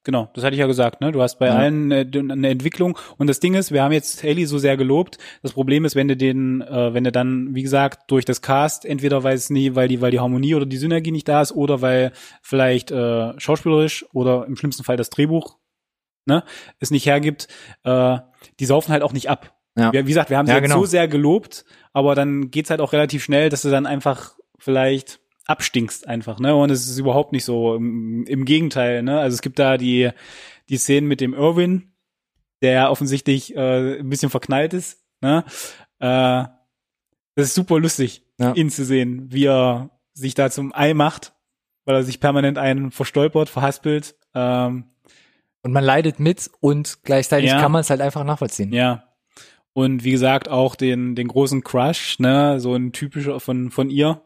genau, 0.08 0.30
das 0.32 0.42
hatte 0.42 0.54
ich 0.54 0.60
ja 0.60 0.66
gesagt, 0.66 1.02
ne? 1.02 1.12
Du 1.12 1.20
hast 1.20 1.38
bei 1.38 1.48
Ja. 1.48 1.54
allen 1.56 1.90
äh, 1.92 2.06
eine 2.14 2.48
Entwicklung 2.48 2.96
und 3.18 3.26
das 3.26 3.40
Ding 3.40 3.52
ist, 3.52 3.72
wir 3.72 3.82
haben 3.82 3.92
jetzt 3.92 4.22
Haley 4.22 4.46
so 4.46 4.56
sehr 4.56 4.78
gelobt. 4.78 5.18
Das 5.42 5.52
Problem 5.52 5.84
ist, 5.84 5.96
wenn 5.96 6.08
du 6.08 6.16
den, 6.16 6.62
äh, 6.62 6.94
wenn 6.94 7.04
du 7.04 7.12
dann, 7.12 7.54
wie 7.54 7.62
gesagt, 7.62 8.10
durch 8.10 8.24
das 8.24 8.40
Cast, 8.40 8.86
entweder 8.86 9.22
weil 9.22 9.34
es 9.36 9.50
nie, 9.50 9.74
weil 9.74 9.86
die, 9.88 10.00
weil 10.00 10.10
die 10.10 10.18
Harmonie 10.18 10.54
oder 10.54 10.64
die 10.64 10.78
Synergie 10.78 11.10
nicht 11.12 11.28
da 11.28 11.42
ist, 11.42 11.52
oder 11.52 11.82
weil 11.82 12.12
vielleicht 12.40 12.90
äh, 12.90 13.38
schauspielerisch 13.38 14.06
oder 14.14 14.46
im 14.46 14.56
schlimmsten 14.56 14.82
Fall 14.82 14.96
das 14.96 15.10
Drehbuch 15.10 15.58
ne, 16.24 16.42
es 16.80 16.90
nicht 16.90 17.04
hergibt, 17.04 17.46
äh, 17.84 18.16
die 18.60 18.64
saufen 18.64 18.92
halt 18.92 19.02
auch 19.02 19.12
nicht 19.12 19.28
ab. 19.28 19.54
Ja. 19.76 19.92
Wir, 19.92 20.06
wie 20.06 20.10
gesagt, 20.10 20.30
wir 20.30 20.38
haben 20.38 20.46
sie 20.46 20.52
Ja, 20.54 20.60
genau. 20.60 20.78
so 20.78 20.84
sehr 20.86 21.06
gelobt, 21.06 21.66
aber 21.92 22.14
dann 22.14 22.50
geht's 22.50 22.70
halt 22.70 22.80
auch 22.80 22.94
relativ 22.94 23.22
schnell, 23.22 23.50
dass 23.50 23.60
du 23.60 23.68
dann 23.68 23.84
einfach 23.84 24.36
vielleicht 24.58 25.20
abstinkst 25.48 26.06
einfach, 26.06 26.38
ne? 26.38 26.54
Und 26.54 26.70
es 26.70 26.88
ist 26.88 26.98
überhaupt 26.98 27.32
nicht 27.32 27.44
so. 27.44 27.74
Im, 27.74 28.24
im 28.26 28.44
Gegenteil, 28.44 29.02
ne? 29.02 29.18
Also 29.18 29.34
es 29.34 29.42
gibt 29.42 29.58
da 29.58 29.76
die 29.76 30.10
die 30.68 30.76
Szenen 30.76 31.08
mit 31.08 31.20
dem 31.20 31.34
Irwin, 31.34 31.92
der 32.62 32.90
offensichtlich 32.90 33.56
äh, 33.56 33.98
ein 33.98 34.08
bisschen 34.08 34.30
verknallt 34.30 34.74
ist, 34.74 35.02
ne? 35.20 35.44
Äh, 35.98 36.44
das 37.34 37.46
ist 37.48 37.54
super 37.54 37.78
lustig, 37.80 38.22
Ja. 38.38 38.52
ihn 38.54 38.70
zu 38.70 38.84
sehen, 38.84 39.32
wie 39.32 39.46
er 39.46 39.90
sich 40.12 40.34
da 40.34 40.50
zum 40.50 40.72
Ei 40.74 40.92
macht, 40.94 41.32
weil 41.84 41.94
er 41.96 42.02
sich 42.04 42.20
permanent 42.20 42.58
einen 42.58 42.90
verstolpert, 42.90 43.48
verhaspelt. 43.48 44.16
Ähm, 44.34 44.84
Und 45.62 45.72
man 45.72 45.84
leidet 45.84 46.20
mit 46.20 46.50
und 46.60 46.98
gleichzeitig 47.04 47.50
Ja. 47.50 47.60
kann 47.60 47.72
man 47.72 47.80
es 47.80 47.90
halt 47.90 48.00
einfach 48.00 48.24
nachvollziehen. 48.24 48.72
Ja. 48.72 49.04
Und 49.72 50.02
wie 50.04 50.10
gesagt, 50.10 50.48
auch 50.48 50.74
den, 50.74 51.14
den 51.14 51.28
großen 51.28 51.62
Crush, 51.62 52.18
ne, 52.18 52.58
so 52.60 52.74
ein 52.74 52.92
typischer 52.92 53.38
von, 53.40 53.70
von 53.70 53.90
ihr, 53.90 54.22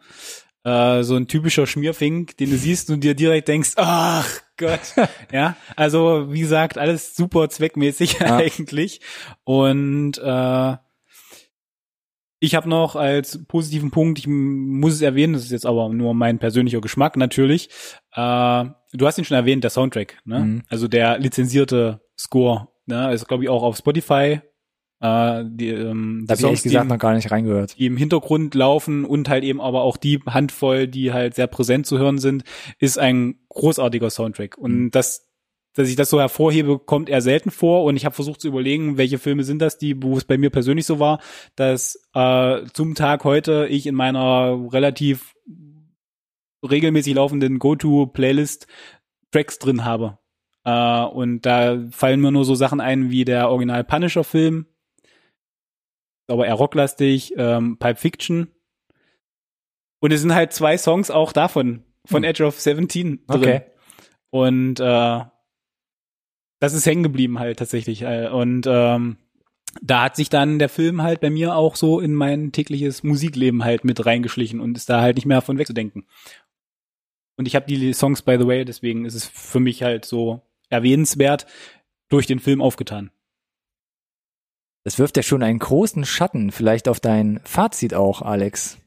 äh, 0.65 1.03
so 1.03 1.17
ein 1.17 1.27
typischer 1.29 1.67
Schmierfink, 1.67 2.37
den 2.37 2.51
du 2.51 2.57
siehst 2.57 2.91
und 2.91 3.03
dir 3.03 3.15
direkt 3.15 3.49
denkst, 3.49 3.73
ach 3.77 4.29
Gott. 4.57 4.95
ja. 5.33 5.57
Also, 5.77 6.33
wie 6.33 6.41
gesagt, 6.41 6.79
alles 6.79 7.17
super 7.17 7.49
zweckmäßig 7.49 8.19
Ja. 8.21 8.37
eigentlich. 8.37 9.01
Und 9.45 10.19
äh, 10.19 10.77
ich 12.45 12.57
habe 12.57 12.69
noch 12.69 12.97
als 12.97 13.45
positiven 13.47 13.91
Punkt, 13.93 14.19
ich 14.19 14.27
muss 14.27 14.95
es 14.95 15.01
erwähnen, 15.03 15.33
das 15.33 15.45
ist 15.45 15.53
jetzt 15.53 15.67
aber 15.67 15.89
nur 15.91 16.13
mein 16.13 16.39
persönlicher 16.41 16.81
Geschmack 16.81 17.17
natürlich. 17.17 17.69
Äh, 18.15 18.65
du 18.93 19.07
hast 19.07 19.19
ihn 19.19 19.25
schon 19.25 19.37
erwähnt, 19.37 19.63
der 19.63 19.71
Soundtrack, 19.71 20.19
ne? 20.25 20.41
Mhm. 20.41 20.63
Also 20.69 20.89
der 20.89 21.19
lizenzierte 21.19 22.01
Score, 22.19 22.69
ne? 22.87 23.13
Ist 23.13 23.29
glaube 23.29 23.45
ich 23.45 23.49
auch 23.51 23.63
auf 23.63 23.77
Spotify. 23.77 24.41
Äh, 25.03 25.45
die, 25.49 25.69
ähm, 25.69 26.25
Da 26.29 26.33
habe 26.35 26.41
ich 26.41 26.47
ehrlich 26.47 26.63
gesagt 26.63 26.85
im- 26.85 26.89
noch 26.89 26.99
gar 26.99 27.13
nicht 27.15 27.31
reingehört. 27.33 27.77
die 27.79 27.87
im 27.87 27.97
Hintergrund 27.97 28.55
laufen 28.55 29.05
und 29.05 29.29
halt 29.29 29.43
eben 29.43 29.61
aber 29.61 29.83
auch 29.83 29.97
die 29.97 30.21
Handvoll, 30.27 30.87
die 30.87 31.13
halt 31.13 31.35
sehr 31.35 31.49
präsent 31.49 31.87
zu 31.87 31.99
hören 31.99 32.19
sind, 32.19 32.45
ist 32.79 32.99
ein 32.99 33.35
großartiger 33.49 34.11
Soundtrack. 34.11 34.57
Mhm. 34.59 34.65
Und 34.65 34.91
das, 34.93 35.29
dass 35.75 35.89
ich 35.89 35.97
das 35.97 36.09
so 36.09 36.21
hervorhebe, 36.21 36.79
kommt 36.79 37.09
eher 37.09 37.21
selten 37.21 37.51
vor. 37.51 37.83
Und 37.85 37.97
ich 37.97 38.05
habe 38.05 38.15
versucht 38.15 38.41
zu 38.41 38.47
überlegen, 38.49 38.97
welche 38.97 39.19
Filme 39.19 39.43
sind 39.43 39.59
das, 39.61 39.77
die, 39.77 40.01
wo 40.01 40.17
es 40.17 40.25
bei 40.25 40.39
mir 40.39 40.51
persönlich 40.51 40.87
so 40.87 41.01
war, 41.01 41.19
dass 41.57 41.99
äh, 42.15 42.63
zum 42.73 42.95
Tag 42.95 43.25
heute 43.25 43.67
ich 43.69 43.87
in 43.89 43.95
meiner 43.97 44.69
relativ 44.73 45.35
regelmäßig 46.69 47.15
laufenden 47.15 47.59
Go-To-Playlist 47.59 48.67
Tracks 49.33 49.59
drin 49.59 49.85
habe. 49.85 50.19
Äh, 50.65 51.03
und 51.07 51.41
da 51.45 51.83
fallen 51.91 52.21
mir 52.21 52.31
nur 52.31 52.45
so 52.45 52.55
Sachen 52.55 52.81
ein 52.81 53.11
wie 53.11 53.25
der 53.25 53.49
Original 53.51 53.83
Punisher-Film, 53.83 54.67
aber 56.27 56.47
eher 56.47 56.55
rocklastig, 56.55 57.35
ähm, 57.37 57.79
Pipe 57.79 58.01
Fiction. 58.01 58.49
Und 60.01 60.13
es 60.13 60.21
sind 60.21 60.35
halt 60.35 60.53
zwei 60.53 60.77
Songs 60.79 61.11
auch 61.11 61.33
davon, 61.33 61.85
von 62.05 62.23
Hm. 62.23 62.31
Edge 62.31 62.45
of 62.45 62.59
17 62.61 63.27
drin. 63.27 63.41
Okay. 63.41 63.61
Und 64.31 64.81
äh, 64.81 65.21
das 66.59 66.75
ist 66.75 66.87
hängen 66.87 67.03
geblieben 67.03 67.39
halt 67.39 67.59
tatsächlich. 67.59 68.03
Äh, 68.03 68.29
Und 68.29 68.67
ähm, 68.67 69.17
da 69.81 70.05
hat 70.05 70.17
sich 70.17 70.29
dann 70.29 70.59
der 70.59 70.69
Film 70.69 71.03
halt 71.03 71.21
bei 71.21 71.31
mir 71.31 71.57
auch 71.57 71.77
so 71.77 72.01
in 72.01 72.15
mein 72.15 72.53
tägliches 72.53 73.03
Musikleben 73.03 73.65
halt 73.65 73.85
mit 73.85 74.05
reingeschlichen 74.05 74.61
und 74.61 74.77
ist 74.77 74.91
da 74.91 75.01
halt 75.01 75.17
nicht 75.17 75.27
mehr 75.27 75.41
von 75.41 75.59
wegzudenken. 75.59 76.07
Und 77.37 77.47
ich 77.47 77.57
habe 77.57 77.67
die 77.67 77.93
Songs, 77.93 78.23
by 78.23 78.37
the 78.39 78.47
way, 78.47 78.65
deswegen 78.65 79.05
ist 79.05 79.15
es 79.15 79.27
für 79.27 79.61
mich 79.61 79.83
halt 79.83 80.05
so 80.05 80.43
erwähnenswert, 80.69 81.47
durch 82.09 82.27
den 82.27 82.41
Film 82.41 82.61
aufgetan. 82.61 83.11
Das 84.85 84.99
wirft 84.99 85.17
ja 85.17 85.23
schon 85.23 85.43
einen 85.43 85.59
großen 85.59 86.05
Schatten 86.05 86.51
vielleicht 86.51 86.89
auf 86.89 87.01
dein 87.01 87.41
Fazit 87.45 87.95
auch, 87.95 88.23
Alex. 88.23 88.79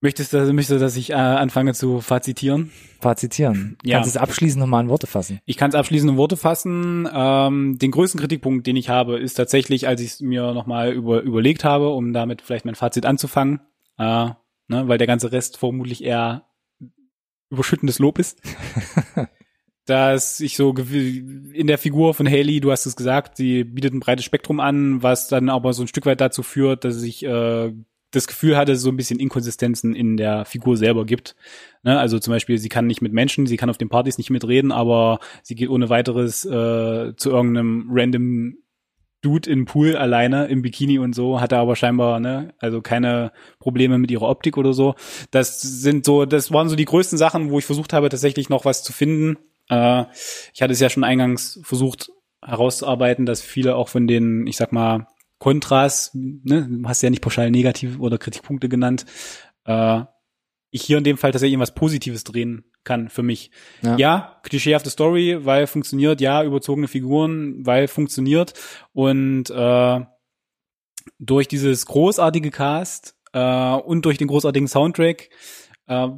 Möchtest 0.00 0.34
du, 0.34 0.52
möchtest 0.52 0.70
du 0.70 0.84
dass 0.84 0.96
ich 0.96 1.10
äh, 1.10 1.14
anfange 1.14 1.72
zu 1.72 2.02
fazitieren? 2.02 2.70
Fazitieren. 3.00 3.78
Ja. 3.82 3.96
Kannst 3.96 4.14
du 4.14 4.18
es 4.18 4.22
abschließend 4.22 4.60
nochmal 4.60 4.84
in 4.84 4.90
Worte 4.90 5.06
fassen? 5.06 5.40
Ich 5.46 5.56
kann 5.56 5.70
es 5.70 5.74
abschließend 5.74 6.10
in 6.10 6.16
Worte 6.18 6.36
fassen. 6.36 7.08
Ähm, 7.10 7.78
den 7.78 7.90
größten 7.90 8.20
Kritikpunkt, 8.20 8.66
den 8.66 8.76
ich 8.76 8.90
habe, 8.90 9.18
ist 9.18 9.32
tatsächlich, 9.32 9.88
als 9.88 10.02
ich 10.02 10.08
es 10.08 10.20
mir 10.20 10.52
nochmal 10.52 10.92
über, 10.92 11.22
überlegt 11.22 11.64
habe, 11.64 11.88
um 11.88 12.12
damit 12.12 12.42
vielleicht 12.42 12.66
mein 12.66 12.74
Fazit 12.74 13.06
anzufangen, 13.06 13.60
äh, 13.96 14.26
ne, 14.26 14.36
weil 14.68 14.98
der 14.98 15.06
ganze 15.06 15.32
Rest 15.32 15.56
vermutlich 15.56 16.04
eher 16.04 16.44
überschüttendes 17.48 17.98
Lob 17.98 18.18
ist. 18.18 18.42
dass 19.86 20.40
ich 20.40 20.56
so 20.56 20.74
in 20.74 21.66
der 21.66 21.78
Figur 21.78 22.14
von 22.14 22.26
Haley, 22.26 22.60
du 22.60 22.72
hast 22.72 22.86
es 22.86 22.96
gesagt, 22.96 23.36
sie 23.36 23.64
bietet 23.64 23.94
ein 23.94 24.00
breites 24.00 24.24
Spektrum 24.24 24.60
an, 24.60 25.02
was 25.02 25.28
dann 25.28 25.48
aber 25.48 25.72
so 25.72 25.82
ein 25.82 25.88
Stück 25.88 26.06
weit 26.06 26.20
dazu 26.20 26.42
führt, 26.42 26.84
dass 26.84 27.02
ich 27.02 27.24
äh, 27.24 27.72
das 28.14 28.26
Gefühl 28.26 28.56
hatte, 28.56 28.76
so 28.76 28.88
ein 28.88 28.96
bisschen 28.96 29.18
Inkonsistenzen 29.18 29.94
in 29.94 30.16
der 30.16 30.44
Figur 30.44 30.76
selber 30.76 31.04
gibt. 31.04 31.34
Ne? 31.82 31.98
Also 31.98 32.18
zum 32.18 32.32
Beispiel, 32.32 32.58
sie 32.58 32.68
kann 32.68 32.86
nicht 32.86 33.02
mit 33.02 33.12
Menschen, 33.12 33.46
sie 33.46 33.56
kann 33.56 33.70
auf 33.70 33.78
den 33.78 33.88
Partys 33.88 34.18
nicht 34.18 34.30
mitreden, 34.30 34.72
aber 34.72 35.18
sie 35.42 35.54
geht 35.54 35.68
ohne 35.68 35.88
weiteres 35.88 36.44
äh, 36.44 37.14
zu 37.16 37.30
irgendeinem 37.30 37.88
random 37.90 38.56
Dude 39.20 39.50
im 39.50 39.64
Pool 39.64 39.96
alleine 39.96 40.46
im 40.46 40.60
Bikini 40.60 40.98
und 40.98 41.14
so, 41.14 41.40
hatte 41.40 41.56
aber 41.56 41.76
scheinbar, 41.76 42.20
ne, 42.20 42.52
also 42.58 42.82
keine 42.82 43.32
Probleme 43.58 43.96
mit 43.98 44.10
ihrer 44.10 44.28
Optik 44.28 44.58
oder 44.58 44.74
so. 44.74 44.94
Das 45.30 45.62
sind 45.62 46.04
so, 46.04 46.26
das 46.26 46.52
waren 46.52 46.68
so 46.68 46.76
die 46.76 46.84
größten 46.84 47.16
Sachen, 47.16 47.50
wo 47.50 47.58
ich 47.58 47.64
versucht 47.64 47.94
habe, 47.94 48.10
tatsächlich 48.10 48.50
noch 48.50 48.66
was 48.66 48.82
zu 48.84 48.92
finden. 48.92 49.38
Äh, 49.68 50.04
ich 50.52 50.62
hatte 50.62 50.72
es 50.72 50.80
ja 50.80 50.90
schon 50.90 51.04
eingangs 51.04 51.60
versucht 51.62 52.10
herauszuarbeiten, 52.42 53.26
dass 53.26 53.40
viele 53.40 53.76
auch 53.76 53.88
von 53.88 54.06
den, 54.06 54.46
ich 54.46 54.56
sag 54.56 54.72
mal, 54.72 55.08
Kontras, 55.38 56.10
ne, 56.14 56.68
du 56.70 56.88
hast 56.88 57.02
ja 57.02 57.10
nicht 57.10 57.22
pauschal 57.22 57.50
negativ 57.50 57.98
oder 57.98 58.18
Kritikpunkte 58.18 58.68
genannt, 58.68 59.04
äh, 59.64 60.02
ich 60.70 60.82
hier 60.82 60.98
in 60.98 61.04
dem 61.04 61.18
Fall 61.18 61.30
tatsächlich 61.30 61.58
was 61.60 61.74
Positives 61.74 62.24
drehen 62.24 62.64
kann 62.82 63.08
für 63.08 63.22
mich. 63.22 63.50
Ja. 63.82 63.96
Ja, 63.96 64.40
klischeehafte 64.42 64.90
Story, 64.90 65.38
weil 65.44 65.66
funktioniert, 65.66 66.20
ja, 66.20 66.42
überzogene 66.42 66.88
Figuren, 66.88 67.64
weil 67.64 67.88
funktioniert 67.88 68.54
und 68.92 69.50
äh, 69.50 70.00
durch 71.18 71.48
dieses 71.48 71.86
großartige 71.86 72.50
Cast 72.50 73.16
äh, 73.32 73.74
und 73.74 74.04
durch 74.04 74.18
den 74.18 74.28
großartigen 74.28 74.68
Soundtrack 74.68 75.30
äh, 75.86 76.08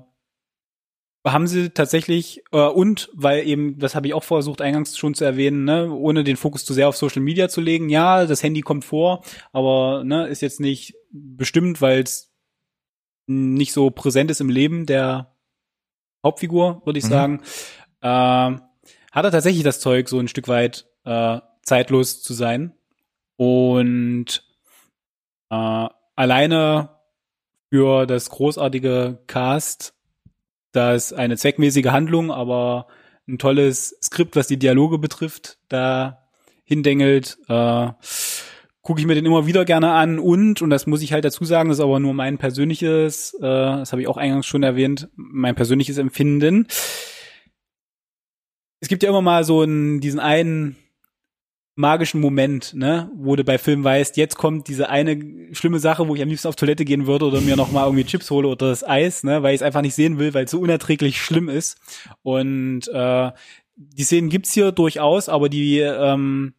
haben 1.26 1.46
sie 1.46 1.70
tatsächlich 1.70 2.42
äh, 2.52 2.58
und 2.68 3.10
weil 3.12 3.46
eben, 3.46 3.78
das 3.78 3.94
habe 3.94 4.06
ich 4.06 4.14
auch 4.14 4.24
versucht 4.24 4.60
eingangs 4.62 4.96
schon 4.96 5.14
zu 5.14 5.24
erwähnen, 5.24 5.64
ne, 5.64 5.90
ohne 5.90 6.24
den 6.24 6.36
Fokus 6.36 6.64
zu 6.64 6.72
sehr 6.72 6.88
auf 6.88 6.96
Social 6.96 7.22
Media 7.22 7.48
zu 7.48 7.60
legen, 7.60 7.88
ja, 7.88 8.26
das 8.26 8.42
Handy 8.42 8.60
kommt 8.60 8.84
vor, 8.84 9.24
aber 9.52 10.04
ne, 10.04 10.28
ist 10.28 10.40
jetzt 10.42 10.60
nicht 10.60 10.94
bestimmt, 11.10 11.80
weil 11.80 12.02
es 12.02 12.32
nicht 13.26 13.72
so 13.72 13.90
präsent 13.90 14.30
ist 14.30 14.40
im 14.40 14.50
Leben 14.50 14.86
der 14.86 15.34
Hauptfigur, 16.24 16.82
würde 16.84 16.98
ich 16.98 17.04
Mhm. 17.04 17.08
sagen, 17.08 17.40
ähm, 18.02 18.62
hat 19.12 19.24
er 19.24 19.30
tatsächlich 19.32 19.64
das 19.64 19.80
Zeug, 19.80 20.08
so 20.08 20.18
ein 20.20 20.28
Stück 20.28 20.46
weit 20.48 20.86
äh, 21.04 21.40
zeitlos 21.62 22.22
zu 22.22 22.34
sein. 22.34 22.72
Und 23.36 24.44
äh, 25.50 25.88
alleine 26.14 26.90
für 27.70 28.06
das 28.06 28.30
großartige 28.30 29.22
Cast, 29.26 29.95
das 30.76 31.12
eine 31.12 31.36
zweckmäßige 31.36 31.86
Handlung, 31.86 32.30
aber 32.30 32.86
ein 33.26 33.38
tolles 33.38 33.98
Skript, 34.02 34.36
was 34.36 34.46
die 34.46 34.58
Dialoge 34.58 34.98
betrifft, 34.98 35.58
da 35.68 36.28
hindengelt, 36.64 37.38
äh, 37.48 37.88
gucke 38.82 39.00
ich 39.00 39.06
mir 39.06 39.16
den 39.16 39.26
immer 39.26 39.46
wieder 39.46 39.64
gerne 39.64 39.92
an 39.92 40.18
und, 40.18 40.62
und 40.62 40.70
das 40.70 40.86
muss 40.86 41.02
ich 41.02 41.12
halt 41.12 41.24
dazu 41.24 41.44
sagen, 41.44 41.68
das 41.68 41.78
ist 41.78 41.84
aber 41.84 41.98
nur 41.98 42.14
mein 42.14 42.38
persönliches, 42.38 43.34
äh, 43.34 43.40
das 43.40 43.90
habe 43.90 44.02
ich 44.02 44.08
auch 44.08 44.16
eingangs 44.16 44.46
schon 44.46 44.62
erwähnt, 44.62 45.08
mein 45.16 45.56
persönliches 45.56 45.98
Empfinden. 45.98 46.68
Es 48.78 48.88
gibt 48.88 49.02
ja 49.02 49.08
immer 49.08 49.22
mal 49.22 49.42
so 49.42 49.62
einen, 49.62 50.00
diesen 50.00 50.20
einen 50.20 50.76
magischen 51.76 52.20
Moment, 52.22 52.74
ne, 52.74 53.10
wo 53.14 53.36
du 53.36 53.44
bei 53.44 53.58
Filmen 53.58 53.84
weißt, 53.84 54.16
jetzt 54.16 54.36
kommt 54.36 54.66
diese 54.66 54.88
eine 54.88 55.54
schlimme 55.54 55.78
Sache, 55.78 56.08
wo 56.08 56.14
ich 56.14 56.22
am 56.22 56.28
liebsten 56.28 56.48
auf 56.48 56.56
Toilette 56.56 56.86
gehen 56.86 57.06
würde 57.06 57.26
oder 57.26 57.42
mir 57.42 57.54
noch 57.54 57.70
mal 57.70 57.84
irgendwie 57.84 58.04
Chips 58.04 58.30
hole 58.30 58.48
oder 58.48 58.70
das 58.70 58.82
Eis, 58.82 59.22
ne, 59.24 59.42
weil 59.42 59.54
ich 59.54 59.60
es 59.60 59.66
einfach 59.66 59.82
nicht 59.82 59.94
sehen 59.94 60.18
will, 60.18 60.32
weil 60.32 60.46
es 60.46 60.50
so 60.50 60.58
unerträglich 60.58 61.20
schlimm 61.20 61.50
ist. 61.50 61.78
Und 62.22 62.88
äh, 62.88 63.30
die 63.76 64.04
Szenen 64.04 64.30
gibt's 64.30 64.54
hier 64.54 64.72
durchaus, 64.72 65.28
aber 65.28 65.50
die 65.50 65.78
ähm, 65.80 66.54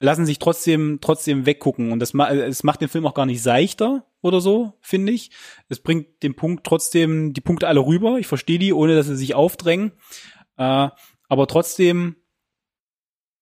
lassen 0.00 0.26
sich 0.26 0.38
trotzdem 0.38 0.98
trotzdem 1.00 1.46
weggucken 1.46 1.90
und 1.90 1.98
das 1.98 2.12
ma 2.12 2.30
es 2.30 2.62
macht 2.62 2.80
den 2.82 2.88
Film 2.88 3.06
auch 3.06 3.14
gar 3.14 3.26
nicht 3.26 3.42
seichter 3.42 4.04
oder 4.20 4.42
so, 4.42 4.74
finde 4.80 5.12
ich. 5.12 5.30
Es 5.70 5.80
bringt 5.80 6.22
den 6.22 6.36
Punkt 6.36 6.64
trotzdem 6.64 7.32
die 7.32 7.40
Punkte 7.40 7.68
alle 7.68 7.80
rüber. 7.80 8.18
Ich 8.18 8.26
verstehe 8.26 8.58
die, 8.58 8.74
ohne 8.74 8.94
dass 8.94 9.06
sie 9.06 9.16
sich 9.16 9.34
aufdrängen. 9.34 9.92
Äh, 10.58 10.88
aber 11.28 11.46
trotzdem 11.46 12.16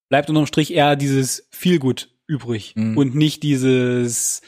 bleibt 0.09 0.29
unterm 0.29 0.45
Strich 0.45 0.73
eher 0.73 0.95
dieses 0.95 1.47
Feelgood 1.51 2.09
übrig 2.27 2.73
Mhm. 2.75 2.97
und 2.97 3.15
nicht 3.15 3.43
dieses 3.43 4.41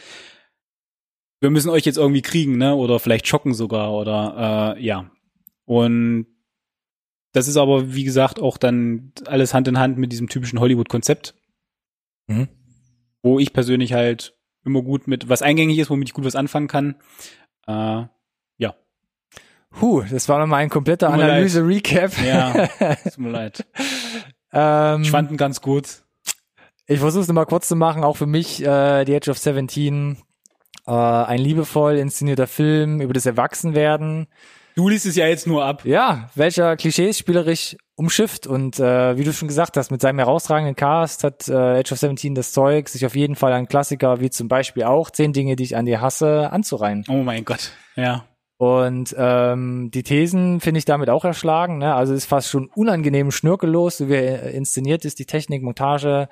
wir 1.41 1.49
müssen 1.49 1.69
euch 1.69 1.85
jetzt 1.85 1.97
irgendwie 1.97 2.21
kriegen, 2.21 2.57
ne? 2.57 2.75
Oder 2.75 2.99
vielleicht 2.99 3.25
schocken 3.27 3.53
sogar 3.53 3.93
oder 3.93 4.75
äh, 4.77 4.83
ja. 4.83 5.09
Und 5.65 6.27
das 7.31 7.47
ist 7.47 7.55
aber, 7.57 7.93
wie 7.95 8.03
gesagt, 8.03 8.39
auch 8.41 8.57
dann 8.57 9.13
alles 9.25 9.53
Hand 9.53 9.67
in 9.69 9.79
Hand 9.79 9.97
mit 9.97 10.11
diesem 10.11 10.27
typischen 10.27 10.59
Hollywood-Konzept, 10.59 11.35
Mhm. 12.27 12.49
wo 13.23 13.39
ich 13.39 13.53
persönlich 13.53 13.93
halt 13.93 14.35
immer 14.65 14.81
gut 14.81 15.07
mit 15.07 15.29
was 15.29 15.41
eingängig 15.41 15.77
ist, 15.79 15.89
womit 15.89 16.09
ich 16.09 16.13
gut 16.13 16.25
was 16.25 16.35
anfangen 16.35 16.67
kann. 16.67 16.95
Äh, 17.67 18.05
Huh, 19.81 20.01
das 20.09 20.27
war 20.27 20.39
nochmal 20.39 20.63
ein 20.63 20.69
kompletter. 20.71 21.11
Analyse-Recap. 21.11 22.17
ja, 22.25 22.67
tut 23.03 23.17
mir 23.19 23.29
leid. 23.29 23.67
ähm, 24.53 25.01
Ich 25.03 25.11
fand 25.11 25.31
ihn 25.31 25.37
ganz 25.37 25.61
gut. 25.61 26.03
Ich 26.87 26.99
versuche 26.99 27.21
es 27.21 27.27
nochmal 27.27 27.45
kurz 27.45 27.67
zu 27.67 27.75
machen, 27.75 28.03
auch 28.03 28.17
für 28.17 28.25
mich, 28.25 28.65
äh, 28.65 29.05
The 29.05 29.13
Edge 29.13 29.29
of 29.29 29.37
17, 29.37 30.17
äh, 30.87 30.91
ein 30.91 31.39
liebevoll 31.39 31.97
inszenierter 31.97 32.47
Film 32.47 33.01
über 33.01 33.13
das 33.13 33.25
Erwachsenwerden. 33.27 34.27
Du 34.75 34.87
liest 34.87 35.05
es 35.05 35.15
ja 35.15 35.27
jetzt 35.27 35.45
nur 35.45 35.65
ab. 35.65 35.83
Ja, 35.85 36.29
welcher 36.35 36.77
Klischees 36.77 37.17
spielerisch 37.17 37.75
umschifft 37.95 38.47
und 38.47 38.79
äh, 38.79 39.17
wie 39.17 39.25
du 39.25 39.33
schon 39.33 39.49
gesagt 39.49 39.75
hast, 39.75 39.91
mit 39.91 40.01
seinem 40.01 40.19
herausragenden 40.19 40.75
Cast 40.75 41.25
hat 41.25 41.49
äh, 41.49 41.79
Edge 41.79 41.93
of 41.93 41.99
17 41.99 42.33
das 42.33 42.53
Zeug, 42.53 42.87
sich 42.87 43.05
auf 43.05 43.15
jeden 43.15 43.35
Fall 43.35 43.51
an 43.51 43.67
Klassiker 43.67 44.21
wie 44.21 44.29
zum 44.29 44.47
Beispiel 44.47 44.83
auch 44.83 45.11
Zehn 45.11 45.33
Dinge, 45.33 45.57
die 45.57 45.63
ich 45.65 45.75
an 45.75 45.85
dir 45.85 45.99
hasse, 45.99 46.51
anzureihen. 46.51 47.03
Oh 47.09 47.23
mein 47.23 47.43
Gott. 47.43 47.71
Ja. 47.95 48.23
Und 48.59 49.15
ähm, 49.17 49.89
die 49.89 50.03
Thesen 50.03 50.59
finde 50.59 50.79
ich 50.79 50.85
damit 50.85 51.09
auch 51.09 51.23
erschlagen. 51.23 51.77
Ne? 51.77 51.95
Also 51.95 52.13
ist 52.13 52.25
fast 52.25 52.49
schon 52.49 52.67
unangenehm 52.75 53.31
schnörkellos, 53.31 53.99
so 53.99 54.09
wie 54.09 54.15
er 54.15 54.51
inszeniert 54.51 55.05
ist. 55.05 55.17
Die 55.19 55.25
Technik, 55.25 55.63
Montage 55.63 56.27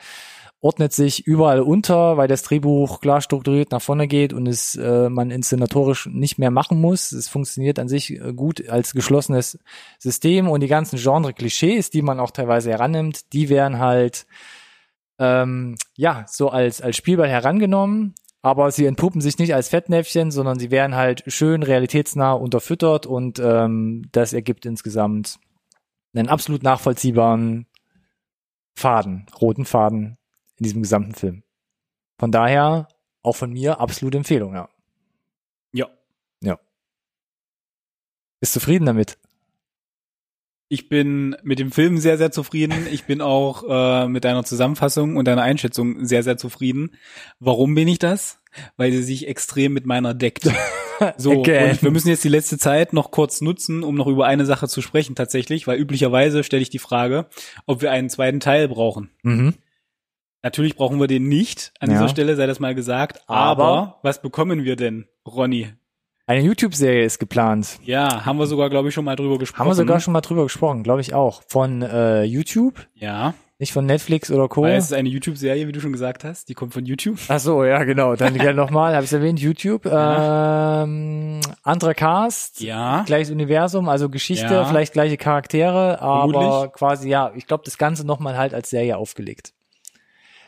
ordnet 0.60 0.92
sich 0.92 1.26
überall 1.26 1.62
unter, 1.62 2.18
weil 2.18 2.28
das 2.28 2.44
Drehbuch 2.44 3.00
klar 3.00 3.22
strukturiert 3.22 3.72
nach 3.72 3.82
vorne 3.82 4.10
geht 4.10 4.34
und 4.34 4.46
es 4.46 4.76
äh, 4.76 5.08
man 5.08 5.32
inszenatorisch 5.32 6.08
nicht 6.08 6.38
mehr 6.38 6.52
machen 6.52 6.82
muss. 6.82 7.14
Es 7.14 7.30
funktioniert 7.30 7.80
an 7.80 7.88
sich 7.88 8.12
äh, 8.12 8.34
gut 8.34 8.68
als 8.68 8.92
geschlossenes 8.92 9.58
System 9.98 10.50
und 10.50 10.60
die 10.60 10.68
ganzen 10.68 11.00
Genre-Klischees, 11.00 11.92
die 11.92 12.02
man 12.02 12.20
auch 12.20 12.32
teilweise 12.32 12.72
herannimmt, 12.72 13.32
die 13.32 13.48
werden 13.48 13.80
halt 13.80 14.28
ähm, 15.18 15.78
ja 15.96 16.26
so 16.28 16.50
als 16.50 16.82
als 16.82 16.98
Spielball 16.98 17.30
herangenommen 17.30 18.16
aber 18.42 18.72
sie 18.72 18.86
entpuppen 18.86 19.22
sich 19.22 19.38
nicht 19.40 19.54
als 19.54 19.70
Fettnäpfchen, 19.70 20.32
sondern 20.32 20.60
sie 20.60 20.72
werden 20.72 20.96
halt 20.96 21.24
schön 21.28 21.64
realitätsnah 21.64 22.34
unterfüttert 22.34 23.06
und 23.06 23.40
ähm, 23.40 24.08
das 24.12 24.34
ergibt 24.34 24.66
insgesamt 24.66 25.40
einen 26.14 26.30
absolut 26.30 26.64
nachvollziehbaren 26.64 27.68
Faden, 28.76 29.26
roten 29.42 29.66
Faden 29.66 30.18
in 30.58 30.64
diesem 30.64 30.82
gesamten 30.82 31.14
Film. 31.14 31.44
Von 32.20 32.32
daher 32.32 32.88
auch 33.24 33.36
von 33.36 33.52
mir 33.52 33.80
absolute 33.80 34.18
Empfehlung, 34.18 34.54
ja. 34.54 34.70
Ja. 36.42 36.60
Bist 38.40 38.54
zufrieden 38.54 38.86
damit? 38.86 39.18
Ich 40.70 40.90
bin 40.90 41.36
mit 41.44 41.60
dem 41.60 41.72
Film 41.72 41.98
sehr, 41.98 42.18
sehr 42.18 42.32
zufrieden. 42.32 42.88
Ich 42.92 43.06
bin 43.06 43.22
auch 43.22 43.64
äh, 43.70 44.08
mit 44.10 44.26
deiner 44.26 44.44
Zusammenfassung 44.44 45.16
und 45.16 45.26
deiner 45.26 45.42
Einschätzung 45.44 46.06
sehr, 46.06 46.24
sehr 46.24 46.38
zufrieden. 46.38 46.96
Warum 47.40 47.74
bin 47.74 47.88
ich 47.88 48.00
das? 48.00 48.40
Weil 48.76 48.92
sie 48.92 49.04
sich 49.04 49.28
extrem 49.28 49.74
mit 49.74 49.86
meiner 49.86 50.14
deckt. 50.14 50.50
So, 51.18 51.42
Again. 51.44 51.70
und 51.74 51.84
wir 51.84 51.92
müssen 51.92 52.08
jetzt 52.10 52.24
die 52.24 52.28
letzte 52.30 52.58
Zeit 52.58 52.92
noch 52.92 53.12
kurz 53.12 53.40
nutzen, 53.42 53.84
um 53.84 53.94
noch 53.94 54.08
über 54.08 54.26
eine 54.26 54.48
Sache 54.48 54.68
zu 54.68 54.82
sprechen 54.82 55.14
tatsächlich, 55.14 55.68
weil 55.68 55.78
üblicherweise 55.78 56.44
stelle 56.44 56.64
ich 56.64 56.72
die 56.72 56.80
Frage, 56.80 57.28
ob 57.68 57.84
wir 57.84 57.92
einen 57.92 58.10
zweiten 58.10 58.40
Teil 58.40 58.68
brauchen. 58.68 59.12
Mhm. 59.22 59.54
Natürlich 60.42 60.76
brauchen 60.76 61.00
wir 61.00 61.06
den 61.06 61.28
nicht, 61.28 61.72
an 61.80 61.92
Ja. 61.92 61.98
dieser 61.98 62.10
Stelle 62.10 62.36
sei 62.36 62.48
das 62.48 62.60
mal 62.60 62.74
gesagt. 62.74 63.20
Aber- 63.28 63.64
Aber 63.64 64.00
was 64.02 64.24
bekommen 64.24 64.64
wir 64.64 64.76
denn, 64.76 65.06
Ronny? 65.24 65.68
Eine 66.30 66.42
YouTube-Serie 66.42 67.06
ist 67.06 67.20
geplant. 67.20 67.80
Ja, 67.86 68.26
haben 68.26 68.38
wir 68.38 68.48
sogar, 68.48 68.70
glaube 68.70 68.90
ich, 68.90 68.94
schon 68.94 69.06
mal 69.06 69.16
drüber 69.16 69.38
gesprochen. 69.38 69.62
Haben 69.62 69.70
wir 69.70 69.76
sogar 69.76 70.02
schon 70.02 70.12
mal 70.12 70.20
drüber 70.20 70.44
gesprochen, 70.44 70.84
glaube 70.84 71.00
ich 71.00 71.14
auch. 71.14 71.42
Von 71.48 71.82
äh, 71.82 72.24
YouTube, 72.24 72.86
Ja, 72.96 73.34
nicht 73.60 73.72
von 73.72 73.86
Netflix 73.86 74.30
oder 74.30 74.50
Co. 74.50 74.64
weil 74.64 74.76
es 74.76 74.86
ist 74.88 74.94
eine 74.94 75.08
YouTube-Serie, 75.08 75.68
wie 75.68 75.72
du 75.72 75.80
schon 75.80 75.94
gesagt 75.94 76.26
hast. 76.26 76.50
Die 76.50 76.54
kommt 76.54 76.74
von 76.74 76.86
YouTube. 76.86 77.18
Ach 77.30 77.40
so, 77.40 77.64
ja, 77.64 77.82
genau. 77.86 78.16
Dann 78.18 78.34
gerne 78.34 78.54
nochmal, 78.62 78.94
habe 78.94 79.06
ich 79.06 79.14
erwähnt, 79.14 79.40
YouTube. 79.40 79.86
Ähm, 79.86 81.40
anderer 81.64 81.94
Cast, 81.94 82.60
Ja. 82.60 83.04
gleiches 83.06 83.32
Universum, 83.32 83.88
also 83.88 84.10
Geschichte, 84.10 84.54
Ja. 84.54 84.66
vielleicht 84.66 84.92
gleiche 84.94 85.16
Charaktere, 85.16 86.02
aber 86.02 86.30
Vermutlich. 86.34 86.74
quasi, 86.74 87.10
ja, 87.10 87.32
ich 87.36 87.48
glaube, 87.48 87.64
das 87.64 87.78
Ganze 87.78 88.06
nochmal 88.06 88.38
halt 88.38 88.54
als 88.54 88.70
Serie 88.70 88.98
aufgelegt. 88.98 89.54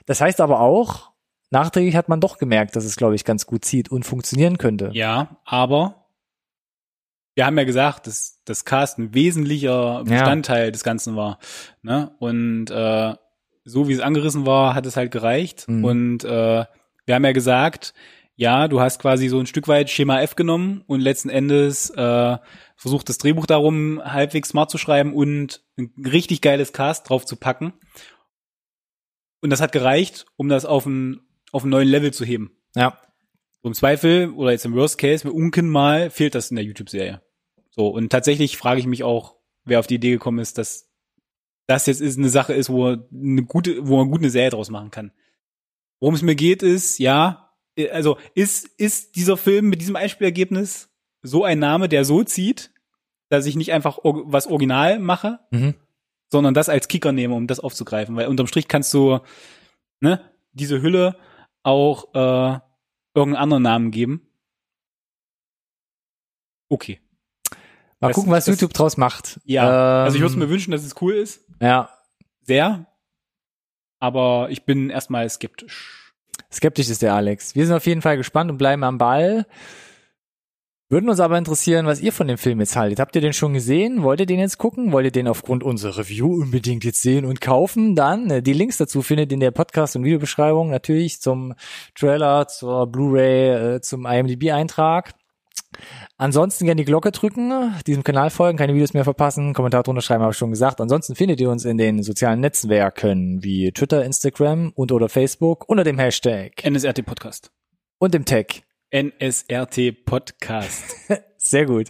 Das 0.05 0.19
heißt 0.21 0.41
aber 0.41 0.59
auch, 0.59 1.11
nachträglich 1.51 1.95
hat 1.95 2.09
man 2.09 2.19
doch 2.19 2.37
gemerkt, 2.37 2.75
dass 2.75 2.85
es, 2.85 2.95
glaube 2.95 3.15
ich, 3.15 3.25
ganz 3.25 3.45
gut 3.45 3.65
zieht 3.65 3.89
und 3.89 4.05
funktionieren 4.05 4.57
könnte. 4.57 4.91
Ja, 4.93 5.37
aber 5.45 6.07
wir 7.35 7.45
haben 7.45 7.57
ja 7.57 7.63
gesagt, 7.63 8.07
dass 8.07 8.41
das 8.45 8.65
Cast 8.65 8.97
ein 8.97 9.13
wesentlicher 9.13 10.03
Bestandteil 10.03 10.71
des 10.71 10.83
Ganzen 10.83 11.15
war. 11.15 11.39
Ne? 11.81 12.11
Und 12.19 12.69
äh, 12.69 13.15
so 13.63 13.87
wie 13.87 13.93
es 13.93 14.01
angerissen 14.01 14.45
war, 14.45 14.75
hat 14.75 14.85
es 14.85 14.97
halt 14.97 15.11
gereicht. 15.11 15.67
Mhm. 15.67 15.83
Und 15.85 16.23
äh, 16.25 16.65
wir 17.05 17.15
haben 17.15 17.23
ja 17.23 17.31
gesagt, 17.31 17.93
ja, 18.35 18.67
du 18.67 18.81
hast 18.81 18.99
quasi 18.99 19.27
so 19.27 19.39
ein 19.39 19.45
Stück 19.45 19.67
weit 19.67 19.89
Schema 19.89 20.21
F 20.21 20.35
genommen 20.35 20.83
und 20.87 21.01
letzten 21.01 21.29
Endes 21.29 21.89
äh, 21.91 22.37
versucht 22.75 23.09
das 23.09 23.17
Drehbuch 23.17 23.45
darum 23.45 24.01
halbwegs 24.03 24.49
smart 24.49 24.69
zu 24.69 24.77
schreiben 24.77 25.13
und 25.13 25.61
ein 25.77 25.93
richtig 26.05 26.41
geiles 26.41 26.73
Cast 26.73 27.09
drauf 27.09 27.25
zu 27.25 27.35
packen. 27.35 27.73
Und 29.41 29.49
das 29.49 29.61
hat 29.61 29.71
gereicht, 29.71 30.25
um 30.35 30.49
das 30.49 30.65
auf 30.65 30.85
einen 30.85 31.21
auf 31.51 31.63
einen 31.63 31.71
neuen 31.71 31.87
Level 31.87 32.11
zu 32.13 32.25
heben. 32.25 32.51
Ja. 32.75 32.99
So 33.61 33.69
Im 33.69 33.73
Zweifel 33.73 34.31
oder 34.31 34.51
jetzt 34.51 34.65
im 34.65 34.73
Worst 34.73 34.97
Case, 34.97 35.23
wir 35.25 35.33
unken 35.33 35.69
mal, 35.69 36.09
fehlt 36.09 36.35
das 36.35 36.49
in 36.49 36.55
der 36.55 36.65
YouTube-Serie. 36.65 37.21
So, 37.71 37.87
und 37.87 38.09
tatsächlich 38.09 38.57
frage 38.57 38.79
ich 38.79 38.87
mich 38.87 39.03
auch, 39.03 39.35
wer 39.65 39.79
auf 39.79 39.87
die 39.87 39.95
Idee 39.95 40.11
gekommen 40.11 40.39
ist, 40.39 40.57
dass 40.57 40.89
das 41.67 41.85
jetzt 41.85 42.01
ist 42.01 42.17
eine 42.17 42.29
Sache 42.29 42.53
ist, 42.53 42.69
wo 42.69 42.87
eine 42.87 43.43
gute, 43.43 43.87
wo 43.87 43.97
man 43.97 44.09
gut 44.09 44.21
eine 44.21 44.29
Serie 44.31 44.49
draus 44.49 44.69
machen 44.69 44.89
kann. 44.91 45.11
Worum 45.99 46.15
es 46.15 46.21
mir 46.21 46.35
geht, 46.35 46.63
ist, 46.63 46.97
ja, 46.99 47.53
also 47.91 48.17
ist, 48.33 48.67
ist 48.79 49.15
dieser 49.15 49.37
Film 49.37 49.69
mit 49.69 49.81
diesem 49.81 49.95
Einspielergebnis 49.95 50.89
so 51.21 51.43
ein 51.43 51.59
Name, 51.59 51.87
der 51.89 52.05
so 52.05 52.23
zieht, 52.23 52.71
dass 53.29 53.45
ich 53.45 53.55
nicht 53.55 53.71
einfach 53.71 53.99
was 54.03 54.47
original 54.47 54.97
mache, 54.99 55.39
Mhm. 55.51 55.75
sondern 56.31 56.53
das 56.53 56.69
als 56.69 56.87
Kicker 56.87 57.11
nehme, 57.11 57.35
um 57.35 57.45
das 57.45 57.59
aufzugreifen. 57.59 58.15
Weil 58.15 58.27
unterm 58.27 58.47
Strich 58.47 58.67
kannst 58.67 58.93
du 58.93 59.19
ne, 59.99 60.21
diese 60.53 60.81
Hülle 60.81 61.17
auch 61.63 62.13
äh, 62.13 62.59
irgendeinen 63.15 63.35
anderen 63.43 63.63
Namen 63.63 63.91
geben. 63.91 64.27
Okay. 66.69 66.99
Mal 67.99 68.09
Das- 68.09 68.15
gucken, 68.15 68.31
was 68.31 68.45
das- 68.45 68.55
YouTube 68.55 68.73
draus 68.73 68.97
macht. 68.97 69.39
Ja. 69.43 69.63
Ähm, 70.01 70.05
also 70.05 70.15
ich 70.15 70.21
würde 70.21 70.37
mir 70.37 70.49
wünschen, 70.49 70.71
dass 70.71 70.83
es 70.83 70.95
cool 71.01 71.13
ist. 71.15 71.43
Ja, 71.61 71.89
Sehr. 72.41 72.85
Aber 74.01 74.47
ich 74.49 74.63
bin 74.63 74.89
erstmal 74.89 75.29
skeptisch. 75.29 76.13
Skeptisch 76.51 76.89
ist 76.89 77.01
der 77.01 77.13
Alex. 77.13 77.53
Wir 77.53 77.65
sind 77.67 77.75
auf 77.75 77.85
jeden 77.85 78.01
Fall 78.01 78.15
gespannt 78.15 78.49
und 78.49 78.57
bleiben 78.57 78.83
am 78.85 78.97
Ball. 78.97 79.45
Würden 80.91 81.07
uns 81.07 81.19
aber 81.19 81.37
interessieren, 81.37 81.85
was 81.85 82.01
ihr 82.01 82.11
von 82.11 82.27
dem 82.27 82.39
Film 82.39 82.59
jetzt 82.59 82.75
haltet. 82.75 82.99
Habt 82.99 83.15
ihr 83.15 83.21
den 83.21 83.33
schon 83.33 83.53
gesehen? 83.53 84.01
Wollt 84.01 84.21
ihr 84.21 84.25
den 84.25 84.39
jetzt 84.39 84.57
gucken? 84.57 84.91
Wollt 84.91 85.05
ihr 85.05 85.11
den 85.11 85.27
aufgrund 85.27 85.63
unserer 85.63 85.99
Review 85.99 86.33
unbedingt 86.41 86.83
jetzt 86.83 87.03
sehen 87.03 87.25
und 87.25 87.41
kaufen? 87.41 87.95
Dann 87.95 88.31
äh, 88.31 88.41
die 88.41 88.53
Links 88.53 88.77
dazu 88.77 89.03
findet 89.03 89.31
ihr 89.31 89.35
in 89.35 89.39
der 89.39 89.51
Podcast- 89.51 89.95
und 89.95 90.03
Videobeschreibung 90.03 90.71
natürlich 90.71 91.21
zum 91.21 91.53
Trailer, 91.93 92.47
zur 92.47 92.87
Blu-ray, 92.87 93.75
äh, 93.75 93.81
zum 93.81 94.07
IMDb-Eintrag. 94.07 95.13
Ansonsten 96.17 96.65
gerne 96.65 96.81
die 96.81 96.85
Glocke 96.85 97.11
drücken, 97.11 97.75
diesem 97.85 98.03
Kanal 98.03 98.31
folgen, 98.31 98.57
keine 98.57 98.73
Videos 98.73 98.93
mehr 98.93 99.03
verpassen, 99.03 99.53
Kommentar 99.53 99.83
drunter 99.83 100.01
schreiben, 100.01 100.23
habe 100.23 100.31
ich 100.31 100.37
schon 100.37 100.49
gesagt. 100.49 100.81
Ansonsten 100.81 101.13
findet 101.13 101.39
ihr 101.39 101.51
uns 101.51 101.65
in 101.65 101.77
den 101.77 102.01
sozialen 102.01 102.39
Netzwerken 102.39 103.43
wie 103.43 103.71
Twitter, 103.71 104.03
Instagram 104.03 104.71
und 104.73 104.91
oder 104.91 105.07
Facebook 105.07 105.69
unter 105.69 105.83
dem 105.83 105.99
Hashtag 105.99 106.63
NSRT 106.65 107.05
Podcast. 107.05 107.51
und 107.99 108.15
dem 108.15 108.25
Tag. 108.25 108.63
NSRT 108.91 110.05
Podcast. 110.05 110.83
Sehr 111.37 111.65
gut. 111.65 111.89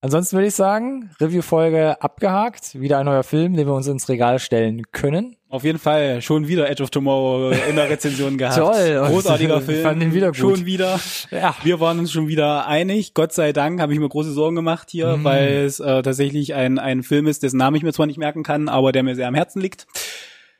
Ansonsten 0.00 0.36
würde 0.36 0.48
ich 0.48 0.54
sagen, 0.54 1.10
Review-Folge 1.18 2.02
abgehakt. 2.02 2.78
Wieder 2.78 2.98
ein 2.98 3.06
neuer 3.06 3.22
Film, 3.22 3.56
den 3.56 3.66
wir 3.66 3.72
uns 3.72 3.86
ins 3.86 4.06
Regal 4.10 4.38
stellen 4.38 4.82
können. 4.92 5.36
Auf 5.48 5.64
jeden 5.64 5.78
Fall 5.78 6.20
schon 6.20 6.46
wieder 6.46 6.68
Edge 6.68 6.82
of 6.82 6.90
Tomorrow 6.90 7.52
in 7.70 7.76
der 7.76 7.88
Rezension 7.88 8.36
gehabt. 8.36 8.56
Toll. 8.58 9.02
Großartiger 9.06 9.62
Film. 9.62 9.82
Fand 9.82 10.02
ihn 10.02 10.12
wieder 10.12 10.26
gut. 10.28 10.36
Schon 10.36 10.66
wieder. 10.66 11.00
Ja. 11.30 11.54
Wir 11.62 11.80
waren 11.80 11.98
uns 12.00 12.12
schon 12.12 12.28
wieder 12.28 12.66
einig. 12.66 13.14
Gott 13.14 13.32
sei 13.32 13.54
Dank 13.54 13.80
habe 13.80 13.94
ich 13.94 13.98
mir 13.98 14.08
große 14.08 14.32
Sorgen 14.32 14.56
gemacht 14.56 14.90
hier, 14.90 15.16
Mhm. 15.16 15.24
weil 15.24 15.48
es 15.64 15.80
äh, 15.80 16.02
tatsächlich 16.02 16.52
ein, 16.54 16.78
ein 16.78 17.02
Film 17.02 17.26
ist, 17.26 17.42
dessen 17.42 17.56
Namen 17.56 17.76
ich 17.76 17.82
mir 17.82 17.92
zwar 17.94 18.06
nicht 18.06 18.18
merken 18.18 18.42
kann, 18.42 18.68
aber 18.68 18.92
der 18.92 19.04
mir 19.04 19.14
sehr 19.14 19.28
am 19.28 19.34
Herzen 19.34 19.62
liegt. 19.62 19.86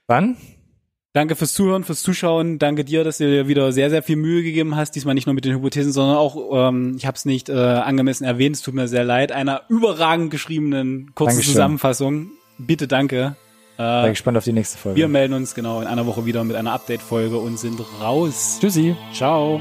Wann? 0.06 0.36
Danke 1.14 1.36
fürs 1.36 1.54
Zuhören, 1.54 1.84
fürs 1.84 2.02
Zuschauen. 2.02 2.58
Danke 2.58 2.84
dir, 2.84 3.04
dass 3.04 3.18
du 3.18 3.24
dir 3.24 3.46
wieder 3.46 3.70
sehr, 3.70 3.88
sehr 3.88 4.02
viel 4.02 4.16
Mühe 4.16 4.42
gegeben 4.42 4.74
hast. 4.74 4.96
Diesmal 4.96 5.14
nicht 5.14 5.26
nur 5.26 5.34
mit 5.34 5.44
den 5.44 5.54
Hypothesen, 5.54 5.92
sondern 5.92 6.16
auch, 6.16 6.68
ähm, 6.68 6.96
ich 6.98 7.06
habe 7.06 7.16
es 7.16 7.24
nicht 7.24 7.48
äh, 7.48 7.52
angemessen 7.52 8.24
erwähnt, 8.24 8.56
es 8.56 8.62
tut 8.62 8.74
mir 8.74 8.88
sehr 8.88 9.04
leid, 9.04 9.30
einer 9.30 9.62
überragend 9.68 10.32
geschriebenen 10.32 11.12
kurzen 11.14 11.34
Dankeschön. 11.36 11.52
Zusammenfassung. 11.52 12.26
Bitte 12.58 12.88
danke. 12.88 13.36
Bin 13.76 13.86
Äh, 13.86 14.10
gespannt 14.10 14.36
auf 14.38 14.44
die 14.44 14.52
nächste 14.52 14.76
Folge. 14.76 14.98
wir 14.98 15.06
melden 15.08 15.34
uns 15.34 15.54
genau 15.54 15.80
in 15.80 15.86
einer 15.86 16.04
Woche 16.06 16.26
wieder 16.26 16.42
mit 16.42 16.56
einer 16.56 16.72
Update-Folge 16.72 17.38
und 17.38 17.60
sind 17.60 17.80
raus. 18.00 18.58
Tschüssi. 18.60 18.96
Ciao. 19.12 19.60